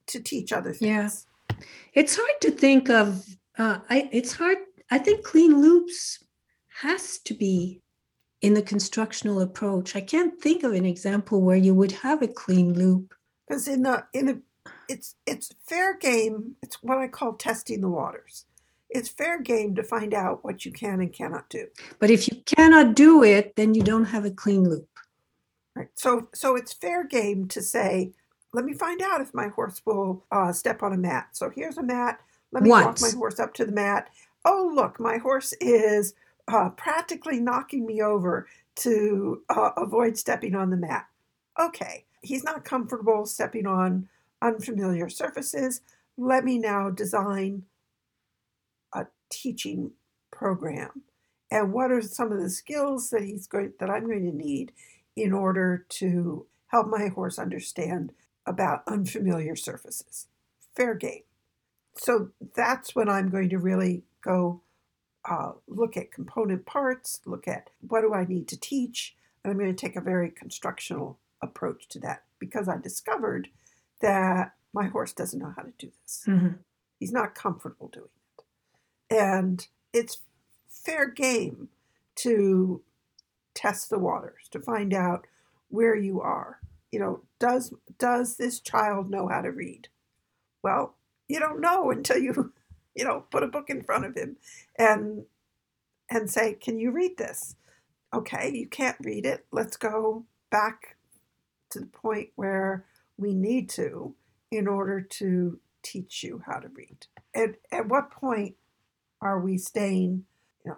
to 0.08 0.20
teach 0.22 0.54
other 0.54 0.74
things. 0.74 1.26
Yeah. 1.50 1.56
It's 1.94 2.16
hard 2.16 2.42
to 2.42 2.52
think 2.52 2.90
of. 2.90 3.26
Uh, 3.58 3.80
I. 3.90 4.10
It's 4.12 4.34
hard. 4.34 4.58
I 4.92 4.98
think 4.98 5.26
clean 5.26 5.60
loops 5.62 6.24
has 6.82 7.18
to 7.20 7.34
be 7.34 7.82
in 8.42 8.54
the 8.54 8.62
constructional 8.62 9.42
approach. 9.42 9.96
I 9.96 10.02
can't 10.02 10.40
think 10.40 10.64
of 10.64 10.74
an 10.74 10.86
example 10.86 11.42
where 11.42 11.58
you 11.58 11.74
would 11.74 11.92
have 11.92 12.22
a 12.22 12.28
clean 12.28 12.74
loop. 12.74 13.14
because 13.48 13.68
in 13.68 13.84
the 13.84 14.06
in 14.14 14.26
the 14.28 14.42
it's 14.90 15.16
it's 15.26 15.50
fair 15.66 15.98
game 15.98 16.56
it's 16.62 16.82
what 16.84 16.98
i 16.98 17.08
call 17.08 17.34
testing 17.34 17.82
the 17.82 17.90
waters 17.90 18.46
it's 18.90 19.10
fair 19.10 19.42
game 19.42 19.76
to 19.76 19.84
find 19.84 20.14
out 20.14 20.44
what 20.46 20.66
you 20.66 20.72
can 20.72 21.02
and 21.02 21.12
cannot 21.14 21.50
do 21.50 21.68
But 22.00 22.10
if 22.10 22.28
you 22.30 22.42
cannot 22.46 22.96
do 22.96 23.22
it, 23.24 23.56
then 23.58 23.74
you 23.74 23.82
don't 23.84 24.06
have 24.06 24.24
a 24.26 24.32
clean 24.32 24.64
loop. 24.70 24.88
right 25.76 25.90
so 25.96 26.28
so 26.34 26.56
it's 26.56 26.74
fair 26.74 27.04
game 27.06 27.48
to 27.50 27.62
say 27.62 28.12
let 28.54 28.64
me 28.66 28.74
find 28.74 29.02
out 29.02 29.22
if 29.22 29.34
my 29.34 29.48
horse 29.50 29.82
will 29.86 30.24
uh, 30.32 30.52
step 30.54 30.84
on 30.84 30.94
a 30.94 30.98
mat 30.98 31.28
so 31.32 31.50
here's 31.50 31.78
a 31.78 31.84
mat 31.84 32.20
let 32.52 32.64
me 32.64 32.70
walk 32.70 33.02
my 33.02 33.12
horse 33.12 33.40
up 33.40 33.54
to 33.54 33.66
the 33.66 33.72
mat 33.72 34.10
oh 34.46 34.72
look 34.74 35.00
my 35.00 35.18
horse 35.18 35.54
is 35.62 36.14
uh, 36.48 36.70
practically 36.70 37.40
knocking 37.40 37.86
me 37.86 38.02
over 38.02 38.48
to 38.76 39.44
uh, 39.50 39.72
avoid 39.78 40.18
stepping 40.18 40.56
on 40.56 40.70
the 40.70 40.78
mat. 40.78 41.08
Okay 41.60 42.06
he's 42.22 42.44
not 42.44 42.66
comfortable 42.66 43.26
stepping 43.26 43.66
on 43.66 44.10
unfamiliar 44.42 45.10
surfaces. 45.10 45.82
Let 46.18 46.44
me 46.44 46.58
now 46.58 46.90
design 46.90 47.64
a 48.94 49.06
teaching 49.30 49.92
program. 50.32 51.04
And 51.50 51.72
what 51.72 51.92
are 51.92 52.02
some 52.02 52.32
of 52.32 52.42
the 52.42 52.50
skills 52.50 53.10
that 53.12 53.24
he's 53.24 53.48
going 53.48 53.74
that 53.80 53.90
i'm 53.90 54.06
going 54.06 54.30
to 54.30 54.36
need 54.36 54.74
in 55.16 55.32
order 55.32 55.86
to 55.90 56.46
help 56.68 56.88
my 56.88 57.08
horse 57.08 57.40
understand 57.40 58.12
about 58.46 58.84
unfamiliar 58.88 59.56
surfaces? 59.56 60.28
Fair 60.76 60.94
game. 60.94 61.24
So 61.98 62.30
that's 62.56 62.96
when 62.96 63.08
i'm 63.08 63.30
going 63.30 63.50
to 63.50 63.58
really 63.58 64.04
go 64.22 64.62
uh, 65.30 65.52
look 65.68 65.98
at 65.98 66.12
component 66.12 66.66
parts 66.66 67.20
look 67.26 67.48
at 67.48 67.70
what 67.82 68.02
do 68.02 68.14
i 68.14 68.26
need 68.26 68.48
to 68.48 68.60
teach 68.60 69.16
and 69.44 69.52
i'm 69.52 69.58
going 69.60 69.74
to 69.74 69.86
take 69.86 69.96
a 69.96 70.02
very 70.02 70.30
constructional 70.30 71.20
approach 71.42 71.88
to 71.88 72.00
that 72.00 72.24
because 72.40 72.68
i 72.68 72.78
discovered 72.78 73.50
that 74.02 74.54
my 74.74 74.86
horse 74.88 75.14
doesn't 75.14 75.40
know 75.40 75.54
how 75.56 75.64
to 75.64 75.74
do 75.78 75.92
this 76.04 76.24
Mhm. 76.28 76.60
he's 77.00 77.12
not 77.12 77.36
comfortable 77.36 77.88
doing 77.90 78.06
it. 78.38 78.44
And 79.16 79.68
it's 79.94 80.20
fair 80.68 81.08
game 81.10 81.70
to 82.16 82.82
test 83.54 83.90
the 83.90 84.00
waters 84.00 84.48
to 84.52 84.60
find 84.60 84.94
out 84.94 85.26
where 85.70 85.96
you 85.96 86.22
are. 86.22 86.60
You 86.92 87.00
know, 87.00 87.22
does 87.40 87.74
does 88.00 88.38
this 88.38 88.60
child 88.60 89.10
know 89.10 89.28
how 89.28 89.42
to 89.42 89.52
read? 89.52 89.88
Well, 90.64 90.96
you 91.28 91.40
don't 91.40 91.62
know 91.62 91.90
until 91.92 92.18
you, 92.18 92.54
you 92.98 93.06
know, 93.06 93.26
put 93.32 93.44
a 93.44 93.48
book 93.50 93.70
in 93.70 93.84
front 93.84 94.06
of 94.06 94.16
him 94.16 94.38
and 94.80 95.26
and 96.10 96.30
say, 96.32 96.56
"Can 96.56 96.80
you 96.80 96.92
read 96.92 97.18
this?" 97.18 97.56
Okay, 98.14 98.52
you 98.56 98.68
can't 98.68 98.98
read 99.02 99.26
it. 99.26 99.46
Let's 99.52 99.78
go 99.78 100.26
back 100.52 100.98
to 101.72 101.80
the 101.80 101.88
point 101.88 102.30
where 102.36 102.86
we 103.18 103.34
need 103.34 103.70
to 103.72 104.16
in 104.52 104.68
order 104.68 105.02
to 105.02 105.60
teach 105.84 106.24
you 106.24 106.42
how 106.46 106.60
to 106.60 106.70
read. 106.70 107.08
At, 107.36 107.52
at 107.72 107.88
what 107.90 108.12
point 108.12 108.56
are 109.22 109.40
we 109.40 109.58
staying, 109.58 110.26
you 110.66 110.72
know, 110.72 110.78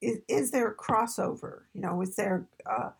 is, 0.00 0.18
is 0.28 0.50
there 0.52 0.68
a 0.68 0.76
crossover? 0.76 1.62
You 1.74 1.82
know, 1.82 2.02
is 2.02 2.16
there, 2.16 2.46
uh, 2.66 2.90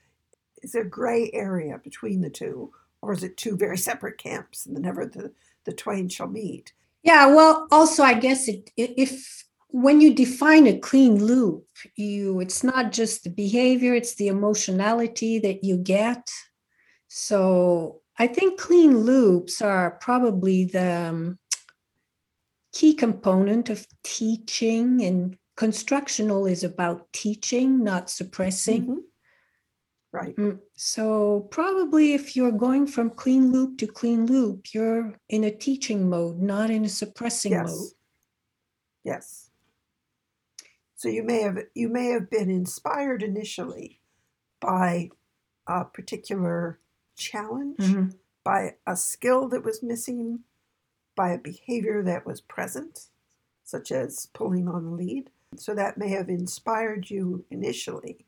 is 0.63 0.73
there 0.73 0.85
gray 0.85 1.31
area 1.33 1.81
between 1.83 2.23
the 2.23 2.31
two? 2.31 2.73
Or 3.03 3.13
is 3.13 3.25
it 3.25 3.37
two 3.37 3.57
very 3.57 3.79
separate 3.79 4.19
camps 4.19 4.67
and 4.67 4.77
the 4.77 4.81
never 4.81 5.07
the, 5.07 5.33
the 5.65 5.73
twain 5.73 6.09
shall 6.09 6.29
meet? 6.29 6.73
Yeah, 7.03 7.27
well, 7.35 7.67
also 7.71 8.03
I 8.03 8.15
guess 8.15 8.49
it 8.49 8.71
if 8.77 9.45
when 9.69 10.01
you 10.01 10.13
define 10.15 10.67
a 10.67 10.79
clean 10.79 11.25
loop, 11.25 11.65
you 11.97 12.41
it's 12.41 12.63
not 12.63 12.93
just 12.93 13.25
the 13.25 13.31
behavior, 13.31 13.95
it's 13.95 14.17
the 14.17 14.29
emotionality 14.29 15.39
that 15.41 15.65
you 15.65 15.77
get. 15.77 16.29
So 17.09 18.01
I 18.19 18.27
think 18.27 18.61
clean 18.61 18.99
loops 18.99 19.63
are 19.63 19.93
probably 20.01 20.65
the 20.67 21.09
um, 21.09 21.39
key 22.73 22.95
component 22.95 23.71
of 23.71 23.87
teaching 24.05 25.03
and 25.03 25.37
constructional 25.57 26.47
is 26.47 26.65
about 26.65 27.13
teaching, 27.13 27.83
not 27.83 28.11
suppressing. 28.11 28.87
Mhm. 28.87 28.97
Right. 30.13 30.35
Mm, 30.37 30.61
So 30.75 31.47
probably 31.53 32.15
if 32.15 32.35
you're 32.35 32.51
going 32.51 32.87
from 32.89 33.11
clean 33.11 33.53
loop 33.53 33.79
to 33.79 33.87
clean 33.87 34.27
loop, 34.27 34.75
you're 34.75 35.15
in 35.29 35.45
a 35.45 35.51
teaching 35.53 36.09
mode, 36.11 36.41
not 36.41 36.69
in 36.71 36.85
a 36.85 36.89
suppressing 36.89 37.53
mode. 37.53 37.69
Yes. 37.69 37.95
Yes. 39.05 39.51
So 40.97 41.09
you 41.09 41.23
may 41.23 41.41
have 41.43 41.59
you 41.75 41.89
may 41.89 42.07
have 42.09 42.29
been 42.29 42.51
inspired 42.51 43.23
initially 43.23 44.01
by 44.61 45.11
a 45.67 45.85
particular 45.85 46.81
challenge, 47.17 47.79
Mhm. 47.79 48.19
by 48.45 48.77
a 48.87 48.97
skill 48.97 49.49
that 49.49 49.63
was 49.65 49.83
missing, 49.83 50.45
by 51.15 51.31
a 51.33 51.39
behavior 51.39 52.03
that 52.03 52.27
was 52.27 52.41
present, 52.41 53.11
such 53.63 53.93
as 53.93 54.27
pulling 54.35 54.69
on 54.69 54.85
the 54.85 54.91
lead. 54.91 55.31
So 55.57 55.75
that 55.75 55.97
may 55.99 56.09
have 56.09 56.29
inspired 56.29 57.11
you 57.11 57.45
initially, 57.51 58.27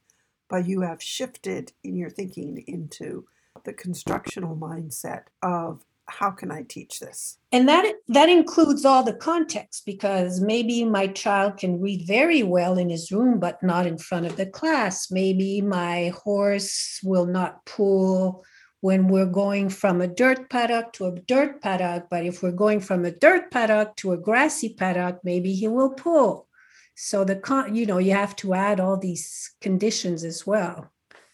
but 0.53 0.69
you 0.69 0.83
have 0.83 1.03
shifted 1.03 1.73
in 1.83 1.97
your 1.97 2.11
thinking 2.11 2.63
into 2.67 3.25
the 3.65 3.73
constructional 3.73 4.55
mindset 4.55 5.23
of 5.43 5.83
how 6.09 6.31
can 6.31 6.53
I 6.53 6.63
teach 6.69 7.01
this? 7.01 7.39
And 7.53 7.67
that 7.71 7.91
that 8.09 8.29
includes 8.29 8.85
all 8.85 9.03
the 9.03 9.15
context 9.15 9.87
because 9.87 10.43
maybe 10.43 10.85
my 10.85 11.07
child 11.07 11.57
can 11.57 11.81
read 11.81 12.07
very 12.07 12.43
well 12.43 12.77
in 12.77 12.91
his 12.91 13.11
room, 13.11 13.41
but 13.41 13.63
not 13.63 13.87
in 13.87 13.97
front 13.97 14.27
of 14.27 14.37
the 14.37 14.45
class. 14.45 15.11
Maybe 15.11 15.63
my 15.63 16.13
horse 16.23 17.01
will 17.03 17.27
not 17.27 17.65
pull 17.65 18.45
when 18.83 19.09
we're 19.09 19.25
going 19.25 19.71
from 19.71 20.03
a 20.03 20.07
dirt 20.07 20.51
paddock 20.51 20.93
to 20.95 21.07
a 21.07 21.19
dirt 21.21 21.63
paddock, 21.63 22.09
but 22.11 22.27
if 22.27 22.43
we're 22.43 22.53
going 22.53 22.81
from 22.81 23.07
a 23.07 23.11
dirt 23.11 23.51
paddock 23.51 23.97
to 23.97 24.13
a 24.13 24.19
grassy 24.19 24.75
paddock, 24.75 25.21
maybe 25.25 25.55
he 25.55 25.67
will 25.67 25.91
pull. 25.91 26.47
So 26.95 27.25
the 27.25 27.37
con, 27.37 27.75
you 27.75 27.87
know, 27.87 27.99
you 27.99 28.13
have 28.13 28.37
to 28.37 28.55
add 28.55 28.79
all 28.81 28.97
these 28.97 29.55
conditions 29.61 30.25
as 30.25 30.47
well 30.47 30.91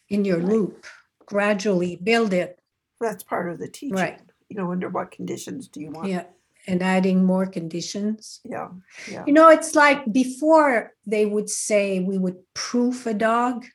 in 0.09 0.24
your 0.24 0.38
Right. 0.38 0.48
loop. 0.48 0.86
Gradually 1.26 1.96
build 1.96 2.32
it, 2.32 2.59
That's 3.00 3.22
part 3.22 3.50
of 3.50 3.59
the 3.59 3.68
teaching. 3.68 3.96
Right. 3.96 4.20
You 4.48 4.56
know, 4.56 4.72
under 4.72 4.88
what 4.88 5.11
conditions 5.11 5.68
do 5.68 5.80
you 5.80 5.90
want? 5.90 6.09
yeah, 6.09 6.24
and 6.66 6.82
adding 6.82 7.24
more 7.24 7.46
conditions. 7.46 8.40
Yeah. 8.44 8.68
Yeah. 9.11 9.24
You 9.26 9.32
know, 9.34 9.48
it's 9.50 9.74
like 9.74 10.11
before 10.12 10.94
they 11.06 11.26
would 11.26 11.50
say 11.50 12.00
we 12.00 12.16
would 12.18 12.38
proof 12.54 13.06
a 13.06 13.14
dog. 13.14 13.66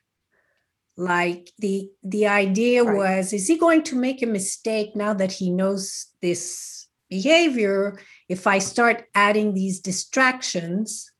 Like 0.95 1.51
the 1.57 1.89
the 2.03 2.27
idea 2.27 2.84
Right. 2.84 2.95
was, 2.97 3.34
is 3.34 3.47
he 3.47 3.57
going 3.57 3.84
to 3.84 3.95
make 3.95 4.21
a 4.21 4.27
mistake 4.27 4.95
now 4.95 5.13
that 5.15 5.31
he 5.31 5.49
knows 5.51 6.07
this 6.21 6.88
behavior? 7.09 7.97
If 8.29 8.45
I 8.47 8.59
start 8.59 9.05
adding 9.15 9.53
these 9.53 9.79
distractions, 9.79 11.11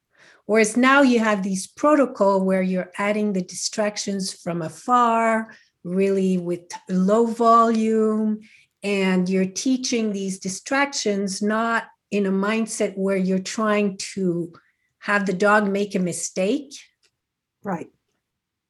whereas 0.46 0.76
now 0.78 1.02
you 1.02 1.20
have 1.20 1.44
these 1.44 1.68
protocol 1.68 2.42
where 2.44 2.62
you're 2.62 2.92
adding 2.98 3.34
the 3.34 3.42
distractions 3.44 4.34
from 4.34 4.62
afar, 4.62 5.54
really 5.84 6.38
with 6.38 6.62
low 6.90 7.26
volume, 7.26 8.40
and 8.84 9.30
you're 9.30 9.46
teaching 9.46 10.12
these 10.12 10.40
distractions 10.40 11.42
not 11.42 11.86
in 12.12 12.26
a 12.26 12.32
mindset 12.32 12.96
where 12.98 13.18
you're 13.18 13.40
trying 13.40 13.98
to 13.98 14.54
have 15.00 15.26
the 15.26 15.34
dog 15.34 15.70
make 15.70 15.96
a 15.96 16.00
mistake, 16.00 16.74
Right. 17.64 17.92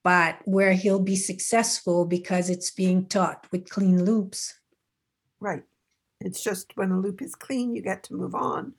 but 0.04 0.38
where 0.46 0.74
he'll 0.74 1.00
be 1.00 1.16
successful 1.16 2.06
because 2.06 2.50
it's 2.50 2.72
being 2.72 3.06
taught 3.08 3.48
with 3.52 3.70
clean 3.70 4.04
loops. 4.06 4.54
Right. 5.40 5.64
It's 6.22 6.44
just 6.44 6.78
when 6.78 6.92
a 6.92 7.00
loop 7.00 7.22
is 7.22 7.36
clean, 7.36 7.76
you 7.76 7.82
get 7.82 8.04
to 8.04 8.14
move 8.14 8.34
on. 8.34 8.74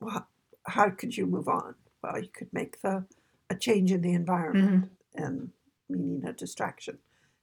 Well, 0.00 0.28
how 0.66 0.90
could 0.90 1.16
you 1.16 1.26
move 1.26 1.48
on? 1.48 1.74
Well, 2.06 2.22
you 2.22 2.28
could 2.28 2.52
make 2.52 2.80
the 2.82 3.04
a 3.50 3.54
change 3.54 3.92
in 3.92 4.00
the 4.00 4.12
environment 4.12 4.86
mm-hmm. 5.16 5.24
and 5.24 5.50
meaning 5.88 6.24
a 6.26 6.32
distraction. 6.32 6.98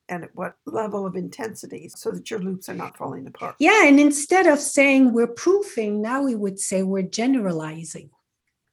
And 0.09 0.26
at 0.26 0.36
what 0.36 0.55
level 0.66 1.05
of 1.05 1.16
intensity 1.16 1.89
so 1.89 2.11
that 2.11 2.30
your 2.30 2.39
loops 2.39 2.68
are 2.68 2.74
not 2.74 2.97
falling 2.97 3.26
apart. 3.26 3.55
Yeah, 3.59 3.86
and 3.86 3.99
instead 3.99 4.47
of 4.47 4.59
saying 4.59 5.14
we're 5.14 5.28
proofing, 5.28 6.01
now 6.01 6.24
we 6.24 6.36
would 6.36 6.59
say 6.59 6.84
we're 6.84 7.03
generalizing. 7.03 8.09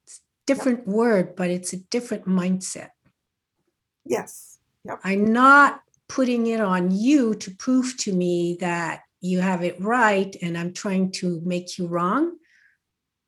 It's 0.05 0.19
a 0.19 0.23
different 0.47 0.89
word, 0.89 1.37
but 1.37 1.49
it's 1.49 1.73
a 1.73 1.77
different 1.77 2.27
mindset. 2.27 2.91
Yes. 4.05 4.59
Yep. 4.85 5.01
I'm 5.05 5.33
not 5.33 5.83
putting 6.09 6.49
it 6.49 6.61
on 6.61 6.91
you 6.91 7.35
to 7.37 7.55
prove 7.55 7.97
to 7.99 8.13
me 8.13 8.57
that 8.61 9.03
you 9.21 9.39
have 9.39 9.63
it 9.63 9.81
right 9.81 10.35
and 10.43 10.59
I'm 10.59 10.73
trying 10.73 11.13
to 11.13 11.41
make 11.45 11.79
you 11.79 11.87
wrong. 11.87 12.37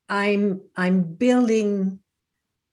I'm 0.09 0.61
I'm 0.77 1.03
building 1.03 2.01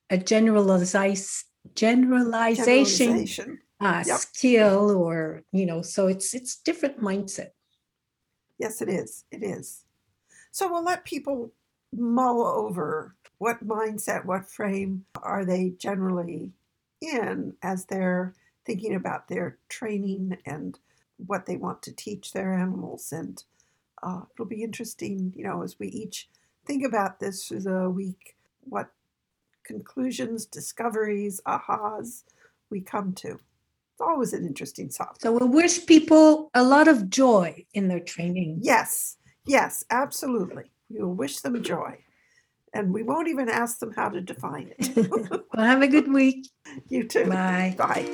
a 0.09 0.17
generalize, 0.17 1.45
generalization 1.75 2.55
Generalization. 2.55 3.59
uh, 3.79 4.03
Yep. 4.05 4.17
skill 4.17 4.91
or 4.91 5.43
you 5.51 5.65
know 5.65 5.81
so 5.81 6.07
it's 6.07 6.33
it's 6.33 6.57
different 6.57 6.99
mindset 7.01 7.49
Yes, 8.57 8.81
it 8.81 8.89
is. 8.89 9.23
It 9.31 9.41
is. 9.41 9.85
So 10.51 10.69
we'll 10.69 10.83
let 10.83 11.05
people 11.05 11.53
mull 11.95 12.45
over 12.45 13.15
what 13.37 13.65
mindset, 13.65 14.25
what 14.25 14.49
frame 14.49 15.05
are 15.23 15.45
they 15.45 15.69
generally 15.77 16.51
in 16.99 17.53
as 17.63 17.85
they're 17.85 18.35
thinking 18.65 18.95
about 18.95 19.29
their 19.29 19.57
training 19.69 20.37
and 20.45 20.77
what 21.25 21.45
they 21.45 21.55
want 21.55 21.81
to 21.83 21.95
teach 21.95 22.33
their 22.33 22.53
animals. 22.53 23.13
And 23.13 23.41
uh, 24.03 24.23
it'll 24.35 24.45
be 24.45 24.61
interesting, 24.63 25.33
you 25.37 25.45
know, 25.45 25.63
as 25.63 25.79
we 25.79 25.87
each 25.87 26.27
think 26.65 26.83
about 26.85 27.21
this 27.21 27.45
through 27.47 27.61
the 27.61 27.89
week, 27.89 28.35
what 28.59 28.91
conclusions, 29.73 30.47
discoveries, 30.47 31.39
ahas 31.45 32.23
we 32.71 32.81
come 32.81 33.13
to. 33.13 33.29
It's 33.33 34.01
always 34.01 34.33
an 34.33 34.43
interesting 34.51 34.89
topic. 34.89 35.21
so 35.21 35.31
we 35.31 35.45
wish 35.61 35.85
people 35.85 36.49
a 36.55 36.63
lot 36.63 36.87
of 36.87 36.97
joy 37.09 37.65
in 37.73 37.87
their 37.87 37.99
training 38.13 38.59
Yes, 38.61 39.17
yes, 39.45 39.83
absolutely. 39.91 40.65
You'll 40.89 41.13
wish 41.23 41.35
them 41.41 41.61
joy. 41.61 41.91
And 42.73 42.85
we 42.93 43.03
won't 43.03 43.27
even 43.27 43.47
ask 43.49 43.77
them 43.79 43.93
how 43.99 44.09
to 44.09 44.21
define 44.21 44.67
it. 44.79 44.85
well 45.53 45.65
have 45.73 45.83
a 45.83 45.87
good 45.95 46.11
week 46.11 46.41
you 46.89 47.03
too. 47.13 47.25
bye 47.25 47.75
Bye. 47.77 48.05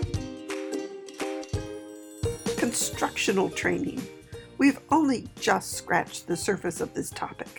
Constructional 2.58 3.50
training. 3.50 4.02
We've 4.58 4.80
only 4.98 5.28
just 5.40 5.74
scratched 5.74 6.28
the 6.28 6.36
surface 6.36 6.82
of 6.82 6.94
this 6.94 7.10
topic. 7.12 7.54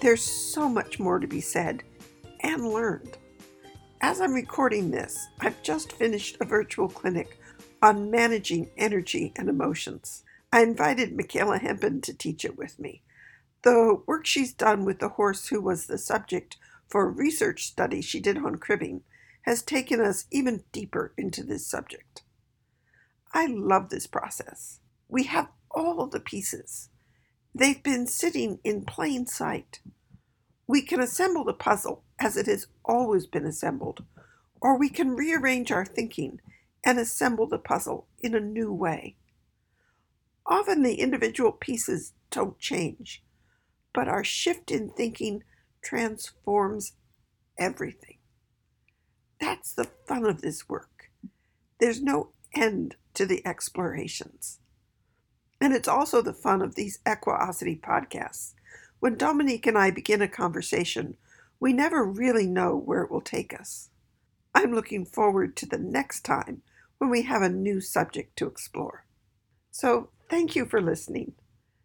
There's 0.00 0.22
so 0.54 0.68
much 0.68 0.98
more 0.98 1.18
to 1.18 1.26
be 1.36 1.42
said 1.42 1.82
and 2.40 2.64
learned. 2.78 3.18
As 4.02 4.18
I'm 4.18 4.32
recording 4.32 4.90
this, 4.90 5.28
I've 5.40 5.62
just 5.62 5.92
finished 5.92 6.38
a 6.40 6.46
virtual 6.46 6.88
clinic 6.88 7.38
on 7.82 8.10
managing 8.10 8.70
energy 8.78 9.30
and 9.36 9.46
emotions. 9.46 10.24
I 10.50 10.62
invited 10.62 11.14
Michaela 11.14 11.58
Hempen 11.58 12.00
to 12.02 12.14
teach 12.14 12.46
it 12.46 12.56
with 12.56 12.78
me. 12.78 13.02
The 13.60 14.00
work 14.06 14.24
she's 14.24 14.54
done 14.54 14.86
with 14.86 15.00
the 15.00 15.10
horse 15.10 15.48
who 15.48 15.60
was 15.60 15.86
the 15.86 15.98
subject 15.98 16.56
for 16.88 17.02
a 17.04 17.10
research 17.10 17.66
study 17.66 18.00
she 18.00 18.20
did 18.20 18.38
on 18.38 18.56
cribbing 18.56 19.02
has 19.42 19.60
taken 19.60 20.00
us 20.00 20.24
even 20.30 20.64
deeper 20.72 21.12
into 21.18 21.42
this 21.42 21.66
subject. 21.66 22.22
I 23.34 23.46
love 23.48 23.90
this 23.90 24.06
process. 24.06 24.80
We 25.08 25.24
have 25.24 25.48
all 25.70 26.06
the 26.06 26.20
pieces. 26.20 26.88
They've 27.54 27.82
been 27.82 28.06
sitting 28.06 28.60
in 28.64 28.86
plain 28.86 29.26
sight. 29.26 29.80
We 30.66 30.80
can 30.80 31.00
assemble 31.00 31.44
the 31.44 31.52
puzzle 31.52 32.02
as 32.20 32.36
it 32.36 32.46
has 32.46 32.66
always 32.84 33.26
been 33.26 33.46
assembled, 33.46 34.04
or 34.60 34.78
we 34.78 34.90
can 34.90 35.16
rearrange 35.16 35.72
our 35.72 35.84
thinking 35.84 36.40
and 36.84 36.98
assemble 36.98 37.46
the 37.46 37.58
puzzle 37.58 38.06
in 38.20 38.34
a 38.34 38.40
new 38.40 38.72
way. 38.72 39.16
Often 40.46 40.82
the 40.82 41.00
individual 41.00 41.52
pieces 41.52 42.12
don't 42.30 42.58
change, 42.58 43.22
but 43.94 44.08
our 44.08 44.22
shift 44.22 44.70
in 44.70 44.90
thinking 44.90 45.42
transforms 45.82 46.92
everything. 47.58 48.18
That's 49.40 49.72
the 49.72 49.88
fun 50.06 50.26
of 50.26 50.42
this 50.42 50.68
work. 50.68 51.10
There's 51.78 52.02
no 52.02 52.30
end 52.54 52.96
to 53.14 53.24
the 53.24 53.46
explorations. 53.46 54.60
And 55.60 55.72
it's 55.74 55.88
also 55.88 56.22
the 56.22 56.34
fun 56.34 56.62
of 56.62 56.74
these 56.74 56.98
Equiosity 57.06 57.80
podcasts. 57.82 58.54
When 58.98 59.16
Dominique 59.16 59.66
and 59.66 59.78
I 59.78 59.90
begin 59.90 60.20
a 60.20 60.28
conversation, 60.28 61.16
we 61.60 61.72
never 61.72 62.02
really 62.02 62.46
know 62.46 62.74
where 62.74 63.02
it 63.02 63.10
will 63.10 63.20
take 63.20 63.58
us. 63.58 63.90
I'm 64.54 64.74
looking 64.74 65.04
forward 65.04 65.56
to 65.58 65.66
the 65.66 65.78
next 65.78 66.22
time 66.22 66.62
when 66.98 67.10
we 67.10 67.22
have 67.22 67.42
a 67.42 67.48
new 67.48 67.80
subject 67.80 68.36
to 68.36 68.46
explore. 68.46 69.04
So, 69.70 70.10
thank 70.28 70.56
you 70.56 70.64
for 70.64 70.80
listening. 70.80 71.34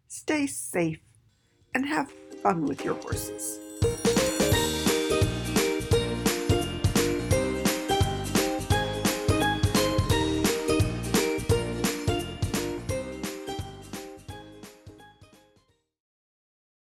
Stay 0.07 0.47
safe 0.47 0.99
and 1.73 1.86
have 1.86 2.11
fun 2.41 2.65
with 2.65 2.84
your 2.84 2.95
horses. 2.95 3.59